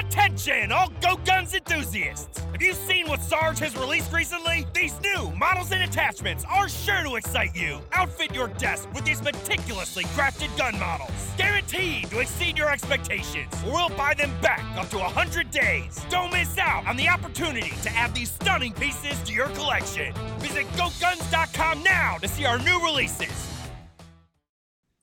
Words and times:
Attention, 0.00 0.72
all 0.72 0.90
Go 1.02 1.16
Guns 1.26 1.52
enthusiasts! 1.52 2.38
Have 2.52 2.62
you 2.62 2.72
seen 2.72 3.06
what 3.06 3.20
Sarge 3.20 3.58
has 3.58 3.76
released 3.76 4.10
recently? 4.10 4.66
These 4.72 4.98
new 5.02 5.30
models 5.32 5.72
and 5.72 5.82
attachments 5.82 6.42
are 6.48 6.70
sure 6.70 7.02
to 7.02 7.16
excite 7.16 7.54
you. 7.54 7.80
Outfit 7.92 8.34
your 8.34 8.48
desk 8.48 8.88
with 8.94 9.04
these 9.04 9.22
meticulously 9.22 10.04
crafted 10.04 10.56
gun 10.56 10.78
models, 10.80 11.10
guaranteed 11.36 12.08
to 12.08 12.20
exceed 12.20 12.56
your 12.56 12.70
expectations. 12.70 13.52
We'll 13.66 13.90
buy 13.90 14.14
them 14.14 14.32
back 14.40 14.64
up 14.78 14.88
to 14.88 14.96
100 14.96 15.50
days. 15.50 16.02
Don't 16.08 16.32
miss 16.32 16.56
out 16.56 16.86
on 16.86 16.96
the 16.96 17.08
opportunity 17.10 17.74
to 17.82 17.90
add 17.90 18.14
these 18.14 18.30
stunning 18.30 18.72
pieces 18.72 19.20
to 19.24 19.34
your 19.34 19.48
collection. 19.48 20.14
Visit 20.38 20.66
GoGuns.com 20.78 21.82
now 21.82 22.16
to 22.22 22.26
see 22.26 22.46
our 22.46 22.58
new 22.58 22.82
releases. 22.82 23.28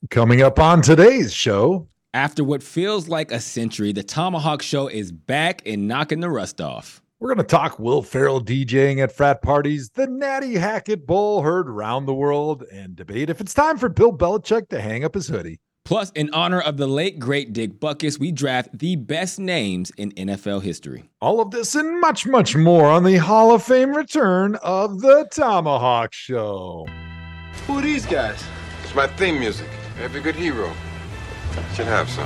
Coming 0.09 0.41
up 0.41 0.57
on 0.57 0.81
today's 0.81 1.31
show, 1.31 1.87
After 2.13 2.43
what 2.43 2.63
feels 2.63 3.09
like 3.09 3.31
a 3.31 3.39
century, 3.39 3.91
the 3.91 4.03
ThomaHawk 4.03 4.61
Show 4.61 4.87
is 4.87 5.11
back 5.11 5.61
and 5.65 5.87
knocking 5.87 6.21
the 6.21 6.29
rust 6.29 6.61
off. 6.61 7.01
we're 7.19 7.33
going 7.33 7.45
to 7.45 7.55
talk 7.55 7.79
Will 7.79 8.01
Ferrell 8.01 8.41
DJing 8.41 8.99
at 9.03 9.11
frat 9.11 9.41
parties, 9.41 9.89
the 9.89 10.07
Natty 10.07 10.55
Hackett 10.55 11.05
Bowl 11.05 11.41
heard 11.41 11.67
around 11.67 12.05
the 12.05 12.13
world, 12.13 12.63
and 12.71 12.95
debate 12.95 13.29
if 13.29 13.41
it's 13.41 13.53
time 13.53 13.77
for 13.77 13.89
Bill 13.89 14.13
Belichick 14.13 14.69
to 14.69 14.79
hang 14.79 15.03
up 15.03 15.15
his 15.15 15.27
hoodie. 15.27 15.59
Plus, 15.83 16.11
in 16.11 16.33
honor 16.33 16.61
of 16.61 16.77
the 16.77 16.87
late 16.87 17.19
great 17.19 17.51
Dick 17.53 17.79
Butkus, 17.79 18.19
we 18.19 18.31
draft 18.31 18.77
the 18.77 18.95
best 18.95 19.37
names 19.37 19.91
in 19.97 20.11
NFL 20.13 20.61
history. 20.61 21.09
All 21.21 21.41
of 21.41 21.51
this 21.51 21.75
and 21.75 21.99
much, 21.99 22.25
much 22.25 22.55
more 22.55 22.85
on 22.87 23.03
the 23.03 23.17
Hall 23.17 23.53
of 23.53 23.63
Fame 23.63 23.93
return 23.93 24.55
of 24.63 25.01
the 25.01 25.27
ThomaHawk 25.33 26.13
Show. 26.13 26.87
Who 27.65 27.79
are 27.79 27.81
these 27.81 28.05
guys? 28.05 28.41
It's 28.83 28.95
my 28.95 29.07
theme 29.07 29.39
music. 29.39 29.67
Every 30.01 30.21
good 30.21 30.35
hero 30.35 30.71
should 31.73 31.87
have 31.87 32.09
some. 32.09 32.25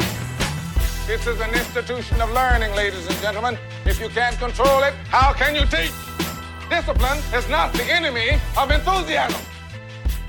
This 1.08 1.28
is 1.28 1.40
an 1.42 1.54
institution 1.54 2.22
of 2.22 2.32
learning, 2.32 2.74
ladies 2.76 3.06
and 3.08 3.16
gentlemen. 3.18 3.58
If 3.86 4.00
you 4.00 4.10
can't 4.10 4.38
control 4.38 4.84
it, 4.84 4.94
how 5.10 5.34
can 5.34 5.56
you 5.56 5.66
teach? 5.66 5.92
Discipline 6.70 7.18
is 7.34 7.50
not 7.50 7.74
the 7.74 7.84
enemy 7.84 8.40
of 8.58 8.72
enthusiasm. 8.72 9.42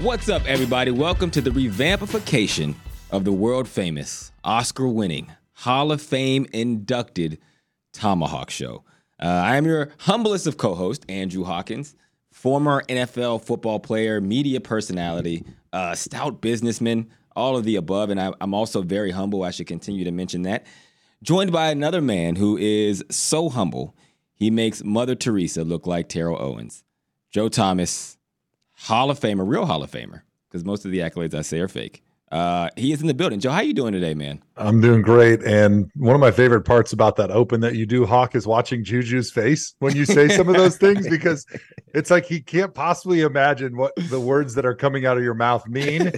What's 0.01 0.29
up, 0.29 0.45
everybody? 0.47 0.91
Welcome 0.91 1.31
to 1.33 1.41
the 1.41 1.51
revampification 1.51 2.75
of 3.13 3.25
the 3.25 3.33
world 3.33 3.69
famous, 3.69 4.33
Oscar 4.43 4.89
winning, 4.89 5.31
Hall 5.53 5.93
of 5.93 6.03
Fame 6.03 6.47
inducted 6.53 7.39
ThomaHawk 7.93 8.51
Show. 8.51 8.83
Uh, 9.23 9.27
I 9.27 9.57
am 9.57 9.67
your 9.67 9.91
humblest 9.99 10.49
of 10.49 10.57
co 10.57 10.75
hosts, 10.75 11.05
Andrew 11.09 11.45
Hawkins, 11.45 11.95
former 12.33 12.83
NFL 12.89 13.45
football 13.45 13.79
player, 13.79 14.21
media 14.21 14.61
personality, 14.61 15.45
uh, 15.73 15.95
stout 15.95 16.41
businessman, 16.41 17.09
all 17.37 17.57
of 17.57 17.65
the 17.65 17.77
above. 17.77 18.11
And 18.11 18.21
I, 18.21 18.33
I'm 18.41 18.55
also 18.55 18.83
very 18.83 19.11
humble. 19.11 19.43
I 19.43 19.51
should 19.51 19.67
continue 19.67 20.05
to 20.05 20.13
mention 20.13 20.43
that. 20.43 20.67
Joined 21.23 21.53
by 21.53 21.71
another 21.71 22.01
man 22.01 22.37
who 22.37 22.57
is 22.57 23.05
so 23.11 23.49
humble, 23.49 23.95
he 24.35 24.51
makes 24.51 24.83
Mother 24.83 25.15
Teresa 25.15 25.63
look 25.63 25.87
like 25.87 26.09
Terrell 26.09 26.41
Owens. 26.41 26.85
Joe 27.31 27.49
Thomas, 27.49 28.19
Hall 28.75 29.11
of 29.11 29.21
Famer, 29.21 29.49
real 29.49 29.67
Hall 29.67 29.83
of 29.83 29.91
Famer, 29.91 30.23
because 30.49 30.65
most 30.65 30.85
of 30.85 30.91
the 30.91 30.99
accolades 30.99 31.35
I 31.35 31.43
say 31.43 31.61
are 31.61 31.69
fake. 31.69 32.03
Uh, 32.33 32.71
he 32.79 32.93
is 32.93 33.03
in 33.03 33.09
the 33.09 33.15
building. 33.15 33.39
Joe, 33.39 33.51
how 33.51 33.61
you 33.61 33.75
doing 33.75 33.93
today, 33.93 34.15
man? 34.15 34.43
I'm 34.57 34.81
doing 34.81 35.03
great. 35.03 35.43
And 35.43 35.91
one 35.97 36.15
of 36.15 36.21
my 36.21 36.31
favorite 36.31 36.63
parts 36.63 36.95
about 36.95 37.17
that 37.17 37.31
open 37.31 37.61
that 37.61 37.75
you 37.75 37.85
do, 37.85 38.07
Hawk, 38.07 38.35
is 38.35 38.47
watching 38.47 38.83
Juju's 38.83 39.31
face 39.31 39.75
when 39.81 39.95
you 39.95 40.07
say 40.07 40.29
some 40.29 40.49
of 40.49 40.55
those 40.57 40.79
things 40.79 41.07
because 41.07 41.45
it's 41.95 42.11
like 42.11 42.25
he 42.25 42.41
can't 42.41 42.73
possibly 42.73 43.21
imagine 43.21 43.77
what 43.77 43.93
the 44.09 44.19
words 44.19 44.55
that 44.55 44.65
are 44.65 44.75
coming 44.75 45.05
out 45.05 45.19
of 45.19 45.23
your 45.23 45.35
mouth 45.35 45.69
mean. 45.69 46.11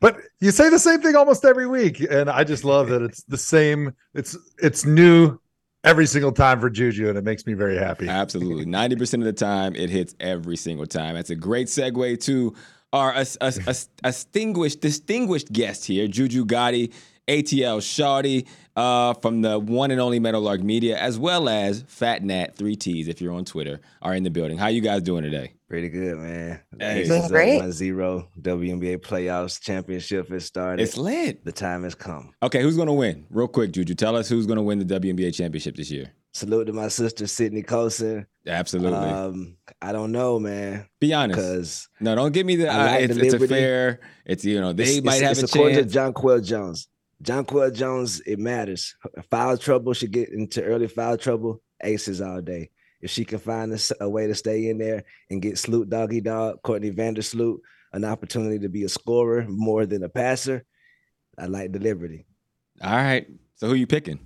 but 0.00 0.18
you 0.40 0.50
say 0.50 0.68
the 0.68 0.78
same 0.78 1.00
thing 1.00 1.16
almost 1.16 1.46
every 1.46 1.66
week. 1.66 1.98
And 1.98 2.28
I 2.28 2.44
just 2.44 2.64
love 2.64 2.88
that 2.88 3.00
it's 3.00 3.22
the 3.22 3.38
same, 3.38 3.94
it's 4.12 4.36
it's 4.58 4.84
new 4.84 5.38
every 5.82 6.06
single 6.06 6.32
time 6.32 6.60
for 6.60 6.68
Juju, 6.68 7.08
and 7.08 7.16
it 7.16 7.24
makes 7.24 7.46
me 7.46 7.54
very 7.54 7.78
happy. 7.78 8.08
Absolutely. 8.08 8.66
90% 8.66 9.14
of 9.14 9.24
the 9.24 9.32
time, 9.32 9.74
it 9.76 9.90
hits 9.90 10.14
every 10.18 10.56
single 10.56 10.86
time. 10.86 11.14
That's 11.14 11.30
a 11.30 11.36
great 11.36 11.68
segue 11.68 12.20
to 12.24 12.54
our 12.94 13.12
as- 13.12 13.36
as- 13.36 13.58
as- 13.66 13.88
distinguished 14.02 14.80
distinguished 14.80 15.52
guest 15.52 15.84
here, 15.84 16.06
Juju 16.08 16.46
Gotti, 16.46 16.92
ATL 17.28 17.78
Shawty, 17.80 18.46
uh, 18.76 19.14
from 19.14 19.40
the 19.42 19.58
one 19.58 19.90
and 19.90 20.00
only 20.00 20.20
Meadowlark 20.20 20.62
Media, 20.62 20.96
as 20.98 21.18
well 21.18 21.48
as 21.48 21.82
Phatt 21.84 22.22
Nat, 22.22 22.54
three 22.56 22.76
T's 22.76 23.08
if 23.08 23.20
you're 23.20 23.32
on 23.32 23.44
Twitter, 23.44 23.80
are 24.02 24.14
in 24.14 24.22
the 24.22 24.30
building. 24.30 24.58
How 24.58 24.68
you 24.68 24.80
guys 24.82 25.02
doing 25.02 25.22
today? 25.22 25.52
Pretty 25.68 25.88
good, 25.88 26.18
man. 26.18 26.60
Hey. 26.78 27.04
Doing 27.08 27.26
great. 27.28 27.60
1-0. 27.60 28.26
WNBA 28.40 28.98
playoffs 28.98 29.60
championship 29.60 30.28
has 30.28 30.44
started. 30.44 30.82
It's 30.82 30.96
lit. 30.96 31.44
the 31.44 31.50
time 31.52 31.82
has 31.84 31.94
come. 31.94 32.32
Okay, 32.42 32.62
who's 32.62 32.76
gonna 32.76 32.92
win? 32.92 33.24
Real 33.30 33.48
quick, 33.48 33.72
Juju, 33.72 33.94
tell 33.94 34.14
us 34.16 34.28
who's 34.28 34.46
gonna 34.46 34.62
win 34.62 34.78
the 34.78 34.84
WNBA 34.84 35.32
championship 35.34 35.76
this 35.76 35.90
year. 35.90 36.12
Salute 36.32 36.66
to 36.66 36.72
my 36.72 36.88
sister 36.88 37.26
Sydney 37.26 37.62
Colson. 37.62 38.26
Absolutely. 38.46 38.98
Um, 38.98 39.56
I 39.84 39.92
don't 39.92 40.12
know, 40.12 40.38
man, 40.38 40.88
Be 40.98 41.12
honest. 41.12 41.36
because 41.38 41.88
No, 42.00 42.14
don't 42.14 42.32
give 42.32 42.46
me 42.46 42.56
the. 42.56 42.68
I 42.68 42.74
Uh, 42.74 42.84
like 42.86 43.10
it's, 43.10 43.16
it's 43.18 43.34
a 43.34 43.48
fair. 43.48 44.00
It's 44.24 44.44
you 44.44 44.60
know 44.60 44.72
they 44.72 44.84
it's, 44.84 45.04
might 45.04 45.16
it's, 45.16 45.22
have 45.22 45.32
it's 45.32 45.42
a 45.42 45.44
according 45.58 45.76
chance. 45.78 45.92
to 45.92 45.98
Jonquel 45.98 46.44
Jones. 46.44 46.88
Jonquel 47.22 47.74
Jones, 47.74 48.20
it 48.20 48.38
matters. 48.38 48.96
Foul 49.30 49.58
trouble 49.58 49.92
should 49.92 50.10
get 50.10 50.30
into 50.30 50.62
early 50.64 50.88
foul 50.88 51.18
trouble. 51.18 51.60
Aces 51.82 52.20
all 52.22 52.40
day. 52.40 52.70
If 53.02 53.10
she 53.10 53.26
can 53.26 53.38
find 53.38 53.78
a 54.00 54.08
way 54.08 54.26
to 54.26 54.34
stay 54.34 54.68
in 54.70 54.78
there 54.78 55.04
and 55.28 55.42
get 55.42 55.58
Sloot 55.58 55.90
Doggy 55.90 56.22
Dog, 56.22 56.62
Courtney 56.62 56.90
Vandersloot, 56.90 57.58
an 57.92 58.04
opportunity 58.06 58.60
to 58.60 58.70
be 58.70 58.84
a 58.84 58.88
scorer 58.88 59.44
more 59.46 59.84
than 59.84 60.02
a 60.02 60.08
passer, 60.08 60.64
I 61.36 61.44
like 61.46 61.72
the 61.72 61.78
liberty. 61.78 62.24
All 62.82 62.96
right. 62.96 63.26
So 63.56 63.68
who 63.68 63.74
you 63.74 63.86
picking? 63.86 64.18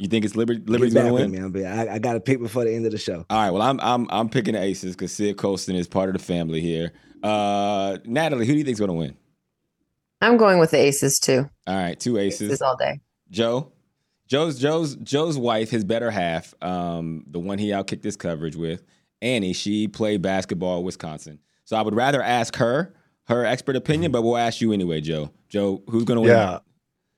You 0.00 0.08
think 0.08 0.24
it's 0.24 0.34
Liberty? 0.34 0.62
Liberty's 0.64 0.94
Get 0.94 1.02
gonna 1.02 1.12
win? 1.12 1.30
with 1.30 1.54
me. 1.54 1.66
I'm- 1.66 1.88
I, 1.88 1.94
I 1.94 1.98
got 1.98 2.14
to 2.14 2.20
pick 2.20 2.40
before 2.40 2.64
the 2.64 2.74
end 2.74 2.86
of 2.86 2.92
the 2.92 2.96
show. 2.96 3.26
All 3.28 3.38
right. 3.38 3.50
Well, 3.50 3.60
I'm 3.60 3.78
I'm 3.80 4.06
I'm 4.10 4.30
picking 4.30 4.54
the 4.54 4.62
Aces 4.62 4.96
because 4.96 5.12
Sid 5.12 5.36
Colson 5.36 5.76
is 5.76 5.86
part 5.86 6.08
of 6.08 6.14
the 6.14 6.22
family 6.24 6.62
here. 6.62 6.92
Uh, 7.22 7.98
Natalie, 8.06 8.46
who 8.46 8.52
do 8.54 8.58
you 8.58 8.64
think's 8.64 8.80
gonna 8.80 8.94
win? 8.94 9.14
I'm 10.22 10.38
going 10.38 10.58
with 10.58 10.70
the 10.70 10.78
aces 10.78 11.20
too. 11.20 11.50
All 11.66 11.74
right, 11.76 12.00
two 12.00 12.16
Aces. 12.16 12.48
Aces 12.48 12.62
all 12.62 12.76
day. 12.76 13.00
Joe, 13.30 13.72
Joe's 14.26 14.58
Joe's 14.58 14.96
Joe's 14.96 15.36
wife, 15.36 15.68
his 15.68 15.84
better 15.84 16.10
half, 16.10 16.54
um, 16.62 17.24
the 17.26 17.38
one 17.38 17.58
he 17.58 17.68
outkicked 17.68 18.04
his 18.04 18.16
coverage 18.16 18.56
with, 18.56 18.82
Annie. 19.20 19.52
She 19.52 19.86
played 19.86 20.22
basketball 20.22 20.78
at 20.78 20.84
Wisconsin. 20.84 21.40
So 21.64 21.76
I 21.76 21.82
would 21.82 21.94
rather 21.94 22.22
ask 22.22 22.56
her 22.56 22.94
her 23.28 23.44
expert 23.44 23.76
opinion, 23.76 24.12
but 24.12 24.22
we'll 24.22 24.38
ask 24.38 24.62
you 24.62 24.72
anyway, 24.72 25.02
Joe. 25.02 25.30
Joe, 25.50 25.82
who's 25.90 26.04
gonna 26.04 26.22
win? 26.22 26.30
Yeah. 26.30 26.60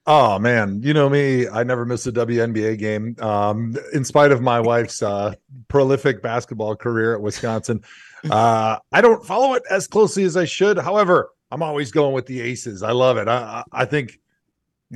Oh 0.06 0.38
man, 0.38 0.82
you 0.82 0.94
know 0.94 1.08
me. 1.08 1.46
I 1.46 1.62
never 1.62 1.84
miss 1.84 2.06
a 2.06 2.12
WNBA 2.12 2.76
game. 2.78 3.14
Um, 3.20 3.76
in 3.92 4.04
spite 4.04 4.32
of 4.32 4.42
my 4.42 4.58
wife's 4.58 5.00
uh, 5.00 5.34
prolific 5.68 6.22
basketball 6.22 6.74
career 6.74 7.14
at 7.14 7.20
Wisconsin, 7.20 7.82
uh, 8.30 8.78
I 8.90 9.00
don't 9.00 9.24
follow 9.24 9.54
it 9.54 9.62
as 9.70 9.86
closely 9.86 10.24
as 10.24 10.36
I 10.36 10.44
should. 10.44 10.76
However, 10.76 11.30
I'm 11.52 11.62
always 11.62 11.92
going 11.92 12.14
with 12.14 12.26
the 12.26 12.40
Aces. 12.40 12.82
I 12.82 12.90
love 12.90 13.16
it. 13.16 13.28
I, 13.28 13.62
I 13.70 13.84
think 13.84 14.18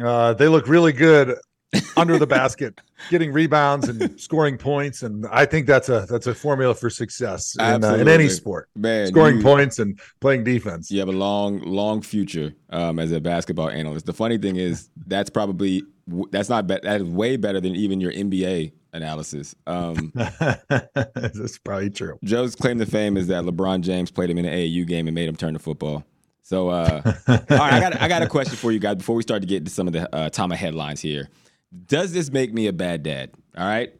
uh, 0.02 0.34
they 0.34 0.48
look 0.48 0.66
really 0.66 0.92
good 0.92 1.36
under 1.96 2.18
the 2.18 2.26
basket, 2.26 2.80
getting 3.10 3.32
rebounds 3.32 3.88
and 3.88 4.18
scoring 4.20 4.58
points, 4.58 5.02
and 5.02 5.26
I 5.30 5.46
think 5.46 5.66
that's 5.66 5.88
a 5.88 6.06
that's 6.08 6.26
a 6.26 6.34
formula 6.34 6.74
for 6.74 6.90
success 6.90 7.56
in, 7.58 7.84
uh, 7.84 7.94
in 7.94 8.08
any 8.08 8.28
sport. 8.28 8.68
Man, 8.76 9.08
Scoring 9.08 9.38
you- 9.38 9.42
points 9.42 9.78
and 9.78 9.98
playing 10.20 10.44
defense. 10.44 10.90
You 10.90 10.98
have 11.00 11.08
a 11.08 11.12
long, 11.12 11.60
long 11.60 12.02
future 12.02 12.54
um, 12.70 12.98
as 12.98 13.12
a 13.12 13.20
basketball 13.20 13.70
analyst. 13.70 14.06
The 14.06 14.12
funny 14.12 14.38
thing 14.38 14.56
is, 14.56 14.90
that's 15.06 15.30
probably 15.30 15.82
that's 16.30 16.48
not 16.48 16.66
be- 16.66 16.78
that 16.82 17.00
is 17.00 17.04
way 17.04 17.36
better 17.36 17.60
than 17.60 17.74
even 17.74 18.00
your 18.00 18.12
NBA 18.12 18.72
analysis. 18.92 19.54
Um, 19.66 20.12
that's 20.68 21.58
probably 21.58 21.90
true. 21.90 22.18
Joe's 22.24 22.54
claim 22.56 22.78
to 22.78 22.86
fame 22.86 23.16
is 23.16 23.26
that 23.28 23.44
LeBron 23.44 23.82
James 23.82 24.10
played 24.10 24.30
him 24.30 24.38
in 24.38 24.44
an 24.44 24.54
AAU 24.54 24.86
game 24.86 25.06
and 25.08 25.14
made 25.14 25.28
him 25.28 25.36
turn 25.36 25.52
to 25.54 25.58
football. 25.58 26.04
So, 26.42 26.68
uh, 26.68 27.02
all 27.26 27.34
right, 27.36 27.50
I 27.50 27.80
got 27.80 28.00
I 28.02 28.08
got 28.08 28.22
a 28.22 28.28
question 28.28 28.54
for 28.56 28.70
you 28.70 28.78
guys 28.78 28.96
before 28.96 29.16
we 29.16 29.22
start 29.22 29.42
to 29.42 29.48
get 29.48 29.58
into 29.58 29.70
some 29.72 29.88
of 29.88 29.92
the 29.92 30.14
uh, 30.14 30.30
Tama 30.30 30.54
headlines 30.54 31.00
here. 31.00 31.28
Does 31.86 32.12
this 32.12 32.30
make 32.30 32.52
me 32.52 32.66
a 32.66 32.72
bad 32.72 33.02
dad? 33.02 33.30
All 33.56 33.66
right, 33.66 33.92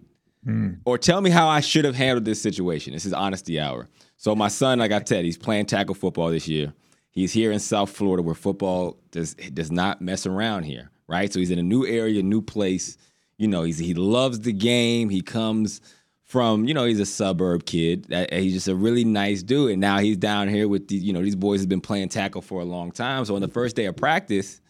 hmm. 0.45 0.75
or 0.85 0.99
tell 0.99 1.21
me 1.21 1.31
how 1.31 1.49
I 1.49 1.61
should 1.61 1.85
have 1.85 1.95
handled 1.95 2.25
this 2.25 2.41
situation. 2.41 2.93
This 2.93 3.05
is 3.05 3.13
honesty 3.13 3.59
hour. 3.59 3.89
So 4.17 4.35
my 4.35 4.49
son, 4.49 4.79
like 4.79 4.93
I 4.93 5.03
said, 5.05 5.25
he's 5.25 5.39
playing 5.39 5.67
tackle 5.67 5.95
football 5.95 6.31
this 6.31 6.49
year. 6.49 6.73
He's 7.11 7.33
here 7.33 7.53
in 7.53 7.59
South 7.59 7.91
Florida 7.91 8.23
where 8.23 8.35
football 8.35 8.99
does 9.11 9.35
does 9.35 9.71
not 9.71 10.01
mess 10.01 10.27
around 10.27 10.65
here, 10.65 10.91
right? 11.07 11.33
So 11.33 11.39
he's 11.39 11.51
in 11.51 11.59
a 11.59 11.63
new 11.63 11.87
area, 11.87 12.23
new 12.23 12.43
place. 12.43 12.97
You 13.39 13.49
know, 13.49 13.63
he's 13.63 13.79
he 13.79 13.95
loves 13.95 14.41
the 14.41 14.53
game. 14.53 15.09
He 15.09 15.23
comes 15.23 15.81
from, 16.27 16.65
you 16.65 16.75
know, 16.75 16.85
he's 16.85 17.01
a 17.01 17.07
suburb 17.07 17.65
kid. 17.65 18.13
Uh, 18.13 18.27
he's 18.33 18.53
just 18.53 18.69
a 18.69 18.75
really 18.75 19.05
nice 19.05 19.43
dude. 19.43 19.71
And 19.71 19.81
now 19.81 19.99
he's 19.99 20.17
down 20.17 20.49
here 20.49 20.67
with 20.67 20.89
the, 20.89 20.97
you 20.97 21.13
know, 21.13 21.23
these 21.23 21.37
boys 21.37 21.61
have 21.61 21.69
been 21.69 21.81
playing 21.81 22.09
tackle 22.09 22.43
for 22.43 22.61
a 22.61 22.65
long 22.65 22.91
time. 22.91 23.25
So 23.25 23.37
on 23.37 23.41
the 23.41 23.49
first 23.49 23.77
day 23.77 23.87
of 23.87 23.97
practice, 23.97 24.61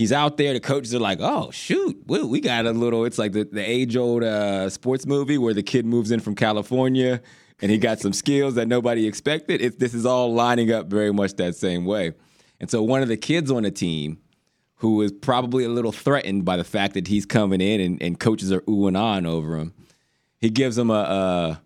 He's 0.00 0.12
out 0.12 0.38
there. 0.38 0.54
The 0.54 0.60
coaches 0.60 0.94
are 0.94 0.98
like, 0.98 1.18
"Oh 1.20 1.50
shoot, 1.50 1.94
we, 2.06 2.22
we 2.22 2.40
got 2.40 2.64
a 2.64 2.70
little." 2.70 3.04
It's 3.04 3.18
like 3.18 3.32
the, 3.32 3.44
the 3.44 3.60
age 3.60 3.96
old 3.96 4.24
uh, 4.24 4.70
sports 4.70 5.04
movie 5.04 5.36
where 5.36 5.52
the 5.52 5.62
kid 5.62 5.84
moves 5.84 6.10
in 6.10 6.20
from 6.20 6.34
California 6.34 7.20
and 7.60 7.70
he 7.70 7.76
got 7.76 8.00
some 8.00 8.14
skills 8.14 8.54
that 8.54 8.66
nobody 8.66 9.06
expected. 9.06 9.60
It, 9.60 9.78
this 9.78 9.92
is 9.92 10.06
all 10.06 10.32
lining 10.32 10.72
up 10.72 10.86
very 10.86 11.12
much 11.12 11.34
that 11.34 11.54
same 11.54 11.84
way. 11.84 12.14
And 12.60 12.70
so 12.70 12.82
one 12.82 13.02
of 13.02 13.08
the 13.08 13.18
kids 13.18 13.50
on 13.50 13.64
the 13.64 13.70
team, 13.70 14.16
who 14.76 15.02
is 15.02 15.12
probably 15.12 15.64
a 15.64 15.68
little 15.68 15.92
threatened 15.92 16.46
by 16.46 16.56
the 16.56 16.64
fact 16.64 16.94
that 16.94 17.06
he's 17.06 17.26
coming 17.26 17.60
in 17.60 17.82
and, 17.82 18.02
and 18.02 18.18
coaches 18.18 18.50
are 18.50 18.62
oohing 18.62 18.98
on 18.98 19.26
over 19.26 19.58
him, 19.58 19.74
he 20.38 20.48
gives 20.48 20.78
him 20.78 20.88
a, 20.88 20.94
a 20.94 21.62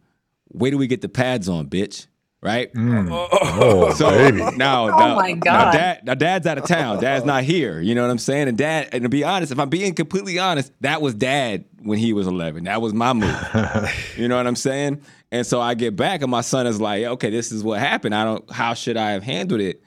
"Where 0.48 0.72
do 0.72 0.78
we 0.78 0.88
get 0.88 1.02
the 1.02 1.08
pads 1.08 1.48
on, 1.48 1.68
bitch?" 1.68 2.08
Right? 2.44 2.72
Mm. 2.74 3.08
Oh, 3.10 3.92
so 3.96 4.10
baby. 4.10 4.38
now, 4.56 4.84
Oh 4.84 4.88
now, 4.98 5.14
my 5.16 5.32
now 5.32 5.72
dad, 5.72 6.04
now 6.04 6.14
dad's 6.14 6.46
out 6.46 6.58
of 6.58 6.66
town. 6.66 7.00
Dad's 7.00 7.24
not 7.24 7.42
here. 7.42 7.80
You 7.80 7.94
know 7.94 8.02
what 8.02 8.10
I'm 8.10 8.18
saying? 8.18 8.48
And 8.48 8.58
dad, 8.58 8.90
and 8.92 9.02
to 9.02 9.08
be 9.08 9.24
honest, 9.24 9.50
if 9.50 9.58
I'm 9.58 9.70
being 9.70 9.94
completely 9.94 10.38
honest, 10.38 10.70
that 10.82 11.00
was 11.00 11.14
dad 11.14 11.64
when 11.82 11.98
he 11.98 12.12
was 12.12 12.26
11. 12.26 12.64
That 12.64 12.82
was 12.82 12.92
my 12.92 13.14
move. 13.14 14.12
you 14.16 14.28
know 14.28 14.36
what 14.36 14.46
I'm 14.46 14.56
saying? 14.56 15.00
And 15.32 15.46
so 15.46 15.60
I 15.60 15.74
get 15.74 15.96
back, 15.96 16.22
and 16.22 16.30
my 16.30 16.42
son 16.42 16.68
is 16.68 16.80
like, 16.80 17.02
"Okay, 17.04 17.30
this 17.30 17.50
is 17.50 17.64
what 17.64 17.80
happened. 17.80 18.14
I 18.14 18.24
don't. 18.24 18.48
How 18.52 18.74
should 18.74 18.96
I 18.96 19.12
have 19.12 19.24
handled 19.24 19.60
it?" 19.60 19.82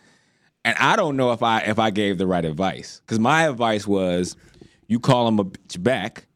And 0.66 0.76
I 0.78 0.98
don't 0.98 1.16
know 1.16 1.32
if 1.32 1.42
I 1.42 1.60
if 1.62 1.80
I 1.80 1.90
gave 1.92 2.18
the 2.18 2.28
right 2.28 2.44
advice 2.44 3.02
because 3.06 3.20
my 3.20 3.48
advice 3.48 3.88
was, 3.88 4.36
you 4.88 5.00
call 5.00 5.26
him 5.26 5.40
a 5.40 5.46
bitch 5.46 5.82
back. 5.82 6.27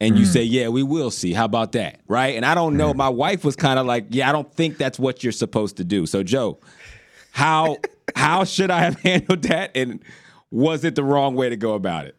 And 0.00 0.16
you 0.16 0.26
say, 0.26 0.44
yeah, 0.44 0.68
we 0.68 0.84
will 0.84 1.10
see. 1.10 1.32
How 1.32 1.44
about 1.44 1.72
that? 1.72 2.00
Right. 2.06 2.36
And 2.36 2.46
I 2.46 2.54
don't 2.54 2.76
know. 2.76 2.94
My 2.94 3.08
wife 3.08 3.44
was 3.44 3.56
kind 3.56 3.80
of 3.80 3.86
like, 3.86 4.06
yeah, 4.10 4.28
I 4.28 4.32
don't 4.32 4.52
think 4.54 4.78
that's 4.78 4.96
what 4.96 5.24
you're 5.24 5.32
supposed 5.32 5.76
to 5.78 5.84
do. 5.84 6.06
So, 6.06 6.22
Joe, 6.22 6.60
how 7.32 7.78
how 8.16 8.44
should 8.44 8.70
I 8.70 8.80
have 8.80 9.00
handled 9.00 9.42
that? 9.42 9.72
And 9.74 10.00
was 10.50 10.84
it 10.84 10.94
the 10.94 11.02
wrong 11.02 11.34
way 11.34 11.48
to 11.48 11.56
go 11.56 11.74
about 11.74 12.06
it? 12.06 12.16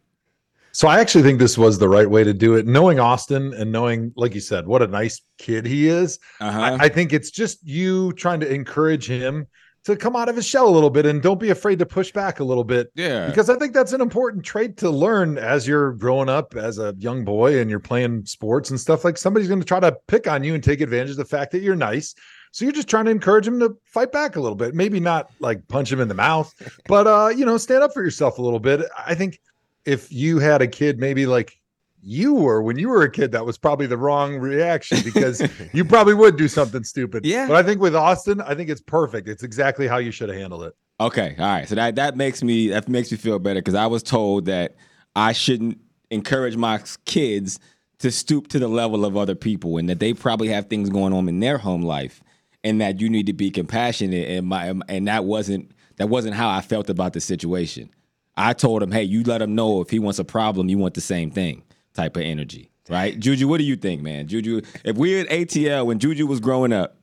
So 0.72 0.88
I 0.88 1.00
actually 1.00 1.24
think 1.24 1.40
this 1.40 1.58
was 1.58 1.80
the 1.80 1.90
right 1.90 2.10
way 2.10 2.24
to 2.24 2.34
do 2.34 2.56
it. 2.56 2.68
Knowing 2.68 3.00
Austin 3.00 3.54
and 3.54 3.72
knowing, 3.72 4.14
like 4.16 4.36
you 4.36 4.42
said, 4.42 4.68
what 4.68 4.82
a 4.82 4.88
nice 4.88 5.22
kid 5.38 5.66
he 5.66 5.88
is. 5.88 6.20
Uh-huh. 6.40 6.78
I, 6.80 6.86
I 6.86 6.90
think 6.90 7.12
it's 7.12 7.32
just 7.32 7.66
you 7.66 8.14
trying 8.14 8.40
to 8.42 8.54
encourage 8.54 9.08
him 9.08 9.48
to 9.90 9.98
come 9.98 10.16
out 10.16 10.30
of 10.30 10.36
his 10.36 10.46
shell 10.46 10.68
a 10.68 10.70
little 10.70 10.90
bit 10.90 11.06
and 11.06 11.22
don't 11.22 11.40
be 11.40 11.50
afraid 11.50 11.80
to 11.80 11.86
push 11.86 12.12
back 12.12 12.40
a 12.40 12.44
little 12.44 12.64
bit. 12.64 12.92
Yeah. 12.96 13.28
Because 13.28 13.50
I 13.50 13.56
think 13.56 13.74
that's 13.74 13.92
an 13.92 14.02
important 14.02 14.46
trait 14.46 14.78
to 14.78 14.90
learn 14.90 15.38
as 15.38 15.68
you're 15.68 15.94
growing 15.94 16.30
up 16.30 16.56
as 16.56 16.78
a 16.78 16.96
young 17.00 17.26
boy 17.26 17.60
and 17.60 17.70
you're 17.70 17.80
playing 17.80 18.26
sports 18.26 18.70
and 18.70 18.80
stuff. 18.80 19.04
Like 19.04 19.18
somebody's 19.18 19.48
going 19.48 19.60
to 19.60 19.66
try 19.66 19.80
to 19.80 19.98
pick 20.08 20.28
on 20.28 20.44
you 20.44 20.54
and 20.54 20.64
take 20.64 20.82
advantage 20.82 21.12
of 21.12 21.18
the 21.18 21.26
fact 21.26 21.52
that 21.54 21.62
you're 21.62 21.76
nice. 21.76 22.14
So 22.52 22.66
you're 22.66 22.72
just 22.72 22.88
trying 22.88 23.06
to 23.06 23.12
encourage 23.12 23.48
him 23.48 23.60
to 23.60 23.76
fight 23.84 24.12
back 24.12 24.36
a 24.36 24.42
little 24.42 24.56
bit. 24.56 24.74
Maybe 24.74 25.00
not 25.00 25.32
like 25.40 25.68
punch 25.68 25.92
him 25.92 26.00
in 26.00 26.08
the 26.08 26.16
mouth, 26.16 26.54
but 26.88 27.08
uh, 27.08 27.30
you 27.36 27.46
know, 27.46 27.58
stand 27.58 27.84
up 27.84 27.94
for 27.94 28.04
yourself 28.04 28.38
a 28.38 28.42
little 28.42 28.60
bit. 28.60 28.82
I 29.06 29.16
think 29.16 29.40
if 29.86 30.12
you 30.12 30.40
had 30.40 30.62
a 30.62 30.68
kid 30.68 31.00
maybe 31.00 31.26
like 31.26 31.59
you 32.02 32.34
were 32.34 32.62
when 32.62 32.78
you 32.78 32.90
were 32.90 33.04
a 33.04 33.12
kid, 33.12 33.32
that 33.32 33.46
was 33.46 33.58
probably 33.58 33.88
the 33.88 33.98
wrong 33.98 34.38
reaction 34.38 35.00
because 35.04 35.42
you 35.74 35.84
probably 35.84 36.14
would 36.14 36.38
do 36.38 36.48
something 36.48 36.84
stupid. 36.84 37.26
Yeah. 37.26 37.48
But 37.48 37.58
I 37.58 37.64
think 37.64 37.82
with 37.82 37.96
Austin, 37.96 38.42
I 38.42 38.56
think 38.56 38.70
it's 38.70 38.82
perfect. 38.82 39.28
It's 39.28 39.44
exactly 39.44 39.88
how 39.88 39.98
you 39.98 40.12
should 40.12 40.30
have 40.30 40.38
handled 40.38 40.64
it. 40.64 40.76
Okay, 41.02 41.36
all 41.40 41.46
right. 41.46 41.68
So 41.68 41.76
that 41.76 41.96
that 41.96 42.18
makes 42.18 42.44
me 42.44 42.70
that 42.70 42.88
makes 42.90 43.12
me 43.12 43.18
feel 43.18 43.40
better 43.40 43.60
because 43.62 43.76
I 43.76 43.88
was 43.88 44.04
told 44.04 44.46
that 44.46 44.76
I 45.16 45.32
shouldn't 45.32 45.80
encourage 46.12 46.58
my 46.58 46.82
kids 47.06 47.60
to 48.00 48.12
stoop 48.12 48.48
to 48.48 48.60
the 48.60 48.68
level 48.68 49.06
of 49.06 49.16
other 49.16 49.36
people 49.36 49.78
and 49.78 49.90
that 49.90 50.00
they 50.00 50.14
probably 50.14 50.48
have 50.50 50.68
things 50.68 50.90
going 50.90 51.14
on 51.14 51.28
in 51.30 51.40
their 51.40 51.58
home 51.58 51.84
life 51.84 52.22
and 52.64 52.82
that 52.82 53.00
you 53.00 53.10
need 53.10 53.28
to 53.28 53.34
be 53.34 53.52
compassionate 53.52 54.28
and 54.30 54.48
my 54.48 54.74
and 54.88 55.08
that 55.08 55.26
wasn't 55.26 55.72
that 55.98 56.08
wasn't 56.08 56.34
how 56.34 56.50
I 56.50 56.62
felt 56.62 56.90
about 56.90 57.14
the 57.14 57.22
situation. 57.22 57.90
I 58.36 58.54
told 58.54 58.82
him, 58.82 58.92
"Hey, 58.92 59.04
you 59.04 59.24
let 59.24 59.42
him 59.42 59.56
know 59.56 59.82
if 59.82 59.90
he 59.90 60.00
wants 60.00 60.20
a 60.20 60.24
problem, 60.24 60.70
you 60.70 60.78
want 60.78 60.94
the 60.94 61.02
same 61.02 61.30
thing." 61.30 61.64
Type 62.00 62.16
of 62.16 62.24
energy, 62.24 62.72
right? 62.88 63.20
Juju, 63.20 63.50
what 63.50 63.58
do 63.58 63.66
you 63.66 63.76
think, 63.76 64.02
man? 64.02 64.26
Juju, 64.26 64.62
if 64.86 64.96
we 64.96 65.20
at 65.20 65.28
ATL 65.28 65.86
when 65.86 66.00
Juju 66.00 66.26
was 66.28 66.40
growing 66.40 66.72
up, 66.72 66.96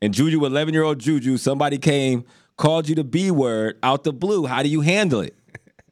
and 0.00 0.14
Juju, 0.14 0.44
11 0.44 0.72
year 0.72 0.84
old 0.84 1.00
Juju, 1.00 1.36
somebody 1.36 1.78
came, 1.78 2.24
called 2.56 2.88
you 2.88 2.94
the 2.94 3.02
B 3.02 3.32
word 3.32 3.76
out 3.82 4.04
the 4.04 4.12
blue. 4.12 4.46
How 4.46 4.62
do 4.62 4.68
you 4.68 4.82
handle 4.82 5.20
it? 5.20 5.36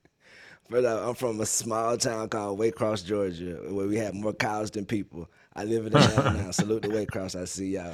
Brother, 0.71 1.03
I'm 1.05 1.17
from 1.17 1.41
a 1.41 1.47
small 1.47 1.97
town 1.97 2.29
called 2.29 2.61
Waycross, 2.61 3.05
Georgia, 3.05 3.59
where 3.71 3.89
we 3.89 3.97
have 3.97 4.15
more 4.15 4.35
cows 4.35 4.71
than 4.71 4.87
people. 4.87 5.29
I 5.57 5.65
live 5.65 5.87
in 5.87 5.97
Atlanta 5.97 6.45
now. 6.45 6.51
Salute 6.53 6.83
to 6.83 6.91
Waycross. 6.91 7.35
I 7.35 7.47
see 7.47 7.71
y'all. 7.71 7.93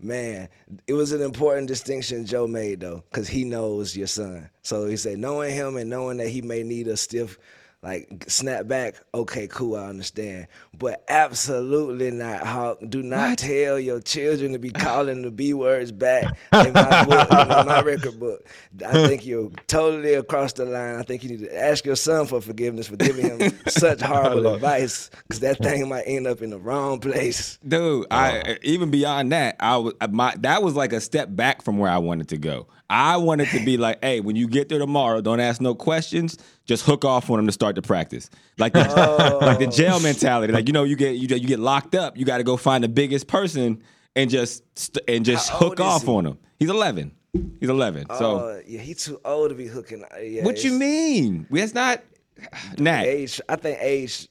Man, 0.00 0.48
it 0.86 0.94
was 0.94 1.12
an 1.12 1.20
important 1.20 1.68
distinction 1.68 2.24
Joe 2.24 2.46
made 2.46 2.80
though, 2.80 3.04
because 3.10 3.28
he 3.28 3.44
knows 3.44 3.94
your 3.94 4.06
son. 4.06 4.48
So 4.62 4.86
he 4.86 4.96
said, 4.96 5.18
knowing 5.18 5.54
him 5.54 5.76
and 5.76 5.90
knowing 5.90 6.16
that 6.16 6.28
he 6.28 6.40
may 6.40 6.62
need 6.62 6.88
a 6.88 6.96
stiff, 6.96 7.38
like 7.82 8.24
snap 8.26 8.66
back. 8.66 8.96
Okay, 9.14 9.46
cool, 9.46 9.76
I 9.76 9.86
understand. 9.86 10.48
But 10.76 11.04
absolutely 11.08 12.10
not, 12.10 12.44
Hawk. 12.44 12.78
Do 12.88 13.02
not 13.02 13.38
tell 13.38 13.78
your 13.78 14.00
children 14.00 14.52
to 14.52 14.58
be 14.58 14.70
calling 14.72 15.22
the 15.22 15.30
B 15.30 15.54
words 15.54 15.92
back 15.92 16.24
in 16.52 16.72
my 16.72 17.04
book, 17.04 17.30
in 17.30 17.66
my 17.66 17.80
record 17.82 18.18
book. 18.18 18.46
I 18.84 19.06
think 19.06 19.24
you're 19.24 19.50
totally 19.68 20.14
across 20.14 20.52
the 20.54 20.64
line. 20.64 20.96
I 20.96 21.02
think 21.02 21.22
you 21.22 21.30
need 21.30 21.40
to 21.40 21.56
ask 21.56 21.84
your 21.84 21.96
son 21.96 22.26
for 22.26 22.40
forgiveness 22.40 22.88
for 22.88 22.96
giving 22.96 23.38
him 23.38 23.58
such 23.68 24.00
horrible 24.00 24.54
advice, 24.54 25.10
because 25.28 25.40
that 25.40 25.58
thing 25.58 25.88
might 25.88 26.04
end 26.06 26.26
up 26.26 26.42
in 26.42 26.50
the 26.50 26.58
wrong 26.58 26.98
place. 26.98 27.58
Dude, 27.66 28.06
I 28.10 28.58
even 28.62 28.90
beyond 28.90 29.30
that, 29.32 29.56
I 29.60 29.76
was 29.76 29.94
my 30.10 30.34
that 30.40 30.62
was 30.62 30.74
like 30.74 30.92
a 30.92 31.00
step 31.00 31.28
back 31.30 31.62
from 31.62 31.78
where 31.78 31.90
I 31.90 31.98
wanted 31.98 32.28
to 32.30 32.38
go. 32.38 32.66
I 32.90 33.18
wanted 33.18 33.48
to 33.50 33.64
be 33.64 33.76
like, 33.76 34.02
hey, 34.02 34.20
when 34.20 34.34
you 34.36 34.48
get 34.48 34.68
there 34.70 34.78
tomorrow, 34.78 35.20
don't 35.20 35.40
ask 35.40 35.60
no 35.60 35.74
questions. 35.74 36.38
Just 36.64 36.84
hook 36.86 37.04
off 37.04 37.28
on 37.30 37.36
them 37.36 37.46
to 37.46 37.52
start 37.52 37.74
the 37.76 37.82
practice, 37.82 38.30
like 38.58 38.72
the, 38.72 39.38
like 39.42 39.58
the 39.58 39.66
jail 39.66 40.00
mentality. 40.00 40.52
Like 40.52 40.66
you 40.68 40.72
know, 40.72 40.84
you 40.84 40.96
get 40.96 41.16
you, 41.16 41.28
you 41.36 41.46
get 41.46 41.58
locked 41.58 41.94
up, 41.94 42.16
you 42.16 42.24
got 42.24 42.38
to 42.38 42.44
go 42.44 42.56
find 42.56 42.82
the 42.82 42.88
biggest 42.88 43.26
person 43.26 43.82
and 44.16 44.30
just 44.30 44.62
st- 44.78 45.04
and 45.08 45.24
just 45.24 45.50
How 45.50 45.58
hook 45.58 45.80
off 45.80 46.04
he? 46.04 46.10
on 46.10 46.26
him. 46.26 46.38
He's 46.58 46.70
eleven. 46.70 47.12
He's 47.60 47.68
eleven. 47.68 48.06
So 48.18 48.38
Oh, 48.40 48.62
yeah, 48.66 48.80
he 48.80 48.94
too 48.94 49.20
old 49.24 49.50
to 49.50 49.54
be 49.54 49.66
hooking. 49.66 50.02
uh, 50.04 50.18
Yeah, 50.18 50.44
what 50.44 50.64
you 50.64 50.72
mean? 50.72 51.46
That's 51.50 51.74
not 51.74 52.02
Nat. 52.78 53.02
age 53.04 53.40
i 53.48 53.56
think 53.56 53.78
age 53.82 54.28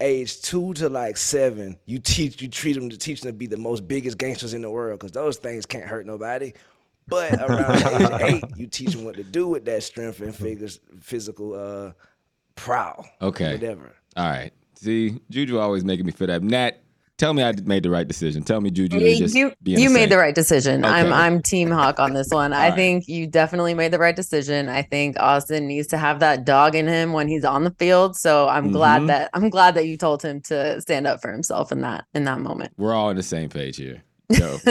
age 0.00 0.40
two 0.42 0.72
to 0.74 0.88
like 0.88 1.16
seven 1.16 1.78
you 1.86 1.98
teach 1.98 2.40
you 2.42 2.48
treat 2.48 2.72
them 2.72 2.88
to 2.90 2.96
teach 2.98 3.20
them 3.20 3.30
to 3.30 3.36
be 3.36 3.46
the 3.46 3.56
most 3.58 3.86
biggest 3.86 4.16
gangsters 4.18 4.54
in 4.54 4.62
the 4.62 4.70
world 4.70 4.98
because 4.98 5.12
those 5.12 5.36
things 5.36 5.64
can't 5.66 5.84
hurt 5.84 6.06
nobody 6.06 6.52
but 7.08 7.40
around 7.42 7.76
age 7.86 8.10
eight 8.20 8.44
you 8.56 8.66
teach 8.66 8.92
them 8.92 9.04
what 9.04 9.16
to 9.16 9.24
do 9.24 9.48
with 9.48 9.64
that 9.64 9.82
strength 9.82 10.20
and 10.20 10.34
figures 10.34 10.80
physical 11.00 11.54
uh 11.54 11.92
prowl 12.54 13.06
Okay. 13.20 13.52
whatever 13.54 13.92
All 14.16 14.24
right. 14.28 14.52
See, 14.74 15.20
Juju 15.30 15.58
always 15.58 15.84
making 15.84 16.04
me 16.06 16.12
feel 16.12 16.26
that. 16.26 16.42
Nat, 16.42 16.82
tell 17.16 17.32
me 17.32 17.42
I 17.42 17.52
made 17.64 17.82
the 17.84 17.88
right 17.90 18.06
decision. 18.06 18.42
Tell 18.42 18.60
me 18.60 18.70
Juju 18.70 18.98
is 18.98 19.18
just 19.18 19.34
you 19.34 19.52
being 19.62 19.78
you 19.78 19.86
a 19.88 19.90
made 19.90 20.00
saint. 20.00 20.10
the 20.10 20.18
right 20.18 20.34
decision. 20.34 20.84
I'm 20.84 21.12
I'm 21.12 21.40
team 21.40 21.70
Hawk 21.70 21.98
on 22.00 22.12
this 22.12 22.28
one. 22.30 22.52
I 22.52 22.68
right. 22.68 22.74
think 22.76 23.06
you 23.08 23.26
definitely 23.28 23.74
made 23.74 23.92
the 23.92 23.98
right 24.00 24.14
decision. 24.16 24.68
I 24.68 24.82
think 24.82 25.16
Austin 25.20 25.66
needs 25.68 25.86
to 25.88 25.98
have 25.98 26.18
that 26.20 26.44
dog 26.44 26.74
in 26.74 26.88
him 26.88 27.12
when 27.12 27.28
he's 27.28 27.44
on 27.44 27.62
the 27.64 27.70
field. 27.78 28.16
So 28.16 28.48
I'm 28.48 28.68
Mhm. 28.68 28.72
glad 28.72 29.06
that 29.06 29.30
I'm 29.34 29.48
glad 29.50 29.76
that 29.76 29.86
you 29.86 29.96
told 29.96 30.20
him 30.22 30.40
to 30.42 30.80
stand 30.80 31.06
up 31.06 31.22
for 31.22 31.30
himself 31.32 31.70
in 31.72 31.80
that 31.82 32.04
in 32.12 32.24
that 32.24 32.40
moment. 32.40 32.72
We're 32.76 32.92
all 32.92 33.08
on 33.08 33.16
the 33.16 33.22
same 33.22 33.48
page 33.48 33.76
here. 33.76 34.02
Joe. 34.32 34.58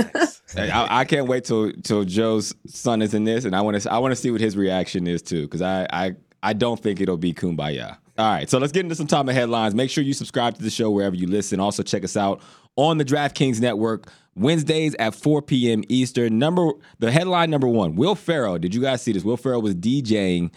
I, 0.57 1.01
I 1.01 1.05
can't 1.05 1.27
wait 1.27 1.45
till 1.45 1.71
till 1.83 2.03
Joe's 2.03 2.53
son 2.67 3.01
is 3.01 3.13
in 3.13 3.23
this, 3.23 3.45
and 3.45 3.55
I 3.55 3.61
want 3.61 3.81
to 3.81 3.91
I 3.91 3.97
want 3.99 4.11
to 4.11 4.15
see 4.15 4.31
what 4.31 4.41
his 4.41 4.57
reaction 4.57 5.07
is 5.07 5.21
too, 5.21 5.43
because 5.43 5.61
I, 5.61 5.87
I 5.91 6.15
I 6.43 6.53
don't 6.53 6.81
think 6.81 6.99
it'll 7.01 7.17
be 7.17 7.33
kumbaya. 7.33 7.97
All 8.17 8.31
right, 8.31 8.49
so 8.49 8.57
let's 8.57 8.71
get 8.71 8.81
into 8.81 8.95
some 8.95 9.07
top 9.07 9.27
of 9.27 9.33
headlines. 9.33 9.73
Make 9.73 9.89
sure 9.89 10.03
you 10.03 10.13
subscribe 10.13 10.55
to 10.55 10.61
the 10.61 10.69
show 10.69 10.91
wherever 10.91 11.15
you 11.15 11.27
listen. 11.27 11.59
Also, 11.59 11.81
check 11.81 12.03
us 12.03 12.17
out 12.17 12.41
on 12.75 12.97
the 12.97 13.05
DraftKings 13.05 13.61
Network 13.61 14.11
Wednesdays 14.35 14.95
at 14.95 15.15
4 15.15 15.41
p.m. 15.41 15.83
Eastern. 15.89 16.37
Number 16.37 16.71
the 16.99 17.11
headline 17.11 17.49
number 17.49 17.67
one: 17.67 17.95
Will 17.95 18.15
Ferrell. 18.15 18.59
Did 18.59 18.75
you 18.75 18.81
guys 18.81 19.01
see 19.01 19.13
this? 19.13 19.23
Will 19.23 19.37
Ferrell 19.37 19.61
was 19.61 19.75
DJing 19.75 20.51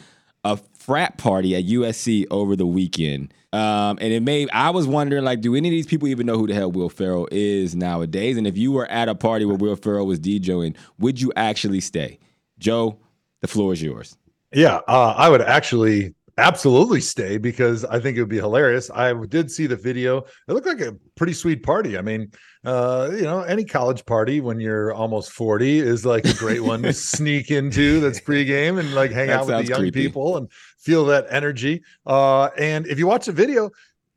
a 0.45 0.59
frat 0.85 1.17
party 1.19 1.57
at 1.57 1.65
USC 1.65 2.27
over 2.31 2.57
the 2.57 2.67
weekend. 2.67 3.33
Um, 3.53 3.99
and 4.01 4.13
it 4.13 4.23
made 4.23 4.51
I 4.53 4.71
was 4.71 4.87
wondering, 4.87 5.25
like, 5.25 5.41
do 5.41 5.55
any 5.55 5.69
of 5.69 5.73
these 5.73 5.87
people 5.87 6.09
even 6.09 6.27
know 6.27 6.37
who 6.37 6.47
the 6.47 6.55
hell 6.55 6.73
Will 6.73 6.89
Ferrell 6.89 7.29
is 7.31 7.75
nowadays? 7.75 8.37
And 8.37 8.47
if 8.47 8.57
you 8.57 8.73
were 8.73 8.87
at 8.87 9.09
a 9.09 9.15
party 9.15 9.45
where 9.45 9.57
Will 9.57 9.77
Ferrell 9.77 10.07
was 10.07 10.19
DJing, 10.19 10.77
would 10.99 11.21
you 11.21 11.33
actually 11.37 11.81
stay? 11.81 12.19
Joe, 12.59 12.99
the 13.41 13.49
floor 13.49 13.73
is 13.73 13.83
yours. 13.83 14.17
Yeah, 14.53 14.81
uh, 14.89 15.15
I 15.17 15.29
would 15.29 15.43
actually 15.43 16.15
absolutely 16.37 17.01
stay 17.01 17.39
because 17.39 17.85
I 17.85 18.01
think 18.01 18.17
it 18.17 18.21
would 18.21 18.29
be 18.29 18.39
hilarious. 18.39 18.91
I 18.91 19.13
did 19.27 19.51
see 19.51 19.67
the 19.69 19.77
video. 19.77 20.19
It 20.49 20.53
looked 20.53 20.67
like 20.67 20.81
a 20.81 20.97
pretty 21.15 21.33
sweet 21.33 21.63
party. 21.63 21.97
I 21.97 22.03
mean, 22.03 22.33
uh, 22.65 23.11
you 23.13 23.23
know, 23.23 23.43
any 23.43 23.65
college 23.65 24.05
party 24.05 24.41
when 24.41 24.59
you're 24.59 24.93
almost 24.93 25.31
40 25.31 25.79
is 25.79 26.05
like 26.05 26.25
a 26.25 26.35
great 26.35 26.61
one 26.61 26.83
to 26.83 26.93
sneak 26.93 27.51
into 27.53 28.01
that's 28.01 28.19
pregame 28.21 28.81
and 28.81 28.95
like 28.95 29.13
hang 29.13 29.29
That 29.29 29.41
out 29.41 29.47
with 29.47 29.59
the 29.59 29.71
young 29.71 29.81
creepy. 29.81 30.03
people 30.07 30.37
and 30.37 30.49
feel 30.85 31.05
that 31.07 31.27
energy. 31.31 31.83
Uh, 32.07 32.51
and 32.59 32.87
if 32.87 32.99
you 32.99 33.07
watch 33.07 33.27
the 33.27 33.33
video, 33.33 33.71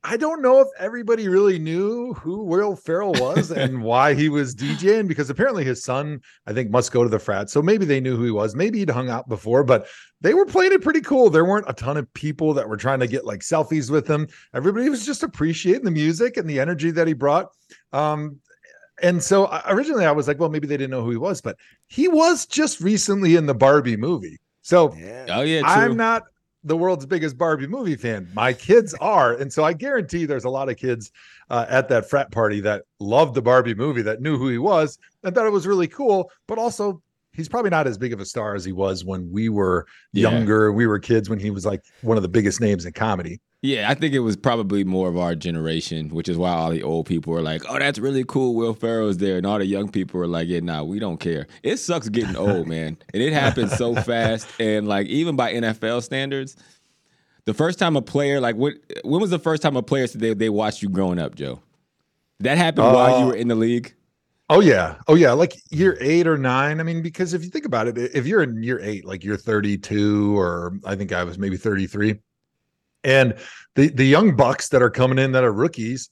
I 0.04 0.16
don't 0.16 0.42
know 0.42 0.62
if 0.62 0.68
everybody 0.80 1.28
really 1.28 1.60
knew 1.60 2.14
who 2.14 2.44
Will 2.44 2.76
Ferrell 2.76 3.14
was 3.14 3.52
and 3.52 3.82
why 3.84 4.14
he 4.14 4.30
was 4.30 4.56
DJing 4.56 5.08
because 5.08 5.30
apparently 5.30 5.64
his 5.64 5.84
son, 5.84 6.22
I 6.46 6.54
think, 6.54 6.70
must 6.70 6.92
go 6.92 7.04
to 7.04 7.10
the 7.10 7.20
frat. 7.20 7.50
So 7.50 7.62
maybe 7.62 7.86
they 7.86 8.00
knew 8.00 8.16
who 8.16 8.24
he 8.24 8.32
was. 8.32 8.56
Maybe 8.56 8.80
he'd 8.80 8.90
hung 8.90 9.10
out 9.10 9.28
before, 9.28 9.64
but 9.64 9.88
they 10.22 10.34
were 10.34 10.46
playing 10.46 10.74
it 10.74 10.82
pretty 10.82 11.02
cool. 11.02 11.30
There 11.30 11.46
weren't 11.46 11.70
a 11.70 11.74
ton 11.74 11.98
of 11.98 12.12
people 12.14 12.54
that 12.54 12.70
were 12.70 12.78
trying 12.78 13.00
to 13.00 13.08
get 13.08 13.26
like 13.26 13.42
selfies 13.42 13.90
with 13.90 14.08
him. 14.08 14.28
Everybody 14.54 14.90
was 14.90 15.06
just 15.06 15.24
appreciating 15.24 15.84
the 15.84 15.92
music 15.92 16.38
and 16.38 16.50
the 16.50 16.60
energy 16.60 16.92
that 16.92 17.08
he 17.08 17.14
brought. 17.14 17.48
Um, 17.92 18.40
and 19.02 19.22
so 19.22 19.46
uh, 19.46 19.62
originally 19.68 20.06
I 20.06 20.12
was 20.12 20.28
like, 20.28 20.40
well, 20.40 20.50
maybe 20.50 20.68
they 20.68 20.78
didn't 20.78 20.92
know 20.92 21.04
who 21.04 21.12
he 21.12 21.18
was, 21.18 21.42
but 21.42 21.58
he 21.88 22.08
was 22.08 22.46
just 22.46 22.82
recently 22.82 23.36
in 23.36 23.46
the 23.46 23.54
Barbie 23.54 23.98
movie. 23.98 24.38
So 24.62 24.94
Yeah. 24.96 25.26
Oh 25.30 25.42
yeah, 25.42 25.62
true. 25.62 25.70
I'm 25.70 25.98
not 25.98 26.24
the 26.64 26.76
world's 26.78 27.06
biggest 27.06 27.38
Barbie 27.38 27.68
movie 27.68 27.96
fan. 27.96 28.30
My 28.34 28.52
kids 28.54 28.94
are, 28.96 29.34
and 29.34 29.52
so 29.52 29.64
I 29.64 29.74
guarantee 29.74 30.26
there's 30.26 30.44
a 30.46 30.50
lot 30.50 30.70
of 30.70 30.78
kids 30.78 31.12
uh, 31.50 31.66
at 31.70 31.88
that 31.90 32.10
frat 32.10 32.32
party 32.32 32.60
that 32.62 32.84
loved 33.00 33.36
the 33.36 33.42
Barbie 33.42 33.76
movie 33.76 34.02
that 34.02 34.22
knew 34.22 34.38
who 34.38 34.50
he 34.50 34.58
was 34.58 34.98
and 35.24 35.34
thought 35.34 35.46
it 35.46 35.52
was 35.52 35.68
really 35.68 35.88
cool. 35.88 36.30
But 36.48 36.58
also, 36.58 37.02
he's 37.32 37.48
probably 37.48 37.70
not 37.70 37.88
as 37.88 37.98
big 37.98 38.12
of 38.14 38.20
a 38.20 38.26
star 38.26 38.56
as 38.56 38.66
he 38.66 38.72
was 38.72 39.06
when 39.06 39.32
we 39.32 39.48
were 39.50 39.86
Yeah. 40.12 40.32
younger. 40.32 40.72
We 40.74 40.88
were 40.88 41.00
kids 41.00 41.30
when 41.30 41.40
he 41.40 41.52
was 41.52 41.66
like 41.66 41.84
one 42.02 42.18
of 42.18 42.24
the 42.24 42.30
biggest 42.30 42.60
names 42.60 42.86
in 42.86 42.94
comedy. 42.94 43.40
Yeah, 43.64 43.90
I 43.90 43.96
think 43.96 44.14
it 44.14 44.20
was 44.20 44.38
probably 44.38 44.84
more 44.84 45.10
of 45.10 45.18
our 45.18 45.34
generation, 45.36 46.10
which 46.10 46.30
is 46.30 46.38
why 46.38 46.52
all 46.52 46.70
the 46.70 46.84
old 46.84 47.08
people 47.08 47.34
were 47.34 47.42
like, 47.42 47.64
"Oh, 47.68 47.80
that's 47.80 47.98
really 47.98 48.24
cool." 48.24 48.54
Will 48.56 48.74
Ferrell's 48.76 49.18
there, 49.18 49.38
and 49.38 49.46
all 49.48 49.58
the 49.58 49.66
young 49.66 49.90
people 49.90 50.20
were 50.20 50.28
like, 50.28 50.48
"Yeah, 50.48 50.60
nah, 50.60 50.84
we 50.84 51.00
don't 51.00 51.20
care." 51.20 51.48
It 51.64 51.78
sucks 51.78 52.08
getting 52.08 52.36
old, 52.38 52.68
man, 52.68 52.98
and 53.14 53.24
it 53.24 53.34
happens 53.34 53.76
so 53.76 53.96
fast. 53.96 54.54
And 54.60 54.88
like 54.88 55.08
even 55.08 55.36
by 55.36 55.54
NFL 55.54 56.02
standards, 56.04 56.56
the 57.46 57.54
first 57.54 57.80
time 57.80 57.96
a 57.96 58.02
player 58.02 58.40
like 58.42 58.56
what? 58.58 58.76
When 59.04 59.22
was 59.22 59.32
the 59.32 59.40
first 59.40 59.62
time 59.64 59.76
a 59.78 59.84
player 59.84 60.08
said 60.08 60.22
they 60.22 60.34
they 60.34 60.50
watched 60.50 60.82
you 60.84 60.90
growing 60.90 61.20
up, 61.20 61.36
Joe? 61.36 61.62
That 62.40 62.58
happened 62.58 62.92
while 62.92 63.12
you 63.12 63.26
Uh, 63.26 63.28
were 63.28 63.36
in 63.36 63.48
the 63.48 63.56
league. 63.56 63.94
Oh 64.50 64.62
yeah. 64.62 64.96
Oh 65.08 65.16
yeah. 65.16 65.34
Like 65.34 65.58
year 65.72 65.98
eight 66.00 66.28
or 66.28 66.38
nine. 66.38 66.80
I 66.80 66.84
mean, 66.84 67.02
because 67.02 67.34
if 67.34 67.44
you 67.44 67.50
think 67.50 67.66
about 67.66 67.88
it, 67.88 67.98
if 67.98 68.26
you're 68.26 68.44
in 68.44 68.64
year 68.64 68.80
eight, 68.82 69.04
like 69.06 69.24
you're 69.24 69.38
32, 69.38 70.38
or 70.38 70.80
I 70.86 70.96
think 70.96 71.12
I 71.12 71.24
was 71.24 71.38
maybe 71.38 71.58
33, 71.58 72.20
and 73.04 73.36
the 73.76 73.90
the 73.90 74.06
young 74.06 74.36
bucks 74.36 74.70
that 74.70 74.82
are 74.82 74.90
coming 74.90 75.20
in 75.20 75.32
that 75.34 75.44
are 75.44 75.54
rookies, 75.54 76.10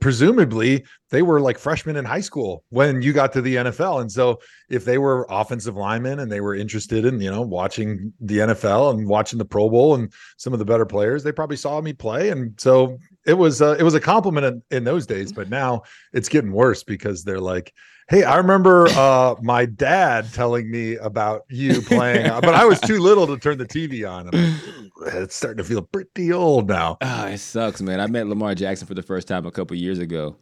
presumably 0.00 0.84
they 1.10 1.22
were 1.22 1.40
like 1.40 1.58
freshmen 1.58 1.96
in 1.96 2.04
high 2.04 2.20
school 2.20 2.64
when 2.70 3.02
you 3.02 3.12
got 3.12 3.32
to 3.32 3.40
the 3.40 3.56
NFL. 3.56 4.00
And 4.00 4.10
so 4.10 4.40
if 4.68 4.84
they 4.84 4.98
were 4.98 5.26
offensive 5.30 5.76
linemen 5.76 6.20
and 6.20 6.30
they 6.30 6.40
were 6.40 6.54
interested 6.54 7.04
in, 7.04 7.20
you 7.20 7.30
know, 7.30 7.42
watching 7.42 8.12
the 8.20 8.38
NFL 8.38 8.94
and 8.94 9.08
watching 9.08 9.38
the 9.38 9.44
Pro 9.44 9.68
Bowl 9.68 9.94
and 9.94 10.12
some 10.36 10.52
of 10.52 10.58
the 10.58 10.64
better 10.64 10.86
players, 10.86 11.22
they 11.22 11.32
probably 11.32 11.56
saw 11.56 11.80
me 11.80 11.92
play. 11.92 12.30
And 12.30 12.58
so 12.60 12.98
it 13.26 13.34
was 13.34 13.62
uh, 13.62 13.76
it 13.78 13.82
was 13.82 13.94
a 13.94 14.00
compliment 14.00 14.46
in, 14.70 14.76
in 14.78 14.84
those 14.84 15.06
days, 15.06 15.32
but 15.32 15.48
now 15.48 15.82
it's 16.12 16.28
getting 16.28 16.52
worse 16.52 16.82
because 16.82 17.24
they're 17.24 17.40
like, 17.40 17.72
Hey, 18.08 18.22
I 18.22 18.36
remember 18.36 18.86
uh, 18.88 19.34
my 19.40 19.64
dad 19.64 20.30
telling 20.34 20.70
me 20.70 20.96
about 20.96 21.44
you 21.48 21.80
playing, 21.80 22.26
uh, 22.26 22.40
but 22.42 22.54
I 22.54 22.66
was 22.66 22.78
too 22.80 22.98
little 22.98 23.26
to 23.28 23.38
turn 23.38 23.56
the 23.56 23.64
TV 23.64 24.08
on. 24.08 24.28
I'm 24.28 24.90
like, 25.00 25.14
it's 25.14 25.34
starting 25.34 25.56
to 25.58 25.64
feel 25.64 25.80
pretty 25.80 26.30
old 26.30 26.68
now. 26.68 26.98
Ah, 27.00 27.28
it 27.28 27.38
sucks, 27.38 27.80
man. 27.80 28.00
I 28.00 28.06
met 28.06 28.26
Lamar 28.26 28.54
Jackson 28.54 28.86
for 28.86 28.92
the 28.92 29.02
first 29.02 29.26
time 29.26 29.46
a 29.46 29.50
couple 29.50 29.74
years 29.76 29.98
ago. 29.98 30.36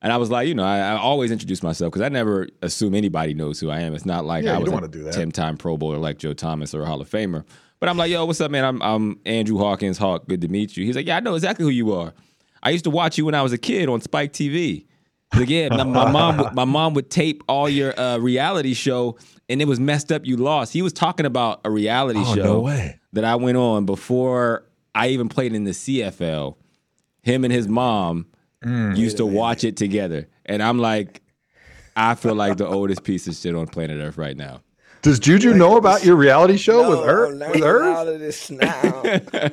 And 0.00 0.12
I 0.12 0.16
was 0.16 0.30
like, 0.30 0.48
you 0.48 0.54
know, 0.54 0.64
I, 0.64 0.78
I 0.78 0.96
always 0.96 1.30
introduce 1.30 1.62
myself 1.62 1.92
because 1.92 2.02
I 2.02 2.08
never 2.08 2.48
assume 2.62 2.94
anybody 2.94 3.34
knows 3.34 3.60
who 3.60 3.70
I 3.70 3.80
am. 3.80 3.94
It's 3.94 4.06
not 4.06 4.24
like 4.24 4.44
Yeah, 4.44 4.56
I 4.56 4.58
was 4.58 4.70
a 4.70 4.72
wanna 4.72 4.88
do 4.88 5.02
that. 5.04 5.12
10 5.14 5.30
time 5.30 5.56
Pro 5.58 5.76
Bowler 5.76 5.98
like 5.98 6.18
Joe 6.18 6.32
Thomas 6.32 6.74
or 6.74 6.82
a 6.82 6.86
Hall 6.86 7.00
of 7.00 7.10
Famer. 7.10 7.44
But 7.80 7.88
I'm 7.90 7.98
like, 7.98 8.10
yo, 8.10 8.24
what's 8.24 8.40
up, 8.40 8.50
man? 8.50 8.64
I'm, 8.64 8.82
I'm 8.82 9.20
Andrew 9.26 9.58
Hawkins 9.58 9.98
Hawk. 9.98 10.26
Good 10.26 10.40
to 10.40 10.48
meet 10.48 10.74
you. 10.76 10.86
He's 10.86 10.96
like, 10.96 11.06
yeah, 11.06 11.18
I 11.18 11.20
know 11.20 11.34
exactly 11.34 11.64
who 11.64 11.70
you 11.70 11.92
are. 11.92 12.14
I 12.62 12.70
used 12.70 12.84
to 12.84 12.90
watch 12.90 13.18
you 13.18 13.26
when 13.26 13.34
I 13.34 13.42
was 13.42 13.52
a 13.52 13.58
kid 13.58 13.90
on 13.90 14.00
Spike 14.00 14.32
TV. 14.32 14.86
He's 15.34 15.40
Like, 15.40 15.48
yeah, 15.50 15.68
my, 15.68 15.84
my 15.84 16.10
mom, 16.10 16.36
would- 16.38 16.54
my 16.54 16.64
mom 16.64 16.94
would 16.94 17.10
tape 17.10 17.42
all 17.48 17.68
your 17.68 17.98
uh, 17.98 18.18
reality 18.18 18.74
show, 18.74 19.16
and 19.48 19.60
it 19.60 19.66
was 19.68 19.78
messed 19.80 20.10
up. 20.12 20.24
You 20.24 20.36
lost. 20.36 20.72
He 20.72 20.82
was 20.82 20.92
talking 20.92 21.26
about 21.26 21.60
a 21.64 21.70
reality 21.70 22.20
Oh, 22.22 22.34
show 22.34 22.42
no 22.44 22.60
way. 22.60 22.98
that 23.12 23.24
I 23.24 23.36
went 23.36 23.56
on 23.58 23.84
before 23.86 24.64
I 24.94 25.08
even 25.08 25.28
played 25.28 25.52
in 25.54 25.64
the 25.64 25.72
CFL. 25.72 26.56
Him 27.22 27.44
and 27.44 27.52
his 27.52 27.68
mom 27.68 28.26
Mm. 28.64 28.96
used 28.96 29.18
to 29.18 29.26
watch 29.26 29.62
it 29.62 29.76
together. 29.76 30.26
And 30.46 30.62
I'm 30.62 30.78
like, 30.78 31.20
I 31.96 32.14
feel 32.14 32.34
like 32.34 32.56
the 32.56 32.66
oldest 32.66 33.04
piece 33.04 33.26
of 33.26 33.34
shit 33.34 33.54
on 33.54 33.66
planet 33.66 33.98
Earth 34.02 34.16
right 34.16 34.36
now. 34.36 34.62
Does 35.02 35.18
Juju 35.18 35.52
know 35.52 35.76
about 35.76 36.02
your 36.02 36.16
reality 36.16 36.56
show 36.56 36.80
No, 36.82 36.88
with 36.90 37.00
her? 37.06 37.26
With 37.28 37.36
learning 37.40 37.62
her? 37.62 37.84
all 37.92 38.08
of 38.08 38.18
this 38.20 38.50
now. 38.50 39.02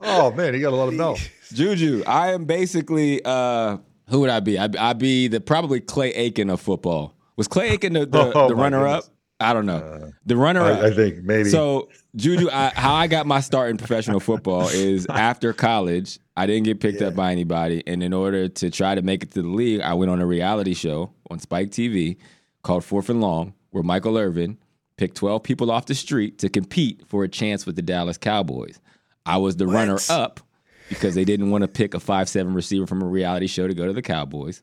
Oh 0.00 0.30
man, 0.32 0.54
you 0.54 0.60
gotta 0.60 0.76
let 0.76 0.88
him 0.88 0.96
know. 0.96 1.16
Juju, 1.52 2.04
I 2.06 2.30
am 2.32 2.44
basically 2.44 3.20
uh 3.24 3.78
who 4.08 4.20
would 4.20 4.30
I 4.30 4.40
be? 4.40 4.58
I'd, 4.58 4.76
I'd 4.76 4.98
be 4.98 5.28
the 5.28 5.40
probably 5.40 5.80
Clay 5.80 6.10
Aiken 6.14 6.50
of 6.50 6.60
football. 6.60 7.14
Was 7.36 7.48
Clay 7.48 7.70
Aiken 7.70 7.92
the, 7.92 8.06
the, 8.06 8.32
Oh, 8.34 8.48
the 8.48 8.56
my 8.56 8.62
runner 8.62 8.86
up? 8.86 9.04
I 9.40 9.52
don't 9.52 9.66
know. 9.66 9.76
Uh, 9.76 10.10
the 10.26 10.36
runner 10.36 10.62
up. 10.62 10.80
I, 10.80 10.88
I 10.88 10.90
think 10.90 11.22
maybe. 11.22 11.48
So 11.48 11.88
Juju, 12.16 12.48
I, 12.50 12.72
how 12.74 12.94
I 12.94 13.06
got 13.06 13.26
my 13.26 13.40
start 13.40 13.70
in 13.70 13.76
professional 13.76 14.18
football 14.18 14.68
is 14.72 15.06
after 15.08 15.52
college. 15.52 16.18
I 16.36 16.46
didn't 16.46 16.64
get 16.64 16.80
picked 16.80 17.02
up 17.02 17.14
by 17.14 17.32
anybody, 17.32 17.82
and 17.86 18.02
in 18.02 18.12
order 18.12 18.48
to 18.48 18.70
try 18.70 18.94
to 18.94 19.02
make 19.02 19.22
it 19.22 19.32
to 19.32 19.42
the 19.42 19.48
league, 19.48 19.80
I 19.80 19.94
went 19.94 20.10
on 20.10 20.20
a 20.20 20.26
reality 20.26 20.74
show 20.74 21.12
on 21.30 21.38
Spike 21.38 21.70
TV 21.70 22.16
called 22.62 22.84
Fourth 22.84 23.08
and 23.08 23.20
Long, 23.20 23.54
where 23.70 23.82
Michael 23.82 24.16
Irvin 24.18 24.58
picked 24.96 25.16
twelve 25.16 25.42
people 25.44 25.70
off 25.70 25.86
the 25.86 25.94
street 25.94 26.38
to 26.38 26.48
compete 26.48 27.02
for 27.06 27.22
a 27.24 27.28
chance 27.28 27.66
with 27.66 27.76
the 27.76 27.82
Dallas 27.82 28.18
Cowboys. 28.18 28.80
I 29.26 29.36
was 29.36 29.56
the 29.56 29.66
runner 29.66 29.98
up 30.08 30.40
because 30.88 31.14
they 31.14 31.24
didn't 31.24 31.50
want 31.50 31.62
to 31.62 31.68
pick 31.68 31.94
a 31.94 32.00
five 32.00 32.28
seven 32.28 32.54
receiver 32.54 32.86
from 32.86 33.02
a 33.02 33.06
reality 33.06 33.46
show 33.46 33.66
to 33.66 33.74
go 33.74 33.86
to 33.86 33.92
the 33.92 34.02
Cowboys. 34.02 34.62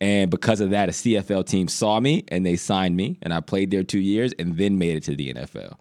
And 0.00 0.30
because 0.30 0.60
of 0.60 0.70
that, 0.70 0.90
a 0.90 0.92
CFL 0.92 1.46
team 1.46 1.68
saw 1.68 2.00
me 2.00 2.24
and 2.28 2.44
they 2.44 2.56
signed 2.56 2.96
me, 2.96 3.18
and 3.22 3.32
I 3.32 3.40
played 3.40 3.70
there 3.70 3.82
two 3.82 4.00
years 4.00 4.32
and 4.38 4.56
then 4.56 4.78
made 4.78 4.96
it 4.96 5.02
to 5.04 5.16
the 5.16 5.32
NFL. 5.32 5.78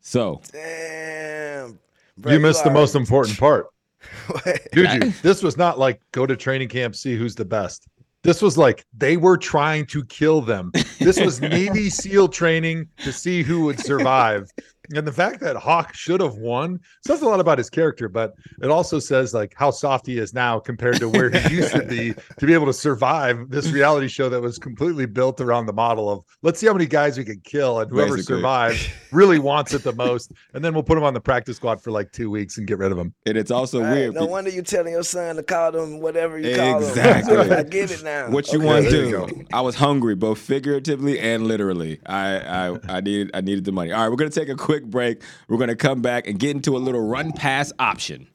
So 0.00 0.40
Damn. 0.50 1.78
Bro, 2.16 2.32
you 2.32 2.40
missed 2.40 2.64
the 2.64 2.70
most 2.70 2.94
important 2.94 3.38
part. 3.38 3.66
What? 4.28 4.58
Juju, 4.72 5.12
this 5.22 5.42
was 5.42 5.58
not 5.58 5.78
like 5.78 6.00
go 6.12 6.24
to 6.24 6.34
training 6.34 6.68
camp, 6.68 6.96
see 6.96 7.16
who's 7.16 7.34
the 7.34 7.44
best. 7.44 7.86
This 8.22 8.40
was 8.40 8.56
like 8.56 8.86
they 8.96 9.18
were 9.18 9.36
trying 9.36 9.84
to 9.86 10.02
kill 10.06 10.40
them. 10.40 10.72
This 10.98 11.20
was 11.20 11.40
Navy 11.42 11.90
SEAL 11.90 12.28
training 12.28 12.88
to 13.04 13.12
see 13.12 13.42
who 13.42 13.64
would 13.66 13.78
survive. 13.78 14.48
And 14.94 15.06
the 15.06 15.12
fact 15.12 15.40
that 15.40 15.56
Hawk 15.56 15.94
should 15.94 16.20
have 16.20 16.34
won 16.34 16.80
says 17.06 17.22
a 17.22 17.26
lot 17.26 17.38
about 17.40 17.58
his 17.58 17.70
character, 17.70 18.08
but 18.08 18.34
it 18.62 18.70
also 18.70 18.98
says 18.98 19.32
like 19.32 19.52
how 19.56 19.70
soft 19.70 20.06
he 20.06 20.18
is 20.18 20.34
now 20.34 20.58
compared 20.58 20.98
to 21.00 21.08
where 21.08 21.30
he 21.30 21.54
used 21.54 21.72
to 21.72 21.84
be 21.84 22.12
to 22.38 22.46
be 22.46 22.54
able 22.54 22.66
to 22.66 22.72
survive 22.72 23.48
this 23.50 23.70
reality 23.72 24.08
show 24.08 24.28
that 24.28 24.40
was 24.40 24.58
completely 24.58 25.06
built 25.06 25.40
around 25.40 25.66
the 25.66 25.72
model 25.72 26.10
of 26.10 26.24
let's 26.42 26.58
see 26.58 26.66
how 26.66 26.72
many 26.72 26.86
guys 26.86 27.16
we 27.18 27.24
can 27.24 27.40
kill 27.44 27.80
and 27.80 27.90
whoever 27.90 28.16
Basically. 28.16 28.36
survives 28.36 28.88
really 29.12 29.38
wants 29.38 29.72
it 29.74 29.82
the 29.82 29.92
most. 29.92 30.32
And 30.54 30.64
then 30.64 30.72
we'll 30.72 30.82
put 30.84 30.96
him 30.98 31.04
on 31.04 31.14
the 31.14 31.20
practice 31.20 31.56
squad 31.56 31.82
for 31.82 31.90
like 31.90 32.12
two 32.12 32.30
weeks 32.30 32.58
and 32.58 32.66
get 32.66 32.78
rid 32.78 32.92
of 32.92 32.98
him. 32.98 33.12
and 33.26 33.36
it's 33.36 33.50
also 33.50 33.78
All 33.78 33.84
right, 33.84 33.92
weird. 33.94 34.14
no 34.14 34.26
wonder 34.26 34.50
you 34.50 34.62
telling 34.62 34.92
your 34.92 35.02
son 35.04 35.36
to 35.36 35.42
call 35.42 35.72
them 35.72 36.00
whatever 36.00 36.38
you 36.38 36.48
Exactly. 36.50 36.70
call 36.72 36.80
them. 36.80 37.18
Exactly. 37.18 37.56
I 37.56 37.62
get 37.64 37.90
it 37.90 38.04
now. 38.04 38.30
What 38.30 38.52
you 38.52 38.58
Okay. 38.58 38.66
want 38.66 38.84
to 38.86 38.90
do? 38.90 39.44
I 39.52 39.60
was 39.62 39.76
hungry, 39.76 40.14
both 40.14 40.38
figuratively 40.38 41.18
and 41.18 41.46
literally. 41.46 42.00
I, 42.06 42.38
I 42.70 42.78
I 42.88 43.00
needed 43.00 43.30
I 43.34 43.40
needed 43.40 43.64
the 43.64 43.72
money. 43.72 43.92
All 43.92 44.02
right, 44.02 44.08
we're 44.08 44.16
gonna 44.16 44.30
take 44.30 44.48
a 44.48 44.54
quick 44.54 44.79
break. 44.86 45.22
We're 45.48 45.58
gonna 45.58 45.76
come 45.76 46.02
back 46.02 46.26
and 46.26 46.38
get 46.38 46.56
into 46.56 46.76
a 46.76 46.78
little 46.78 47.06
run 47.06 47.32
pass 47.32 47.72
option. 47.78 48.28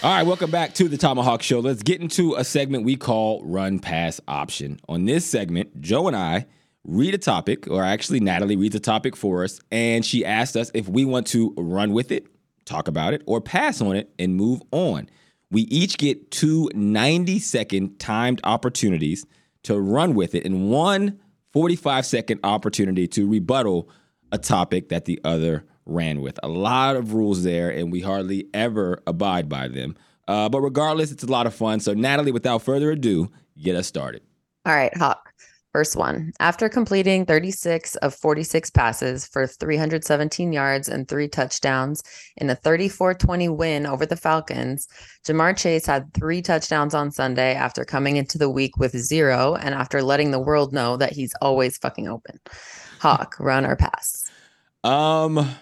All 0.00 0.14
right, 0.14 0.22
welcome 0.24 0.50
back 0.50 0.74
to 0.74 0.88
the 0.88 0.96
ThomaHawk 0.96 1.42
Show. 1.42 1.58
Let's 1.58 1.82
get 1.82 2.00
into 2.00 2.34
a 2.36 2.44
segment 2.44 2.84
we 2.84 2.94
call 2.94 3.42
Run 3.44 3.80
Pass 3.80 4.20
Option. 4.28 4.78
On 4.88 5.06
this 5.06 5.26
segment, 5.26 5.80
Joe 5.80 6.06
and 6.06 6.14
I 6.16 6.46
read 6.84 7.14
a 7.14 7.18
topic, 7.18 7.66
or 7.68 7.82
actually, 7.82 8.20
Natalie 8.20 8.54
reads 8.54 8.76
a 8.76 8.80
topic 8.80 9.16
for 9.16 9.42
us, 9.42 9.60
and 9.72 10.04
she 10.04 10.24
asked 10.24 10.56
us 10.56 10.70
if 10.72 10.88
we 10.88 11.04
want 11.04 11.26
to 11.28 11.52
run 11.58 11.92
with 11.92 12.12
it, 12.12 12.26
talk 12.64 12.86
about 12.86 13.12
it, 13.12 13.22
or 13.26 13.40
pass 13.40 13.80
on 13.80 13.96
it 13.96 14.08
and 14.20 14.36
move 14.36 14.62
on. 14.70 15.08
We 15.50 15.62
each 15.62 15.98
get 15.98 16.30
two 16.30 16.70
90 16.74 17.40
second 17.40 17.98
timed 17.98 18.40
opportunities 18.44 19.26
to 19.64 19.80
run 19.80 20.14
with 20.14 20.34
it 20.34 20.44
and 20.44 20.70
one 20.70 21.18
45 21.52 22.06
second 22.06 22.40
opportunity 22.44 23.06
to 23.08 23.28
rebuttal 23.28 23.88
a 24.32 24.38
topic 24.38 24.90
that 24.90 25.04
the 25.06 25.20
other 25.24 25.64
ran 25.86 26.20
with. 26.20 26.38
A 26.42 26.48
lot 26.48 26.96
of 26.96 27.14
rules 27.14 27.42
there, 27.42 27.70
and 27.70 27.90
we 27.90 28.00
hardly 28.00 28.48
ever 28.52 29.02
abide 29.06 29.48
by 29.48 29.68
them. 29.68 29.96
Uh, 30.26 30.48
but 30.48 30.60
regardless, 30.60 31.10
it's 31.10 31.24
a 31.24 31.30
lot 31.30 31.46
of 31.46 31.54
fun. 31.54 31.80
So, 31.80 31.94
Natalie, 31.94 32.32
without 32.32 32.62
further 32.62 32.90
ado, 32.90 33.30
get 33.60 33.74
us 33.74 33.86
started. 33.86 34.22
All 34.66 34.74
right, 34.74 34.94
Hawk. 34.96 35.32
First 35.72 35.96
one. 35.96 36.32
After 36.40 36.68
completing 36.70 37.26
36 37.26 37.96
of 37.96 38.14
46 38.14 38.70
passes 38.70 39.26
for 39.26 39.46
317 39.46 40.52
yards 40.52 40.88
and 40.88 41.06
three 41.06 41.28
touchdowns 41.28 42.02
in 42.38 42.48
a 42.48 42.54
34 42.54 43.14
20 43.14 43.50
win 43.50 43.84
over 43.84 44.06
the 44.06 44.16
Falcons, 44.16 44.88
Ja'Marr 45.26 45.56
Chase 45.56 45.84
had 45.84 46.12
three 46.14 46.40
touchdowns 46.40 46.94
on 46.94 47.10
Sunday 47.10 47.54
after 47.54 47.84
coming 47.84 48.16
into 48.16 48.38
the 48.38 48.48
week 48.48 48.78
with 48.78 48.96
zero 48.96 49.56
and 49.56 49.74
after 49.74 50.02
letting 50.02 50.30
the 50.30 50.40
world 50.40 50.72
know 50.72 50.96
that 50.96 51.12
he's 51.12 51.34
always 51.42 51.76
fucking 51.76 52.08
open. 52.08 52.40
Hawk, 53.00 53.36
run 53.38 53.66
or 53.66 53.76
pass? 53.76 54.30
Um, 54.84 55.54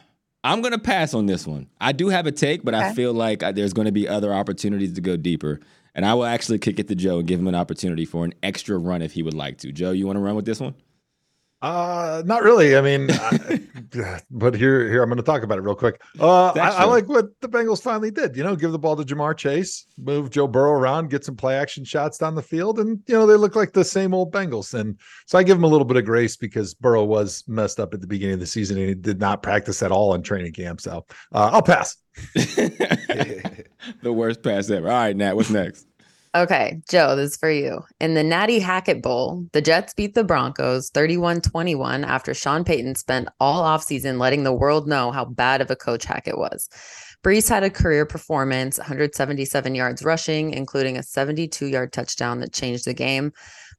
I'm 0.44 0.62
gonna 0.62 0.78
pass 0.78 1.14
on 1.14 1.26
this 1.26 1.48
one. 1.48 1.66
I 1.80 1.90
do 1.90 2.08
have 2.10 2.28
a 2.28 2.32
take, 2.32 2.62
but 2.62 2.74
I 2.74 2.94
feel 2.94 3.12
like 3.12 3.42
uh, 3.42 3.50
there's 3.50 3.72
going 3.72 3.86
to 3.86 3.92
be 3.92 4.06
other 4.06 4.32
opportunities 4.32 4.92
to 4.92 5.00
go 5.00 5.16
deeper. 5.16 5.58
And 5.96 6.04
I 6.04 6.12
will 6.12 6.26
actually 6.26 6.58
kick 6.58 6.78
it 6.78 6.88
to 6.88 6.94
Joe 6.94 7.18
and 7.18 7.26
give 7.26 7.40
him 7.40 7.48
an 7.48 7.54
opportunity 7.54 8.04
for 8.04 8.26
an 8.26 8.34
extra 8.42 8.76
run 8.76 9.00
if 9.00 9.12
he 9.12 9.22
would 9.22 9.34
like 9.34 9.56
to. 9.58 9.72
Joe, 9.72 9.92
you 9.92 10.06
want 10.06 10.18
to 10.18 10.20
run 10.20 10.36
with 10.36 10.44
this 10.44 10.60
one? 10.60 10.74
Uh, 11.62 12.22
not 12.26 12.42
really. 12.42 12.76
I 12.76 12.82
mean, 12.82 13.08
I, 13.10 13.62
but 14.30 14.54
here, 14.54 14.90
here 14.90 15.02
I'm 15.02 15.08
going 15.08 15.16
to 15.16 15.22
talk 15.22 15.42
about 15.42 15.56
it 15.56 15.62
real 15.62 15.74
quick. 15.74 16.02
Uh, 16.20 16.48
I, 16.48 16.68
I 16.68 16.84
like 16.84 17.08
what 17.08 17.28
the 17.40 17.48
Bengals 17.48 17.82
finally 17.82 18.10
did. 18.10 18.36
You 18.36 18.44
know, 18.44 18.54
give 18.54 18.72
the 18.72 18.78
ball 18.78 18.94
to 18.94 19.02
Ja'Marr 19.02 19.34
Chase, 19.34 19.86
move 19.96 20.28
Joe 20.28 20.46
Burrow 20.46 20.72
around, 20.72 21.08
get 21.08 21.24
some 21.24 21.34
play 21.34 21.56
action 21.56 21.82
shots 21.82 22.18
down 22.18 22.34
the 22.34 22.42
field, 22.42 22.78
and 22.78 23.02
you 23.06 23.14
know 23.14 23.26
they 23.26 23.36
look 23.36 23.56
like 23.56 23.72
the 23.72 23.84
same 23.84 24.12
old 24.12 24.32
Bengals. 24.32 24.78
And 24.78 24.98
so 25.24 25.38
I 25.38 25.42
give 25.42 25.56
him 25.56 25.64
a 25.64 25.68
little 25.68 25.86
bit 25.86 25.96
of 25.96 26.04
grace 26.04 26.36
because 26.36 26.74
Burrow 26.74 27.04
was 27.04 27.42
messed 27.48 27.80
up 27.80 27.94
at 27.94 28.02
the 28.02 28.06
beginning 28.06 28.34
of 28.34 28.40
the 28.40 28.46
season 28.46 28.76
and 28.76 28.88
he 28.88 28.94
did 28.94 29.18
not 29.18 29.42
practice 29.42 29.82
at 29.82 29.90
all 29.90 30.14
in 30.14 30.22
training 30.22 30.52
camp. 30.52 30.82
So 30.82 31.06
uh, 31.32 31.50
I'll 31.52 31.62
pass. 31.62 31.96
the 34.02 34.12
worst 34.12 34.42
pass 34.42 34.70
ever. 34.70 34.88
All 34.88 34.94
right, 34.94 35.16
Nat, 35.16 35.36
what's 35.36 35.50
next? 35.50 35.86
Okay, 36.34 36.82
Joe, 36.90 37.16
this 37.16 37.30
is 37.30 37.36
for 37.38 37.50
you. 37.50 37.82
In 37.98 38.12
the 38.12 38.22
Natty 38.22 38.58
Hackett 38.58 39.02
Bowl, 39.02 39.46
the 39.52 39.62
Jets 39.62 39.94
beat 39.94 40.14
the 40.14 40.22
Broncos 40.22 40.90
31 40.90 41.40
21 41.40 42.04
after 42.04 42.34
Sean 42.34 42.62
Payton 42.62 42.96
spent 42.96 43.28
all 43.40 43.62
offseason 43.62 44.18
letting 44.18 44.44
the 44.44 44.52
world 44.52 44.86
know 44.86 45.10
how 45.12 45.24
bad 45.24 45.62
of 45.62 45.70
a 45.70 45.76
coach 45.76 46.04
Hackett 46.04 46.36
was. 46.36 46.68
Breece 47.24 47.48
had 47.48 47.64
a 47.64 47.70
career 47.70 48.04
performance, 48.04 48.78
177 48.78 49.74
yards 49.74 50.04
rushing, 50.04 50.52
including 50.52 50.98
a 50.98 51.02
72 51.02 51.66
yard 51.66 51.92
touchdown 51.92 52.40
that 52.40 52.52
changed 52.52 52.84
the 52.84 52.92
game. 52.92 53.32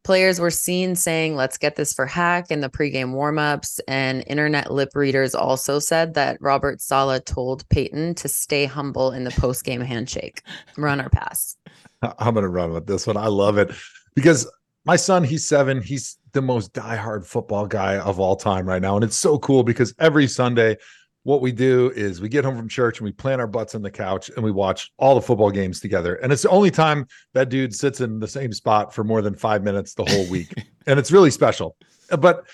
Players 0.04 0.40
were 0.40 0.52
seen 0.52 0.96
saying, 0.96 1.36
let's 1.36 1.58
get 1.58 1.76
this 1.76 1.94
for 1.94 2.06
Hack 2.06 2.50
in 2.50 2.62
the 2.62 2.70
pregame 2.70 3.14
warmups. 3.14 3.80
And 3.88 4.24
internet 4.28 4.72
lip 4.72 4.90
readers 4.96 5.36
also 5.36 5.80
said 5.80 6.14
that 6.14 6.38
Robert 6.40 6.82
Saleh 6.82 7.26
told 7.26 7.68
Payton 7.70 8.16
to 8.16 8.28
stay 8.28 8.66
humble 8.66 9.12
in 9.12 9.24
the 9.24 9.32
postgame 9.32 9.86
handshake. 9.86 10.42
Run 10.78 11.02
or 11.02 11.10
pass. 11.10 11.58
I'm 12.02 12.34
going 12.34 12.44
to 12.44 12.50
run 12.50 12.74
with 12.74 12.88
this 12.88 13.06
one. 13.06 13.18
I 13.18 13.28
love 13.28 13.58
it 13.58 13.72
because 14.16 14.50
my 14.86 14.96
son, 14.96 15.24
he's 15.24 15.46
seven. 15.46 15.82
He's 15.82 16.18
the 16.32 16.42
most 16.42 16.74
diehard 16.74 17.26
football 17.26 17.68
guy 17.68 17.98
of 17.98 18.20
all 18.20 18.38
time 18.38 18.66
right 18.66 18.82
now. 18.82 18.96
And 18.96 19.04
it's 19.04 19.18
so 19.18 19.38
cool 19.40 19.64
because 19.64 19.94
every 20.00 20.28
Sunday, 20.28 20.78
what 21.28 21.42
we 21.42 21.52
do 21.52 21.92
is 21.94 22.22
we 22.22 22.30
get 22.30 22.46
home 22.46 22.56
from 22.56 22.70
church 22.70 23.00
and 23.00 23.06
we 23.06 23.12
plant 23.12 23.42
our 23.42 23.48
butts 23.48 23.76
on 23.76 23.82
the 23.82 23.92
couch 23.92 24.30
and 24.30 24.46
we 24.46 24.50
watch 24.50 24.94
all 24.96 25.14
the 25.14 25.22
football 25.22 25.52
games 25.52 25.82
together. 25.82 26.16
And 26.16 26.32
it's 26.32 26.44
the 26.44 26.50
only 26.50 26.72
time 26.72 27.06
that 27.34 27.50
dude 27.50 27.76
sits 27.76 28.00
in 28.00 28.18
the 28.22 28.30
same 28.30 28.54
spot 28.54 28.94
for 28.94 29.04
more 29.04 29.22
than 29.22 29.36
five 29.36 29.62
minutes 29.62 29.94
the 29.94 30.06
whole 30.06 30.26
week. 30.30 30.54
and 30.88 30.98
it's 30.98 31.12
really 31.12 31.30
special. 31.30 31.76
But 32.18 32.48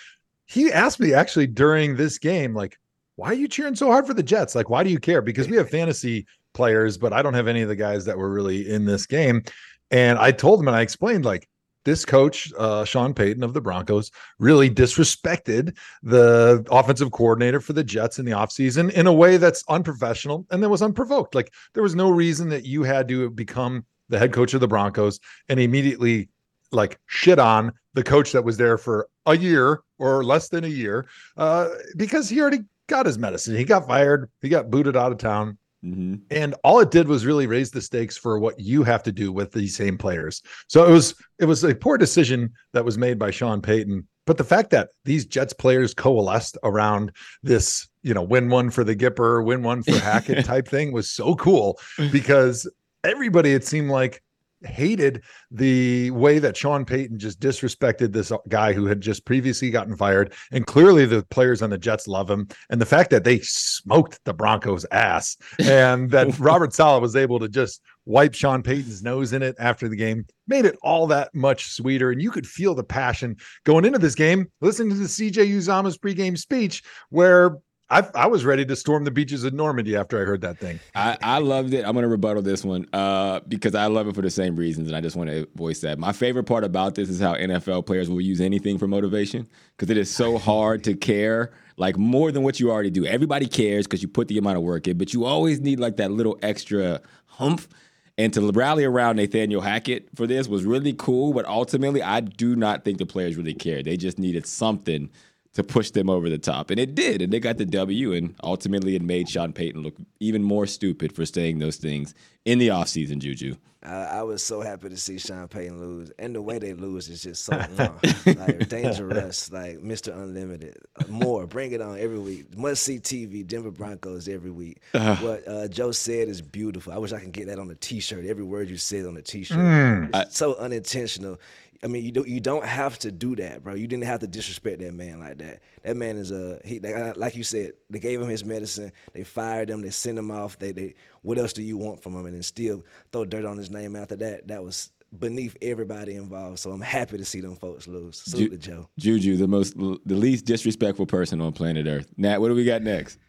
he 0.48 0.74
asked 0.74 1.00
me 1.00 1.14
actually 1.14 1.46
during 1.46 1.96
this 1.96 2.18
game, 2.18 2.56
like, 2.56 2.80
why 3.16 3.28
are 3.28 3.36
you 3.36 3.48
cheering 3.48 3.76
so 3.76 3.92
hard 3.92 4.08
for 4.08 4.16
the 4.16 4.24
Jets? 4.24 4.56
Like, 4.56 4.72
why 4.72 4.84
do 4.84 4.90
you 4.90 4.98
care? 4.98 5.22
Because 5.22 5.48
we 5.48 5.58
have 5.58 5.70
fantasy 5.70 6.26
players, 6.54 6.98
but 6.98 7.14
I 7.14 7.22
don't 7.22 7.36
have 7.36 7.48
any 7.48 7.62
of 7.62 7.70
the 7.70 7.76
guys 7.76 8.06
that 8.06 8.18
were 8.18 8.32
really 8.32 8.72
in 8.72 8.86
this 8.86 9.06
game. 9.06 9.44
And 9.92 10.18
I 10.18 10.32
told 10.32 10.60
him 10.60 10.68
and 10.68 10.76
I 10.76 10.82
explained, 10.82 11.26
like, 11.26 11.48
this 11.86 12.06
coach, 12.06 12.52
uh, 12.58 12.86
Sean 12.86 13.14
Payton 13.14 13.44
of 13.44 13.54
the 13.54 13.62
Broncos, 13.62 14.12
really 14.40 14.70
disrespected 14.70 15.78
the 16.02 16.66
offensive 16.72 17.12
coordinator 17.12 17.60
for 17.60 17.74
the 17.74 17.84
Jets 17.84 18.20
in 18.20 18.26
the 18.26 18.32
offseason 18.32 18.92
in 18.92 19.08
a 19.08 19.14
way 19.14 19.38
that's 19.38 19.64
unprofessional 19.68 20.46
and 20.52 20.64
that 20.64 20.70
was 20.70 20.82
unprovoked. 20.82 21.36
Like, 21.36 21.54
there 21.74 21.84
was 21.84 21.96
no 21.96 22.10
reason 22.10 22.50
that 22.50 22.66
you 22.66 22.84
had 22.84 23.08
to 23.10 23.30
become 23.30 23.86
the 24.10 24.20
head 24.20 24.34
coach 24.34 24.54
of 24.54 24.62
the 24.62 24.68
Broncos 24.68 25.20
and 25.50 25.60
immediately 25.60 26.30
like 26.72 27.00
shit 27.06 27.40
on 27.40 27.72
the 27.94 28.04
coach 28.04 28.32
that 28.32 28.44
was 28.44 28.58
there 28.58 28.78
for 28.78 29.08
a 29.26 29.38
year 29.38 29.82
or 30.00 30.24
less 30.24 30.50
than 30.50 30.64
a 30.64 30.68
year 30.68 31.06
uh, 31.38 31.70
because 31.96 32.30
he 32.30 32.42
already 32.42 32.60
got 32.88 33.06
his 33.06 33.18
medicine. 33.18 33.56
He 33.56 33.64
got 33.64 33.88
fired, 33.88 34.30
he 34.42 34.50
got 34.50 34.70
booted 34.70 34.98
out 34.98 35.12
of 35.12 35.18
town. 35.18 35.58
Hmm 35.84 36.16
And 36.32 36.56
all 36.64 36.80
it 36.80 36.92
did 36.92 37.08
was 37.08 37.26
really 37.26 37.46
raise 37.46 37.70
the 37.70 37.82
stakes 37.82 38.18
for 38.18 38.40
what 38.40 38.60
you 38.60 38.84
have 38.84 39.04
to 39.04 39.12
do 39.12 39.32
with 39.32 39.52
these 39.52 39.76
same 39.76 39.98
players. 39.98 40.42
So 40.68 40.86
it 40.86 40.92
was 40.92 41.14
it 41.40 41.46
was 41.46 41.64
a 41.64 41.76
poor 41.76 41.98
decision 41.98 42.52
that 42.72 42.86
was 42.86 42.98
made 42.98 43.20
by 43.20 43.32
Sean 43.32 43.62
Payton. 43.62 44.08
But 44.26 44.38
the 44.38 44.46
fact 44.46 44.70
that 44.70 44.90
these 45.04 45.26
Jets 45.26 45.52
players 45.52 45.94
coalesced 45.94 46.58
around 46.64 47.12
this, 47.42 47.90
you 48.04 48.14
know, 48.14 48.24
win 48.24 48.50
one 48.50 48.70
for 48.70 48.86
the 48.86 48.96
Gipper, 48.96 49.44
win 49.44 49.64
one 49.64 49.84
for 49.84 50.00
Hackett 50.00 50.46
type 50.54 50.68
thing 50.68 50.94
was 50.94 51.10
so 51.10 51.36
cool 51.36 51.78
because 52.12 52.70
everybody 53.04 53.52
it 53.52 53.66
seemed 53.66 53.90
like 53.90 54.24
hated 54.66 55.24
the 55.52 56.12
way 56.12 56.40
that 56.40 56.58
Sean 56.58 56.86
Payton 56.86 57.20
just 57.20 57.40
disrespected 57.40 58.12
this 58.12 58.32
guy 58.50 58.74
who 58.74 58.86
had 58.86 59.02
just 59.02 59.26
previously 59.26 59.70
gotten 59.70 59.96
fired. 59.96 60.34
And 60.52 60.66
clearly 60.66 61.06
the 61.06 61.24
players 61.24 61.62
on 61.62 61.70
the 61.70 61.78
Jets 61.78 62.08
love 62.08 62.30
him. 62.30 62.48
And 62.70 62.82
the 62.82 62.86
fact 62.86 63.10
that 63.12 63.24
they 63.24 63.40
smoked 63.40 64.20
the 64.26 64.34
Broncos 64.34 64.86
ass 64.92 65.38
and 65.60 66.10
that 66.12 66.38
Robert 66.40 66.74
Saleh 66.74 67.02
was 67.02 67.16
able 67.16 67.40
to 67.40 67.50
just 67.50 67.82
wipe 68.06 68.34
Sean 68.34 68.64
Payton's 68.64 69.02
nose 69.02 69.34
in 69.34 69.42
it 69.42 69.56
after 69.60 69.88
the 69.88 69.96
game 69.96 70.26
made 70.48 70.66
it 70.66 70.78
all 70.82 71.08
that 71.08 71.34
much 71.34 71.70
sweeter. 71.70 72.12
And 72.12 72.22
you 72.22 72.32
could 72.32 72.48
feel 72.48 72.76
the 72.76 72.84
passion 72.84 73.38
going 73.64 73.86
into 73.86 74.00
this 74.00 74.16
game, 74.16 74.52
listening 74.62 74.90
to 74.90 74.96
the 74.96 75.06
CJ 75.06 75.48
Uzomah's 75.48 75.98
pregame 75.98 76.38
speech 76.38 76.84
where 77.10 77.58
I, 77.90 78.08
I 78.16 78.28
was 78.28 78.46
ready 78.46 78.66
to 78.66 78.76
storm 78.76 79.04
the 79.04 79.12
beaches 79.12 79.44
of 79.44 79.54
Normandy 79.54 79.96
after 79.96 80.20
I 80.20 80.26
heard 80.26 80.42
that 80.42 80.58
thing. 80.58 80.80
I, 80.96 81.18
I 81.22 81.38
loved 81.40 81.74
it. 81.74 81.86
I'm 81.86 81.94
going 81.94 82.04
to 82.04 82.10
rebuttal 82.10 82.42
this 82.42 82.64
one 82.64 82.88
uh, 82.94 83.42
because 83.48 83.76
I 83.76 83.86
love 83.88 84.08
it 84.08 84.16
for 84.16 84.22
the 84.22 84.32
same 84.32 84.56
reasons, 84.56 84.88
and 84.88 84.96
I 84.96 85.02
just 85.02 85.16
want 85.16 85.30
to 85.30 85.48
voice 85.56 85.82
that. 85.82 86.00
My 86.00 86.12
favorite 86.12 86.46
part 86.46 86.64
about 86.64 86.96
this 86.96 87.10
is 87.10 87.20
how 87.20 87.36
NFL 87.36 87.86
players 87.86 88.10
will 88.10 88.22
use 88.22 88.42
anything 88.42 88.78
for 88.78 88.88
motivation 88.88 89.48
because 89.76 89.90
it 89.90 89.98
is 89.98 90.10
so 90.10 90.38
hard 90.40 90.84
to 90.86 90.96
care 90.96 91.52
like 91.78 91.98
more 91.98 92.32
than 92.32 92.44
what 92.44 92.60
you 92.60 92.72
already 92.72 92.90
do. 92.90 93.06
Everybody 93.06 93.48
cares 93.48 93.86
because 93.86 94.02
you 94.02 94.08
put 94.08 94.28
the 94.28 94.38
amount 94.38 94.58
of 94.58 94.64
work 94.64 94.88
in, 94.88 94.98
but 94.98 95.14
you 95.14 95.26
always 95.26 95.60
need 95.60 95.80
like 95.80 95.98
that 95.98 96.12
little 96.12 96.38
extra 96.42 97.02
humph. 97.26 97.68
And 98.16 98.32
to 98.34 98.52
rally 98.52 98.86
around 98.86 99.16
Nathaniel 99.16 99.62
Hackett 99.62 100.08
for 100.16 100.28
this 100.28 100.48
was 100.48 100.66
really 100.66 100.94
cool, 100.94 101.34
but 101.34 101.46
ultimately, 101.46 102.04
I 102.04 102.20
do 102.20 102.56
not 102.56 102.86
think 102.86 103.00
the 103.00 103.08
players 103.08 103.36
really 103.36 103.56
cared. 103.56 103.86
They 103.86 103.98
just 103.98 104.20
needed 104.20 104.46
something 104.46 105.10
to 105.54 105.64
push 105.64 105.92
them 105.92 106.10
over 106.10 106.30
the 106.30 106.38
top. 106.38 106.70
And 106.70 106.80
it 106.80 106.96
did. 106.96 107.22
And 107.22 107.32
they 107.32 107.40
got 107.40 107.58
the 107.58 107.66
W. 107.66 108.14
And 108.14 108.36
ultimately, 108.44 108.96
it 108.96 109.02
made 109.02 109.30
Sean 109.30 109.54
Payton 109.54 109.82
look 109.82 109.96
even 110.20 110.44
more 110.44 110.66
stupid 110.66 111.14
for 111.14 111.26
saying 111.26 111.60
those 111.60 111.78
things 111.78 112.14
in 112.46 112.60
the 112.60 112.70
offseason, 112.70 113.20
Juju. 113.20 113.56
I, 113.84 114.04
I 114.20 114.24
was 114.24 114.42
so 114.42 114.62
happy 114.62 114.90
to 114.90 114.98
see 114.98 115.18
Sean 115.18 115.48
Payton 115.48 115.80
lose, 115.80 116.12
and 116.18 116.34
the 116.34 116.42
way 116.42 116.58
they 116.58 116.74
lose 116.74 117.10
is 117.10 117.22
just 117.22 117.44
so 117.44 117.52
mwah. 117.52 118.40
like 118.48 118.70
dangerous, 118.70 119.52
like 119.52 119.80
Mr. 119.80 120.16
Unlimited. 120.16 120.78
More, 121.10 121.46
bring 121.46 121.74
it 121.74 121.82
on 121.82 122.00
every 122.00 122.20
week. 122.20 122.58
Must 122.58 122.82
see 122.82 123.00
TV, 123.00 123.46
Denver 123.46 123.72
Broncos 123.72 124.30
every 124.30 124.52
week. 124.52 124.82
what 124.92 125.48
uh, 125.48 125.68
Joe 125.68 125.92
said 125.92 126.30
is 126.30 126.42
beautiful. 126.42 126.94
I 126.94 126.98
wish 126.98 127.12
I 127.12 127.20
could 127.20 127.34
get 127.34 127.48
that 127.48 127.60
on 127.60 127.70
a 127.72 127.76
T-shirt. 127.76 128.26
Every 128.26 128.46
word 128.46 128.70
you 128.70 128.78
said 128.78 129.06
on 129.06 129.18
a 129.18 129.22
T-shirt. 129.22 130.10
It's 130.14 130.38
so 130.38 130.56
unintentional. 130.56 131.40
I 131.84 131.88
mean, 131.88 132.06
you 132.06 132.12
don't 132.12 132.28
you 132.28 132.40
don't 132.40 132.66
have 132.66 132.98
to 133.00 133.12
do 133.12 133.36
that, 133.36 133.64
bro. 133.64 133.74
You 133.74 133.88
didn't 133.88 134.06
have 134.06 134.22
to 134.22 134.28
disrespect 134.28 134.80
that 134.80 134.94
man 134.94 135.20
like 135.20 135.38
that. 135.40 135.62
That 135.84 135.98
man 135.98 136.18
is 136.18 136.32
a 136.32 136.60
he. 136.64 136.80
Like, 136.80 136.96
uh, 136.96 137.14
like 137.18 137.36
you 137.36 137.44
said, 137.44 137.74
they 137.90 138.00
gave 138.00 138.22
him 138.22 138.30
his 138.30 138.46
medicine. 138.46 138.92
They 139.14 139.24
fired 139.24 139.70
him. 139.70 139.82
They 139.82 139.90
sent 139.90 140.18
him 140.18 140.32
off. 140.32 140.58
They 140.58 140.72
they. 140.72 140.96
What 141.24 141.38
else 141.38 141.52
do 141.52 141.62
you 141.62 141.78
want 141.78 142.02
from 142.02 142.16
him? 142.16 142.26
And 142.26 142.36
then 142.36 142.44
still 142.44 142.86
throw 143.12 143.26
dirt 143.26 143.46
on 143.46 143.58
his 143.58 143.70
name 143.70 143.96
after 143.98 144.16
that. 144.16 144.48
That 144.48 144.64
was 144.64 144.92
beneath 145.20 145.58
everybody 145.62 146.16
involved. 146.16 146.60
So 146.60 146.72
I'm 146.72 146.82
happy 146.82 147.18
to 147.18 147.26
see 147.26 147.42
them 147.42 147.56
folks 147.56 147.88
lose. 147.88 148.22
Salute 148.26 148.52
to 148.52 148.58
Joe. 148.58 148.90
Juju, 148.98 149.38
the 149.38 149.48
most, 149.48 149.78
the 149.78 150.16
least 150.16 150.46
disrespectful 150.46 151.06
person 151.06 151.42
on 151.42 151.54
planet 151.54 151.86
Earth. 151.86 152.12
Nat, 152.18 152.40
what 152.40 152.48
do 152.48 152.56
we 152.56 152.66
got 152.66 152.82
next? 152.82 153.20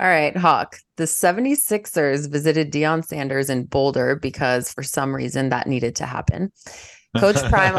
All 0.00 0.08
right, 0.08 0.36
Hawk. 0.36 0.78
The 0.96 1.04
76ers 1.04 2.30
visited 2.30 2.72
Deion 2.72 3.04
Sanders 3.04 3.50
in 3.50 3.64
Boulder 3.64 4.16
because 4.16 4.72
for 4.72 4.82
some 4.82 5.14
reason 5.14 5.50
that 5.50 5.66
needed 5.66 5.94
to 5.96 6.06
happen. 6.06 6.50
Coach 7.18 7.36
Prime 7.50 7.76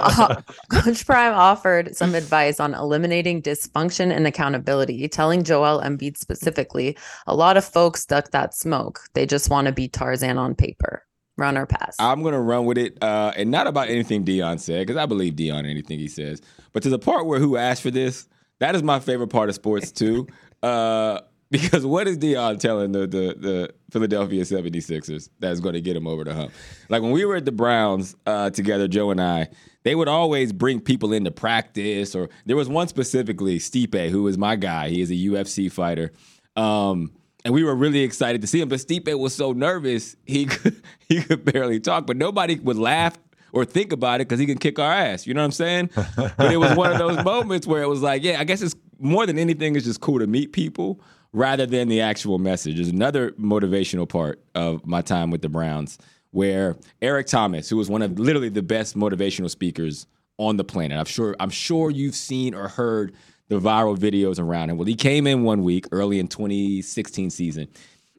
Coach 0.70 1.06
Prime 1.06 1.34
offered 1.34 1.96
some 1.96 2.16
advice 2.16 2.60
on 2.60 2.74
eliminating 2.74 3.42
dysfunction 3.42 4.16
and 4.16 4.28
accountability, 4.28 5.08
telling 5.08 5.44
Joel 5.44 5.82
Embiid 5.82 6.18
specifically, 6.18 6.98
a 7.28 7.36
lot 7.36 7.58
of 7.58 7.66
folks 7.66 8.06
duck 8.06 8.32
that 8.32 8.54
smoke. 8.54 9.02
They 9.14 9.26
just 9.26 9.50
want 9.50 9.68
to 9.68 9.74
be 9.74 9.88
Tarzan 9.88 10.38
on 10.38 10.56
paper. 10.56 11.06
Run 11.36 11.58
or 11.58 11.66
pass. 11.66 11.96
I'm 11.98 12.22
gonna 12.22 12.42
run 12.42 12.66
with 12.66 12.78
it, 12.78 13.02
uh, 13.02 13.34
and 13.36 13.50
not 13.50 13.66
about 13.66 13.90
anything 13.90 14.24
Deion 14.24 14.60
said, 14.60 14.86
because 14.86 15.02
I 15.02 15.08
believe 15.08 15.34
Deion 15.34 15.68
anything 15.68 15.98
he 15.98 16.08
says. 16.08 16.42
But 16.74 16.84
to 16.84 16.90
the 16.90 17.00
part 17.00 17.26
where 17.26 17.40
who 17.40 17.58
asked 17.58 17.82
for 17.82 17.90
this, 17.90 18.28
that 18.60 18.76
is 18.76 18.84
my 18.84 19.00
favorite 19.00 19.30
part 19.30 19.50
of 19.50 19.56
sports 19.56 19.92
too. 19.92 20.28
Uh, 20.62 21.22
because 21.54 21.86
what 21.86 22.08
is 22.08 22.18
Deion 22.18 22.60
telling 22.60 22.94
the 22.94 23.02
the, 23.02 23.36
the 23.38 23.74
Philadelphia 23.92 24.42
76ers 24.42 25.30
that's 25.40 25.60
going 25.60 25.74
to 25.74 25.82
get 25.82 25.96
him 25.96 26.08
over 26.08 26.24
the 26.24 26.34
hump? 26.34 26.52
Like 26.90 27.04
when 27.04 27.12
we 27.12 27.26
were 27.26 27.36
at 27.36 27.46
the 27.46 27.52
Browns 27.52 28.16
uh, 28.26 28.50
together, 28.50 28.88
Joe 28.88 29.12
and 29.12 29.22
I, 29.22 29.50
they 29.84 29.94
would 29.94 30.08
always 30.08 30.52
bring 30.52 30.82
people 30.82 31.14
into 31.14 31.30
practice. 31.30 32.16
Or 32.16 32.30
there 32.48 32.56
was 32.56 32.70
one 32.70 32.88
specifically, 32.88 33.60
Stipe, 33.60 34.10
who 34.10 34.28
is 34.28 34.36
my 34.36 34.56
guy. 34.56 34.90
He 34.90 35.02
is 35.02 35.12
a 35.12 35.14
UFC 35.14 35.72
fighter. 35.72 36.12
Um, 36.56 37.12
and 37.46 37.54
we 37.54 37.64
were 37.64 37.76
really 37.76 38.02
excited 38.02 38.42
to 38.42 38.48
see 38.48 38.60
him. 38.60 38.68
But 38.68 38.80
Stipe 38.80 39.18
was 39.20 39.36
so 39.36 39.52
nervous 39.52 40.16
he 40.26 40.46
could, 40.48 40.82
he 41.08 41.22
could 41.22 41.46
barely 41.46 41.80
talk. 41.80 42.08
But 42.08 42.18
nobody 42.18 42.56
would 42.56 42.78
laugh 42.78 43.16
or 43.52 43.64
think 43.64 43.94
about 43.94 44.22
it 44.22 44.28
because 44.28 44.40
he 44.40 44.48
can 44.48 44.58
kick 44.58 44.80
our 44.80 44.92
ass. 44.92 45.28
You 45.28 45.36
know 45.36 45.42
what 45.42 45.46
I'm 45.46 45.52
saying? 45.52 45.90
but 46.16 46.52
it 46.52 46.58
was 46.58 46.76
one 46.76 46.92
of 46.92 46.98
those 46.98 47.24
moments 47.24 47.68
where 47.68 47.84
it 47.84 47.88
was 47.88 48.02
like, 48.02 48.24
yeah, 48.24 48.40
I 48.40 48.44
guess 48.44 48.64
it's 48.64 48.76
more 48.98 49.28
than 49.28 49.38
anything. 49.38 49.76
It's 49.76 49.86
just 49.86 50.02
cool 50.02 50.18
to 50.18 50.26
meet 50.26 50.52
people. 50.52 51.00
Rather 51.34 51.66
than 51.66 51.90
the 51.90 52.02
actual 52.02 52.38
message. 52.40 52.76
There's 52.76 52.90
another 52.90 53.32
motivational 53.32 54.08
part 54.08 54.40
of 54.56 54.86
my 54.86 55.02
time 55.02 55.32
with 55.32 55.42
the 55.42 55.50
Browns 55.50 55.98
where 56.32 56.78
Eric 57.02 57.28
Thomas, 57.28 57.70
who 57.70 57.78
was 57.78 57.90
one 57.90 58.02
of 58.02 58.18
literally 58.18 58.50
the 58.50 58.62
best 58.62 58.96
motivational 58.96 59.50
speakers 59.50 60.08
on 60.38 60.58
the 60.58 60.64
planet. 60.64 60.98
I'm 60.98 61.06
sure 61.06 61.36
I'm 61.40 61.50
sure 61.50 61.92
you've 61.92 62.16
seen 62.16 62.54
or 62.54 62.68
heard 62.68 63.14
the 63.50 63.60
viral 63.60 63.98
videos 63.98 64.40
around 64.40 64.70
him. 64.70 64.78
Well, 64.78 64.88
he 64.88 64.96
came 64.96 65.28
in 65.28 65.44
one 65.44 65.64
week 65.64 65.86
early 65.92 66.20
in 66.20 66.28
2016 66.28 67.30
season. 67.30 67.68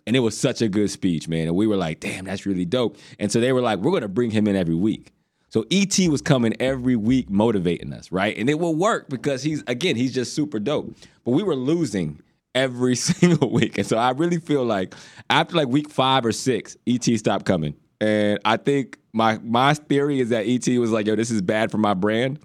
And 0.07 0.15
it 0.15 0.21
was 0.21 0.39
such 0.39 0.61
a 0.61 0.69
good 0.69 0.91
speech, 0.91 1.29
man. 1.29 1.47
And 1.47 1.57
we 1.57 1.67
were 1.67 1.77
like, 1.77 2.01
damn, 2.01 2.27
that's 2.27 2.45
really 2.45 2.67
dope. 2.67 2.99
And 3.19 3.33
so 3.33 3.41
they 3.41 3.53
were 3.53 3.63
like, 3.63 3.79
we're 3.79 3.91
going 3.91 4.03
to 4.03 4.09
bring 4.09 4.31
him 4.31 4.47
in 4.47 4.55
every 4.55 4.75
week. 4.75 5.13
So 5.49 5.65
ET 5.71 5.99
was 6.11 6.21
coming 6.21 6.55
every 6.61 6.95
week 6.95 7.31
motivating 7.31 7.93
us, 7.93 8.13
right? 8.13 8.37
And 8.37 8.51
it 8.51 8.59
will 8.59 8.75
work 8.75 9.09
because 9.09 9.43
he's, 9.43 9.63
again, 9.67 9.97
he's 9.97 10.13
just 10.13 10.35
super 10.35 10.59
dope. 10.59 10.95
But 11.25 11.31
we 11.31 11.43
were 11.43 11.55
losing 11.55 12.21
every 12.55 12.97
single 12.97 13.51
week. 13.51 13.79
And 13.79 13.87
so 13.87 13.97
I 13.97 14.11
really 14.11 14.39
feel 14.39 14.65
like 14.65 14.95
after 15.31 15.57
like 15.57 15.69
week 15.69 15.91
five 15.91 16.25
or 16.25 16.33
six, 16.33 16.77
ET 16.87 17.05
stopped 17.05 17.47
coming. 17.47 17.75
And 18.01 18.39
I 18.45 18.57
think 18.57 18.99
my 19.13 19.39
my 19.39 19.75
theory 19.75 20.21
is 20.21 20.31
that 20.31 20.47
ET 20.47 20.67
was 20.79 20.91
like, 20.91 21.07
yo, 21.07 21.17
this 21.17 21.31
is 21.31 21.41
bad 21.43 21.71
for 21.71 21.79
my 21.79 21.95
brand. 21.95 22.41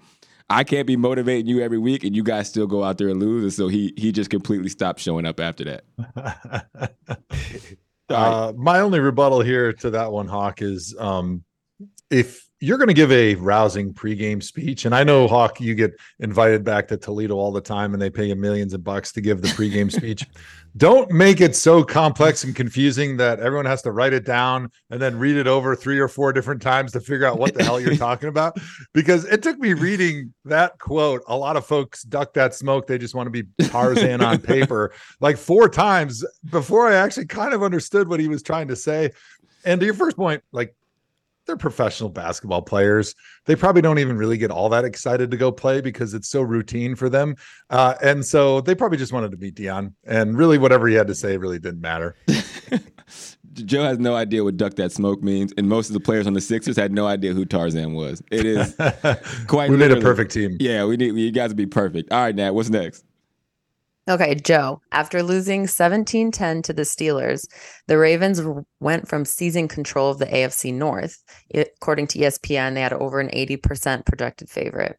I 0.48 0.64
can't 0.64 0.86
be 0.86 0.96
motivating 0.96 1.46
you 1.46 1.60
every 1.60 1.78
week, 1.78 2.02
and 2.02 2.14
you 2.14 2.24
guys 2.24 2.48
still 2.48 2.66
go 2.66 2.82
out 2.82 2.98
there 2.98 3.08
and 3.08 3.20
lose. 3.20 3.44
And 3.44 3.52
so 3.52 3.68
he 3.68 3.92
he 3.96 4.10
just 4.10 4.30
completely 4.30 4.68
stopped 4.68 5.00
showing 5.00 5.24
up 5.24 5.38
after 5.38 5.64
that. 5.64 6.94
uh, 8.08 8.52
my 8.56 8.80
only 8.80 8.98
rebuttal 8.98 9.42
here 9.42 9.72
to 9.74 9.90
that 9.90 10.10
one, 10.10 10.26
Hawk, 10.26 10.60
is 10.60 10.94
um, 10.98 11.44
if 12.10 12.49
you're 12.60 12.76
going 12.76 12.88
to 12.88 12.94
give 12.94 13.10
a 13.10 13.34
rousing 13.36 13.94
pregame 13.94 14.42
speech, 14.42 14.84
and 14.84 14.94
I 14.94 15.02
know 15.02 15.26
Hawk, 15.26 15.60
you 15.60 15.74
get 15.74 15.92
invited 16.18 16.62
back 16.62 16.88
to 16.88 16.98
Toledo 16.98 17.34
all 17.36 17.52
the 17.52 17.60
time, 17.60 17.94
and 17.94 18.02
they 18.02 18.10
pay 18.10 18.26
you 18.26 18.36
millions 18.36 18.74
of 18.74 18.84
bucks 18.84 19.12
to 19.12 19.22
give 19.22 19.40
the 19.40 19.48
pregame 19.48 19.90
speech. 19.90 20.26
Don't 20.76 21.10
make 21.10 21.40
it 21.40 21.56
so 21.56 21.82
complex 21.82 22.44
and 22.44 22.54
confusing 22.54 23.16
that 23.16 23.40
everyone 23.40 23.64
has 23.64 23.82
to 23.82 23.90
write 23.90 24.12
it 24.12 24.24
down 24.24 24.70
and 24.90 25.02
then 25.02 25.18
read 25.18 25.36
it 25.36 25.48
over 25.48 25.74
three 25.74 25.98
or 25.98 26.06
four 26.06 26.32
different 26.32 26.62
times 26.62 26.92
to 26.92 27.00
figure 27.00 27.26
out 27.26 27.38
what 27.38 27.54
the 27.54 27.64
hell 27.64 27.80
you're 27.80 27.96
talking 27.96 28.28
about. 28.28 28.56
Because 28.92 29.24
it 29.24 29.42
took 29.42 29.58
me 29.58 29.72
reading 29.72 30.32
that 30.44 30.78
quote. 30.78 31.22
A 31.26 31.36
lot 31.36 31.56
of 31.56 31.66
folks 31.66 32.02
duck 32.04 32.34
that 32.34 32.54
smoke. 32.54 32.86
They 32.86 32.98
just 32.98 33.16
want 33.16 33.26
to 33.26 33.30
be 33.30 33.48
Tarzan 33.68 34.22
on 34.22 34.38
paper, 34.38 34.92
like 35.20 35.38
four 35.38 35.68
times 35.68 36.24
before 36.50 36.86
I 36.86 36.94
actually 36.94 37.26
kind 37.26 37.52
of 37.52 37.64
understood 37.64 38.06
what 38.06 38.20
he 38.20 38.28
was 38.28 38.42
trying 38.42 38.68
to 38.68 38.76
say. 38.76 39.10
And 39.64 39.80
to 39.80 39.86
your 39.86 39.94
first 39.94 40.16
point, 40.16 40.42
like 40.52 40.74
they're 41.46 41.56
professional 41.56 42.10
basketball 42.10 42.62
players. 42.62 43.14
They 43.46 43.56
probably 43.56 43.82
don't 43.82 43.98
even 43.98 44.16
really 44.16 44.38
get 44.38 44.50
all 44.50 44.68
that 44.68 44.84
excited 44.84 45.30
to 45.30 45.36
go 45.36 45.50
play 45.50 45.80
because 45.80 46.14
it's 46.14 46.28
so 46.28 46.42
routine 46.42 46.94
for 46.94 47.08
them. 47.08 47.36
Uh, 47.70 47.94
and 48.02 48.24
so 48.24 48.60
they 48.60 48.74
probably 48.74 48.98
just 48.98 49.12
wanted 49.12 49.30
to 49.32 49.36
meet 49.36 49.54
Deion. 49.54 49.94
And 50.04 50.36
really, 50.36 50.58
whatever 50.58 50.86
he 50.86 50.94
had 50.94 51.06
to 51.08 51.14
say 51.14 51.36
really 51.36 51.58
didn't 51.58 51.80
matter. 51.80 52.16
Joe 53.52 53.82
has 53.82 53.98
no 53.98 54.14
idea 54.14 54.44
what 54.44 54.56
duck 54.56 54.76
that 54.76 54.92
smoke 54.92 55.22
means, 55.22 55.52
and 55.58 55.68
most 55.68 55.88
of 55.88 55.94
the 55.94 56.00
players 56.00 56.26
on 56.26 56.34
the 56.34 56.40
Sixers 56.40 56.76
had 56.76 56.92
no 56.92 57.06
idea 57.06 57.32
who 57.32 57.44
Tarzan 57.44 57.94
was. 57.94 58.22
It 58.30 58.46
is 58.46 58.74
quite. 59.48 59.70
we 59.70 59.76
need 59.76 59.90
a 59.90 60.00
perfect 60.00 60.30
team. 60.30 60.56
Yeah, 60.60 60.84
we 60.84 60.96
need 60.96 61.16
you 61.16 61.32
guys 61.32 61.50
to 61.50 61.56
be 61.56 61.66
perfect. 61.66 62.12
All 62.12 62.20
right, 62.20 62.34
Nat, 62.34 62.52
what's 62.52 62.70
next? 62.70 63.04
Okay, 64.10 64.34
Joe. 64.34 64.82
After 64.90 65.22
losing 65.22 65.68
17 65.68 66.32
10 66.32 66.62
to 66.62 66.72
the 66.72 66.82
Steelers, 66.82 67.46
the 67.86 67.96
Ravens 67.96 68.42
went 68.80 69.06
from 69.06 69.24
seizing 69.24 69.68
control 69.68 70.10
of 70.10 70.18
the 70.18 70.26
AFC 70.26 70.74
North, 70.74 71.22
according 71.54 72.08
to 72.08 72.18
ESPN, 72.18 72.74
they 72.74 72.80
had 72.80 72.92
over 72.92 73.20
an 73.20 73.28
80% 73.28 74.04
projected 74.04 74.50
favorite, 74.50 74.98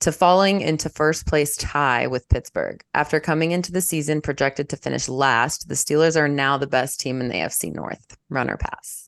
to 0.00 0.10
falling 0.10 0.60
into 0.60 0.88
first 0.88 1.24
place 1.24 1.56
tie 1.56 2.08
with 2.08 2.28
Pittsburgh. 2.30 2.82
After 2.94 3.20
coming 3.20 3.52
into 3.52 3.70
the 3.70 3.80
season 3.80 4.20
projected 4.20 4.68
to 4.70 4.76
finish 4.76 5.08
last, 5.08 5.68
the 5.68 5.76
Steelers 5.76 6.16
are 6.16 6.26
now 6.26 6.58
the 6.58 6.66
best 6.66 6.98
team 6.98 7.20
in 7.20 7.28
the 7.28 7.34
AFC 7.34 7.72
North. 7.72 8.16
Runner 8.28 8.56
pass. 8.56 9.07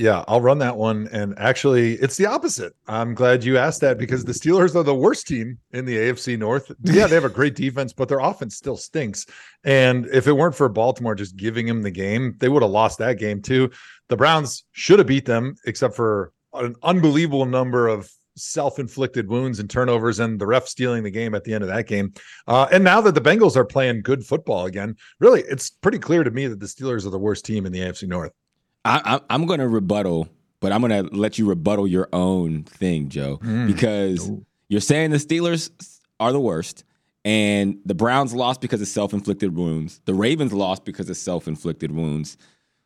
Yeah, 0.00 0.24
I'll 0.28 0.40
run 0.40 0.56
that 0.60 0.78
one. 0.78 1.10
And 1.12 1.38
actually, 1.38 1.96
it's 1.96 2.16
the 2.16 2.24
opposite. 2.24 2.72
I'm 2.88 3.14
glad 3.14 3.44
you 3.44 3.58
asked 3.58 3.82
that 3.82 3.98
because 3.98 4.24
the 4.24 4.32
Steelers 4.32 4.74
are 4.74 4.82
the 4.82 4.94
worst 4.94 5.26
team 5.26 5.58
in 5.72 5.84
the 5.84 5.94
AFC 5.94 6.38
North. 6.38 6.72
Yeah, 6.84 7.06
they 7.06 7.16
have 7.16 7.26
a 7.26 7.28
great 7.28 7.54
defense, 7.54 7.92
but 7.92 8.08
their 8.08 8.20
offense 8.20 8.56
still 8.56 8.78
stinks. 8.78 9.26
And 9.62 10.06
if 10.06 10.26
it 10.26 10.32
weren't 10.32 10.54
for 10.54 10.70
Baltimore 10.70 11.14
just 11.14 11.36
giving 11.36 11.66
them 11.66 11.82
the 11.82 11.90
game, 11.90 12.34
they 12.38 12.48
would 12.48 12.62
have 12.62 12.70
lost 12.70 12.98
that 12.98 13.18
game 13.18 13.42
too. 13.42 13.70
The 14.08 14.16
Browns 14.16 14.64
should 14.72 15.00
have 15.00 15.06
beat 15.06 15.26
them, 15.26 15.56
except 15.66 15.94
for 15.94 16.32
an 16.54 16.76
unbelievable 16.82 17.44
number 17.44 17.86
of 17.86 18.10
self-inflicted 18.36 19.28
wounds 19.28 19.58
and 19.58 19.68
turnovers 19.68 20.18
and 20.18 20.40
the 20.40 20.46
ref 20.46 20.66
stealing 20.66 21.02
the 21.02 21.10
game 21.10 21.34
at 21.34 21.44
the 21.44 21.52
end 21.52 21.62
of 21.62 21.68
that 21.68 21.86
game 21.86 22.10
uh, 22.46 22.66
and 22.72 22.82
now 22.82 23.00
that 23.00 23.14
the 23.14 23.20
bengals 23.20 23.56
are 23.56 23.66
playing 23.66 24.00
good 24.00 24.24
football 24.24 24.66
again 24.66 24.94
really 25.18 25.42
it's 25.42 25.68
pretty 25.68 25.98
clear 25.98 26.24
to 26.24 26.30
me 26.30 26.46
that 26.46 26.60
the 26.60 26.64
steelers 26.64 27.04
are 27.04 27.10
the 27.10 27.18
worst 27.18 27.44
team 27.44 27.66
in 27.66 27.72
the 27.72 27.80
afc 27.80 28.06
north 28.06 28.32
I, 28.84 29.20
am 29.28 29.46
going 29.46 29.60
to 29.60 29.68
rebuttal, 29.68 30.28
but 30.60 30.72
I'm 30.72 30.80
going 30.80 31.06
to 31.06 31.14
let 31.14 31.38
you 31.38 31.46
rebuttal 31.46 31.86
your 31.86 32.08
own 32.12 32.64
thing, 32.64 33.08
Joe, 33.08 33.38
mm. 33.42 33.66
because 33.66 34.28
Ooh. 34.28 34.44
you're 34.68 34.80
saying 34.80 35.10
the 35.10 35.18
Steelers 35.18 35.70
are 36.18 36.32
the 36.32 36.40
worst, 36.40 36.84
and 37.24 37.78
the 37.84 37.94
Browns 37.94 38.32
lost 38.32 38.60
because 38.60 38.80
of 38.80 38.88
self 38.88 39.12
inflicted 39.12 39.54
wounds. 39.54 40.00
The 40.04 40.14
Ravens 40.14 40.52
lost 40.52 40.84
because 40.84 41.10
of 41.10 41.16
self 41.16 41.46
inflicted 41.46 41.92
wounds. 41.92 42.36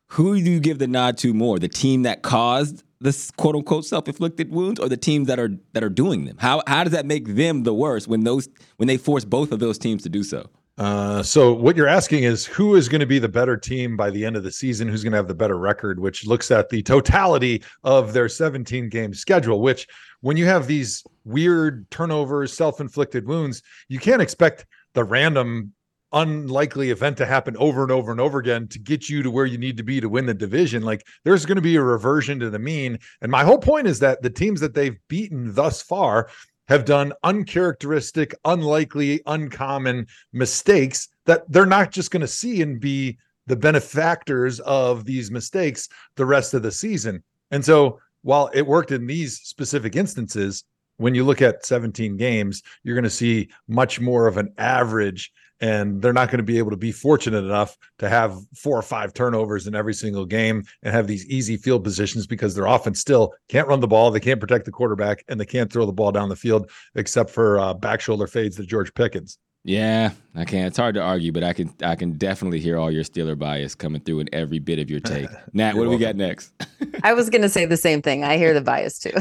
Who 0.09 0.39
do 0.39 0.51
you 0.51 0.59
give 0.59 0.79
the 0.79 0.87
nod 0.87 1.17
to 1.19 1.33
more? 1.33 1.57
The 1.57 1.67
team 1.67 2.03
that 2.03 2.21
caused 2.21 2.83
the 2.99 3.31
quote 3.37 3.55
unquote 3.55 3.85
self 3.85 4.07
inflicted 4.07 4.51
wounds, 4.51 4.79
or 4.79 4.89
the 4.89 4.97
teams 4.97 5.27
that 5.27 5.39
are 5.39 5.51
that 5.73 5.83
are 5.83 5.89
doing 5.89 6.25
them? 6.25 6.37
How 6.39 6.61
how 6.67 6.83
does 6.83 6.93
that 6.93 7.05
make 7.05 7.27
them 7.27 7.63
the 7.63 7.73
worst 7.73 8.07
when 8.07 8.23
those 8.23 8.49
when 8.77 8.87
they 8.87 8.97
force 8.97 9.25
both 9.25 9.51
of 9.51 9.59
those 9.59 9.77
teams 9.77 10.03
to 10.03 10.09
do 10.09 10.23
so? 10.23 10.49
Uh, 10.77 11.23
so 11.23 11.53
what 11.53 11.77
you're 11.77 11.87
asking 11.87 12.23
is 12.23 12.45
who 12.45 12.75
is 12.75 12.89
going 12.89 12.99
to 12.99 13.05
be 13.05 13.19
the 13.19 13.29
better 13.29 13.55
team 13.55 13.95
by 13.95 14.09
the 14.09 14.25
end 14.25 14.35
of 14.35 14.43
the 14.43 14.51
season? 14.51 14.87
Who's 14.87 15.03
going 15.03 15.11
to 15.11 15.17
have 15.17 15.27
the 15.27 15.33
better 15.33 15.57
record? 15.57 15.99
Which 15.99 16.25
looks 16.25 16.51
at 16.51 16.69
the 16.69 16.83
totality 16.83 17.63
of 17.83 18.11
their 18.11 18.27
17 18.27 18.89
game 18.89 19.13
schedule. 19.13 19.61
Which, 19.61 19.87
when 20.21 20.37
you 20.37 20.45
have 20.45 20.67
these 20.67 21.03
weird 21.23 21.89
turnovers, 21.91 22.51
self-inflicted 22.51 23.25
wounds, 23.25 23.61
you 23.87 23.99
can't 23.99 24.21
expect 24.21 24.65
the 24.93 25.03
random 25.03 25.73
unlikely 26.11 26.91
event 26.91 27.17
to 27.17 27.25
happen 27.25 27.55
over 27.57 27.83
and 27.83 27.91
over 27.91 28.11
and 28.11 28.21
over 28.21 28.39
again 28.39 28.67
to 28.69 28.79
get 28.79 29.09
you 29.09 29.21
to 29.21 29.29
where 29.29 29.45
you 29.45 29.57
need 29.57 29.77
to 29.77 29.83
be 29.83 29.99
to 29.99 30.09
win 30.09 30.25
the 30.25 30.33
division. 30.33 30.81
Like 30.81 31.05
there's 31.23 31.45
going 31.45 31.57
to 31.57 31.61
be 31.61 31.75
a 31.75 31.81
reversion 31.81 32.39
to 32.39 32.49
the 32.49 32.59
mean. 32.59 32.97
And 33.21 33.31
my 33.31 33.43
whole 33.43 33.57
point 33.57 33.87
is 33.87 33.99
that 33.99 34.21
the 34.21 34.29
teams 34.29 34.61
that 34.61 34.73
they've 34.73 34.97
beaten 35.09 35.53
thus 35.53 35.81
far 35.81 36.29
have 36.67 36.85
done 36.85 37.13
uncharacteristic, 37.23 38.33
unlikely, 38.45 39.21
uncommon 39.25 40.07
mistakes 40.33 41.09
that 41.25 41.49
they're 41.51 41.65
not 41.65 41.91
just 41.91 42.11
going 42.11 42.21
to 42.21 42.27
see 42.27 42.61
and 42.61 42.79
be 42.79 43.17
the 43.47 43.55
benefactors 43.55 44.59
of 44.61 45.05
these 45.05 45.29
mistakes 45.29 45.87
the 46.15 46.25
rest 46.25 46.53
of 46.53 46.63
the 46.63 46.71
season. 46.71 47.23
And 47.51 47.63
so 47.63 47.99
while 48.23 48.49
it 48.53 48.65
worked 48.65 48.91
in 48.91 49.05
these 49.05 49.39
specific 49.39 49.95
instances, 49.95 50.63
when 50.97 51.13
you 51.13 51.23
look 51.23 51.41
at 51.41 51.65
17 51.65 52.17
games, 52.17 52.63
you're 52.83 52.95
going 52.95 53.03
to 53.03 53.09
see 53.09 53.49
much 53.67 53.99
more 53.99 54.27
of 54.27 54.37
an 54.37 54.53
average 54.57 55.31
and 55.61 56.01
they're 56.01 56.13
not 56.13 56.29
going 56.29 56.39
to 56.39 56.43
be 56.43 56.57
able 56.57 56.71
to 56.71 56.77
be 56.77 56.91
fortunate 56.91 57.43
enough 57.43 57.77
to 57.99 58.09
have 58.09 58.37
four 58.55 58.77
or 58.77 58.81
five 58.81 59.13
turnovers 59.13 59.67
in 59.67 59.75
every 59.75 59.93
single 59.93 60.25
game 60.25 60.63
and 60.83 60.93
have 60.93 61.07
these 61.07 61.25
easy 61.27 61.57
field 61.57 61.83
positions 61.83 62.27
because 62.27 62.53
they're 62.53 62.67
often 62.67 62.93
still 62.93 63.33
can't 63.49 63.67
run 63.67 63.79
the 63.79 63.87
ball, 63.87 64.11
they 64.11 64.19
can't 64.19 64.39
protect 64.39 64.65
the 64.65 64.71
quarterback, 64.71 65.23
and 65.27 65.39
they 65.39 65.45
can't 65.45 65.71
throw 65.71 65.85
the 65.85 65.93
ball 65.93 66.11
down 66.11 66.29
the 66.29 66.35
field 66.35 66.69
except 66.95 67.29
for 67.29 67.59
uh, 67.59 67.73
back 67.73 68.01
shoulder 68.01 68.27
fades 68.27 68.57
to 68.57 68.65
George 68.65 68.93
Pickens. 68.93 69.37
Yeah, 69.67 70.11
I 70.35 70.45
can't. 70.45 70.67
It's 70.67 70.77
hard 70.77 70.93
to 70.93 71.01
argue, 71.01 71.31
but 71.31 71.43
I 71.43 71.51
can 71.51 71.73
I 71.81 71.95
can 71.95 72.11
definitely 72.19 72.59
hear 72.59 72.77
all 72.77 72.91
your 72.91 73.03
Steeler 73.03 73.37
bias 73.37 73.73
coming 73.73 73.99
through 73.99 74.19
in 74.19 74.29
every 74.31 74.59
bit 74.59 74.77
of 74.77 74.91
your 74.91 74.99
take. 74.99 75.27
Nat, 75.53 75.75
what 75.75 75.85
do 75.85 75.89
we 75.89 75.97
got 75.97 76.15
next? 76.15 76.53
I 77.03 77.13
was 77.13 77.31
gonna 77.31 77.49
say 77.49 77.65
the 77.65 77.75
same 77.75 78.03
thing. 78.03 78.23
I 78.23 78.37
hear 78.37 78.53
the 78.53 78.61
bias 78.61 78.99
too. 78.99 79.11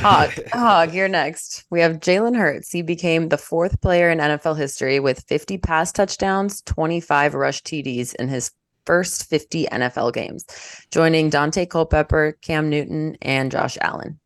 Hog, 0.00 0.32
Hog, 0.52 0.92
you're 0.92 1.06
next. 1.06 1.64
We 1.70 1.80
have 1.80 2.00
Jalen 2.00 2.36
Hurts. 2.36 2.72
He 2.72 2.82
became 2.82 3.28
the 3.28 3.38
fourth 3.38 3.80
player 3.80 4.10
in 4.10 4.18
NFL 4.18 4.58
history 4.58 4.98
with 4.98 5.24
50 5.28 5.58
pass 5.58 5.92
touchdowns, 5.92 6.60
25 6.62 7.34
rush 7.34 7.62
TDs 7.62 8.16
in 8.16 8.26
his 8.26 8.50
first 8.84 9.30
50 9.30 9.66
NFL 9.66 10.12
games, 10.12 10.44
joining 10.90 11.30
Daunte 11.30 11.70
Culpepper, 11.70 12.36
Cam 12.42 12.68
Newton, 12.68 13.16
and 13.22 13.52
Josh 13.52 13.78
Allen. 13.80 14.18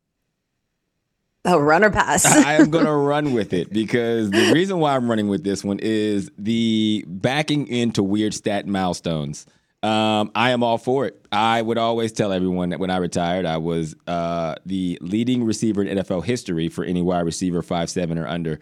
Oh, 1.45 1.59
run 1.59 1.83
or 1.83 1.89
pass? 1.89 2.25
I 2.25 2.53
am 2.53 2.69
going 2.71 2.85
to 2.85 2.93
run 2.93 3.33
with 3.33 3.51
it 3.51 3.71
because 3.71 4.31
the 4.31 4.51
reason 4.53 4.79
why 4.79 4.95
I'm 4.95 5.09
running 5.09 5.27
with 5.27 5.43
this 5.43 5.63
one 5.63 5.79
is 5.81 6.31
the 6.37 7.03
backing 7.07 7.67
into 7.67 8.01
weird 8.01 8.33
stat 8.33 8.65
milestones. 8.65 9.45
Um, 9.81 10.31
I 10.33 10.51
am 10.51 10.63
all 10.63 10.77
for 10.77 11.05
it. 11.05 11.25
I 11.33 11.61
would 11.61 11.77
always 11.77 12.13
tell 12.13 12.31
everyone 12.31 12.69
that 12.69 12.79
when 12.79 12.89
I 12.89 12.97
retired, 12.97 13.45
I 13.45 13.57
was 13.57 13.93
uh, 14.07 14.55
the 14.65 14.97
leading 15.01 15.43
receiver 15.43 15.83
in 15.83 15.97
NFL 15.97 16.23
history 16.23 16.69
for 16.69 16.85
any 16.85 17.01
wide 17.01 17.25
receiver 17.25 17.61
five 17.61 17.89
seven 17.89 18.17
or 18.17 18.25
under, 18.25 18.59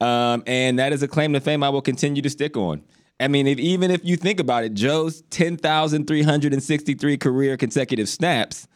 um, 0.00 0.42
and 0.48 0.80
that 0.80 0.92
is 0.92 1.04
a 1.04 1.08
claim 1.08 1.32
to 1.34 1.40
fame 1.40 1.62
I 1.62 1.68
will 1.68 1.82
continue 1.82 2.22
to 2.22 2.30
stick 2.30 2.56
on. 2.56 2.82
I 3.20 3.28
mean, 3.28 3.46
if, 3.46 3.60
even 3.60 3.92
if 3.92 4.04
you 4.04 4.16
think 4.16 4.40
about 4.40 4.64
it, 4.64 4.74
Joe's 4.74 5.22
ten 5.30 5.56
thousand 5.56 6.08
three 6.08 6.22
hundred 6.22 6.52
and 6.52 6.60
sixty 6.60 6.94
three 6.94 7.18
career 7.18 7.56
consecutive 7.56 8.08
snaps 8.08 8.66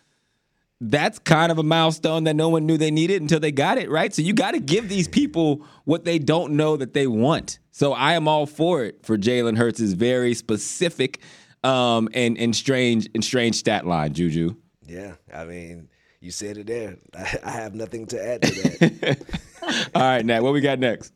that's 0.81 1.19
kind 1.19 1.51
of 1.51 1.59
a 1.59 1.62
milestone 1.62 2.25
that 2.25 2.37
no 2.37 2.49
one 2.49 2.67
knew 2.67 2.77
they 2.77 2.91
needed 2.91 3.21
until 3.21 3.41
they 3.41 3.51
got 3.53 3.79
it, 3.79 3.91
right? 3.91 4.14
So 4.14 4.23
you 4.23 4.33
got 4.33 4.53
to 4.53 4.61
give 4.61 4.88
these 4.88 5.09
people 5.09 5.64
what 5.85 6.05
they 6.05 6.19
don't 6.19 6.53
know 6.53 6.77
that 6.77 6.95
they 6.95 7.07
want. 7.07 7.59
So 7.73 7.93
I 7.93 8.14
am 8.14 8.29
all 8.29 8.47
for 8.47 8.85
it 8.85 9.05
for 9.05 9.19
Jalen 9.19 9.57
Hurts' 9.57 9.81
very 9.93 10.35
specific 10.35 11.21
um, 11.64 12.09
and 12.14 12.38
and 12.38 12.55
strange 12.55 13.09
and 13.14 13.25
strange 13.25 13.57
stat 13.57 13.87
line, 13.87 14.12
Juju. 14.12 14.55
Yeah, 14.87 15.14
I 15.35 15.45
mean, 15.45 15.88
you 16.21 16.31
said 16.31 16.59
it 16.59 16.67
there. 16.67 16.97
I, 17.14 17.38
I 17.45 17.51
have 17.51 17.75
nothing 17.75 18.07
to 18.07 18.25
add 18.25 18.43
to 18.43 18.51
that. 18.51 19.41
all 19.95 20.03
right, 20.03 20.25
Nat, 20.25 20.43
what 20.43 20.53
we 20.53 20.61
got 20.61 20.79
next? 20.79 21.12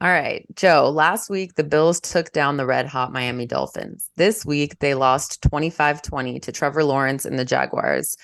All 0.00 0.08
right, 0.08 0.44
Joe. 0.54 0.90
Last 0.90 1.30
week, 1.30 1.54
the 1.54 1.64
Bills 1.64 2.00
took 2.00 2.32
down 2.32 2.58
the 2.58 2.66
red 2.66 2.86
hot 2.86 3.12
Miami 3.12 3.46
Dolphins. 3.46 4.10
This 4.16 4.44
week, 4.44 4.78
they 4.80 4.94
lost 4.94 5.40
25 5.42 6.02
20 6.02 6.40
to 6.40 6.52
Trevor 6.52 6.84
Lawrence 6.84 7.24
and 7.24 7.38
the 7.38 7.46
Jaguars, 7.46 8.14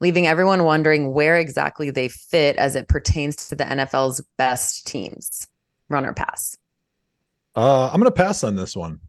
leaving 0.00 0.26
everyone 0.26 0.64
wondering 0.64 1.12
where 1.12 1.36
exactly 1.36 1.90
they 1.90 2.08
fit 2.08 2.56
as 2.56 2.74
it 2.74 2.88
pertains 2.88 3.48
to 3.48 3.54
the 3.54 3.64
NFL's 3.64 4.22
best 4.38 4.86
teams. 4.86 5.46
Runner 5.88 6.12
pass. 6.12 6.56
Uh, 7.54 7.88
I'm 7.88 8.00
going 8.00 8.04
to 8.04 8.10
pass 8.10 8.44
on 8.44 8.56
this 8.56 8.76
one. 8.76 9.00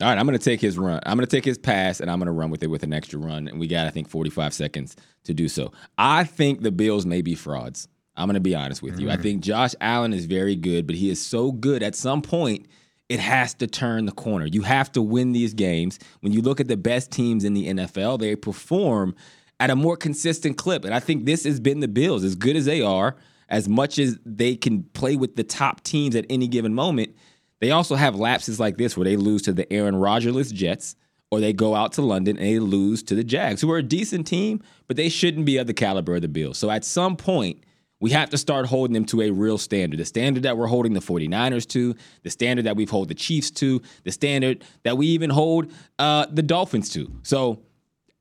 All 0.00 0.08
right, 0.08 0.18
I'm 0.18 0.26
going 0.26 0.38
to 0.38 0.44
take 0.44 0.60
his 0.60 0.78
run. 0.78 0.98
I'm 1.06 1.16
going 1.16 1.26
to 1.26 1.36
take 1.36 1.44
his 1.44 1.58
pass 1.58 2.00
and 2.00 2.10
I'm 2.10 2.18
going 2.18 2.26
to 2.26 2.32
run 2.32 2.50
with 2.50 2.62
it 2.62 2.66
with 2.66 2.82
an 2.82 2.92
extra 2.92 3.20
run. 3.20 3.46
And 3.46 3.60
we 3.60 3.68
got, 3.68 3.86
I 3.86 3.90
think, 3.90 4.08
45 4.08 4.52
seconds 4.52 4.96
to 5.24 5.34
do 5.34 5.48
so. 5.48 5.72
I 5.96 6.24
think 6.24 6.62
the 6.62 6.72
Bills 6.72 7.06
may 7.06 7.22
be 7.22 7.36
frauds. 7.36 7.86
I'm 8.16 8.26
going 8.26 8.34
to 8.34 8.40
be 8.40 8.54
honest 8.54 8.82
with 8.82 8.98
you. 8.98 9.06
Mm. 9.06 9.12
I 9.12 9.16
think 9.16 9.42
Josh 9.42 9.74
Allen 9.80 10.12
is 10.12 10.26
very 10.26 10.56
good, 10.56 10.86
but 10.86 10.96
he 10.96 11.08
is 11.08 11.24
so 11.24 11.52
good 11.52 11.82
at 11.82 11.94
some 11.94 12.20
point, 12.20 12.66
it 13.08 13.20
has 13.20 13.54
to 13.54 13.66
turn 13.66 14.06
the 14.06 14.12
corner. 14.12 14.46
You 14.46 14.62
have 14.62 14.90
to 14.92 15.02
win 15.02 15.32
these 15.32 15.54
games. 15.54 15.98
When 16.20 16.32
you 16.32 16.42
look 16.42 16.60
at 16.60 16.68
the 16.68 16.76
best 16.76 17.10
teams 17.10 17.44
in 17.44 17.54
the 17.54 17.68
NFL, 17.68 18.18
they 18.18 18.34
perform 18.34 19.14
at 19.62 19.70
a 19.70 19.76
more 19.76 19.96
consistent 19.96 20.56
clip. 20.58 20.84
And 20.84 20.92
I 20.92 21.00
think 21.00 21.24
this 21.24 21.44
has 21.44 21.60
been 21.60 21.80
the 21.80 21.88
Bills, 21.88 22.24
as 22.24 22.34
good 22.34 22.56
as 22.56 22.64
they 22.64 22.82
are, 22.82 23.16
as 23.48 23.68
much 23.68 23.98
as 23.98 24.18
they 24.26 24.56
can 24.56 24.82
play 24.82 25.16
with 25.16 25.36
the 25.36 25.44
top 25.44 25.82
teams 25.82 26.14
at 26.16 26.26
any 26.28 26.48
given 26.48 26.74
moment 26.74 27.14
they 27.62 27.70
also 27.70 27.94
have 27.94 28.16
lapses 28.16 28.58
like 28.58 28.76
this 28.76 28.96
where 28.96 29.04
they 29.04 29.14
lose 29.14 29.42
to 29.42 29.52
the 29.52 29.72
Aaron 29.72 29.94
Rodgerless 29.94 30.52
Jets 30.52 30.96
or 31.30 31.38
they 31.38 31.52
go 31.52 31.76
out 31.76 31.92
to 31.92 32.02
London 32.02 32.36
and 32.36 32.44
they 32.44 32.58
lose 32.58 33.04
to 33.04 33.14
the 33.14 33.22
Jags, 33.22 33.60
who 33.60 33.70
are 33.70 33.78
a 33.78 33.84
decent 33.84 34.26
team, 34.26 34.60
but 34.88 34.96
they 34.96 35.08
shouldn't 35.08 35.46
be 35.46 35.58
of 35.58 35.68
the 35.68 35.72
caliber 35.72 36.16
of 36.16 36.22
the 36.22 36.28
Bills. 36.28 36.58
So 36.58 36.72
at 36.72 36.84
some 36.84 37.16
point, 37.16 37.62
we 38.00 38.10
have 38.10 38.30
to 38.30 38.36
start 38.36 38.66
holding 38.66 38.94
them 38.94 39.04
to 39.04 39.22
a 39.22 39.30
real 39.30 39.58
standard. 39.58 40.00
The 40.00 40.04
standard 40.04 40.42
that 40.42 40.58
we're 40.58 40.66
holding 40.66 40.92
the 40.92 40.98
49ers 40.98 41.68
to, 41.68 41.94
the 42.24 42.30
standard 42.30 42.64
that 42.64 42.74
we've 42.74 42.90
hold 42.90 43.06
the 43.06 43.14
Chiefs 43.14 43.52
to, 43.52 43.80
the 44.02 44.10
standard 44.10 44.64
that 44.82 44.98
we 44.98 45.06
even 45.06 45.30
hold 45.30 45.70
uh, 46.00 46.26
the 46.32 46.42
Dolphins 46.42 46.90
to. 46.94 47.12
So 47.22 47.62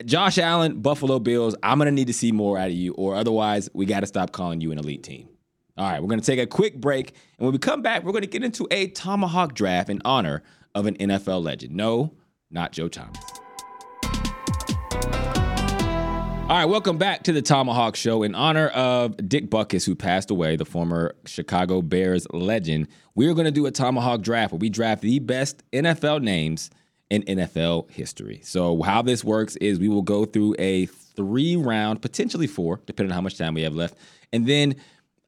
Josh 0.06 0.38
Allen, 0.38 0.82
Buffalo 0.82 1.20
Bills, 1.20 1.56
I'm 1.64 1.78
going 1.78 1.88
to 1.88 1.92
need 1.92 2.08
to 2.08 2.14
see 2.14 2.32
more 2.32 2.58
out 2.58 2.68
of 2.68 2.74
you, 2.74 2.94
or 2.94 3.16
otherwise 3.16 3.70
we 3.74 3.86
got 3.86 4.02
to 4.02 4.08
stop 4.08 4.32
calling 4.32 4.62
you 4.62 4.72
an 4.72 4.78
elite 4.78 5.04
team. 5.04 5.28
All 5.78 5.90
right, 5.90 6.02
we're 6.02 6.08
going 6.08 6.20
to 6.20 6.26
take 6.26 6.40
a 6.40 6.48
quick 6.48 6.80
break. 6.80 7.10
And 7.38 7.46
when 7.46 7.52
we 7.54 7.60
come 7.60 7.82
back, 7.82 8.04
we're 8.04 8.12
going 8.12 8.24
to 8.24 8.28
get 8.28 8.44
into 8.44 8.68
a 8.72 8.90
ThomaHawk 8.90 9.54
draft 9.54 9.90
in 9.90 10.02
honor 10.04 10.44
of 10.76 10.86
an 10.86 10.96
NFL 10.98 11.44
legend. 11.44 11.76
No, 11.76 12.14
not 12.50 12.72
Joe 12.72 12.88
Thomas. 12.88 13.24
All 16.52 16.58
right, 16.58 16.66
welcome 16.66 16.98
back 16.98 17.24
to 17.24 17.32
the 17.32 17.42
ThomaHawk 17.42 17.96
Show. 17.96 18.24
In 18.24 18.36
honor 18.36 18.68
of 18.68 19.16
Dick 19.30 19.50
Butkus, 19.50 19.86
who 19.86 19.96
passed 19.96 20.30
away, 20.30 20.58
the 20.58 20.66
former 20.66 21.16
Chicago 21.26 21.82
Bears 21.82 22.28
legend, 22.34 22.90
we're 23.16 23.34
going 23.34 23.46
to 23.46 23.52
do 23.52 23.66
a 23.68 23.72
ThomaHawk 23.72 24.22
draft 24.22 24.52
where 24.52 24.60
we 24.60 24.70
draft 24.70 25.02
the 25.02 25.20
best 25.20 25.64
NFL 25.72 26.22
names 26.22 26.70
in 27.12 27.24
NFL 27.24 27.92
history. 27.92 28.40
So, 28.42 28.82
how 28.82 29.02
this 29.02 29.24
works 29.24 29.58
is 29.58 29.80
we 29.80 29.90
will 29.90 30.02
go 30.02 30.24
through 30.24 30.56
a 30.58 30.86
three 30.86 31.58
round, 31.58 32.02
potentially 32.02 32.48
four, 32.48 32.80
depending 32.86 33.12
on 33.12 33.16
how 33.16 33.22
much 33.22 33.38
time 33.38 33.54
we 33.54 33.64
have 33.64 33.76
left. 33.76 33.98
And 34.32 34.48
then 34.48 34.76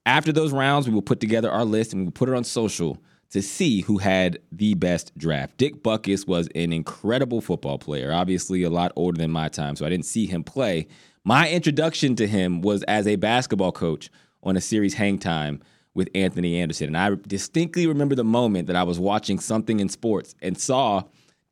after 0.05 0.31
those 0.31 0.53
rounds, 0.53 0.87
we 0.87 0.93
will 0.93 1.01
put 1.01 1.19
together 1.19 1.51
our 1.51 1.65
list 1.65 1.91
and 1.91 2.01
we 2.01 2.05
will 2.05 2.13
put 2.13 2.29
it 2.29 2.35
on 2.35 2.45
social 2.45 2.97
to 3.31 3.41
see 3.41 3.81
who 3.81 3.97
had 3.97 4.39
the 4.51 4.75
best 4.75 5.15
draft. 5.17 5.57
Dick 5.57 5.83
Butkus 5.83 6.25
was 6.25 6.47
an 6.55 6.71
incredible 6.71 7.41
football 7.41 7.77
player, 7.77 8.13
obviously 8.13 8.63
a 8.63 8.69
lot 8.69 8.93
older 8.95 9.17
than 9.17 9.31
my 9.31 9.49
time, 9.49 9.75
so 9.75 9.85
I 9.85 9.89
didn't 9.89 10.05
see 10.05 10.25
him 10.25 10.43
play. 10.43 10.87
My 11.25 11.49
introduction 11.49 12.15
to 12.17 12.27
him 12.27 12.61
was 12.61 12.83
as 12.83 13.07
a 13.07 13.17
basketball 13.17 13.71
coach 13.73 14.09
on 14.43 14.55
a 14.55 14.61
series 14.61 14.93
Hang 14.93 15.17
Time 15.17 15.61
with 15.95 16.09
Anthony 16.15 16.59
Anderson. 16.59 16.87
And 16.87 16.97
I 16.97 17.15
distinctly 17.27 17.87
remember 17.87 18.15
the 18.15 18.23
moment 18.23 18.67
that 18.67 18.75
I 18.75 18.83
was 18.83 18.99
watching 18.99 19.39
something 19.39 19.79
in 19.79 19.89
sports 19.89 20.35
and 20.41 20.57
saw 20.57 21.03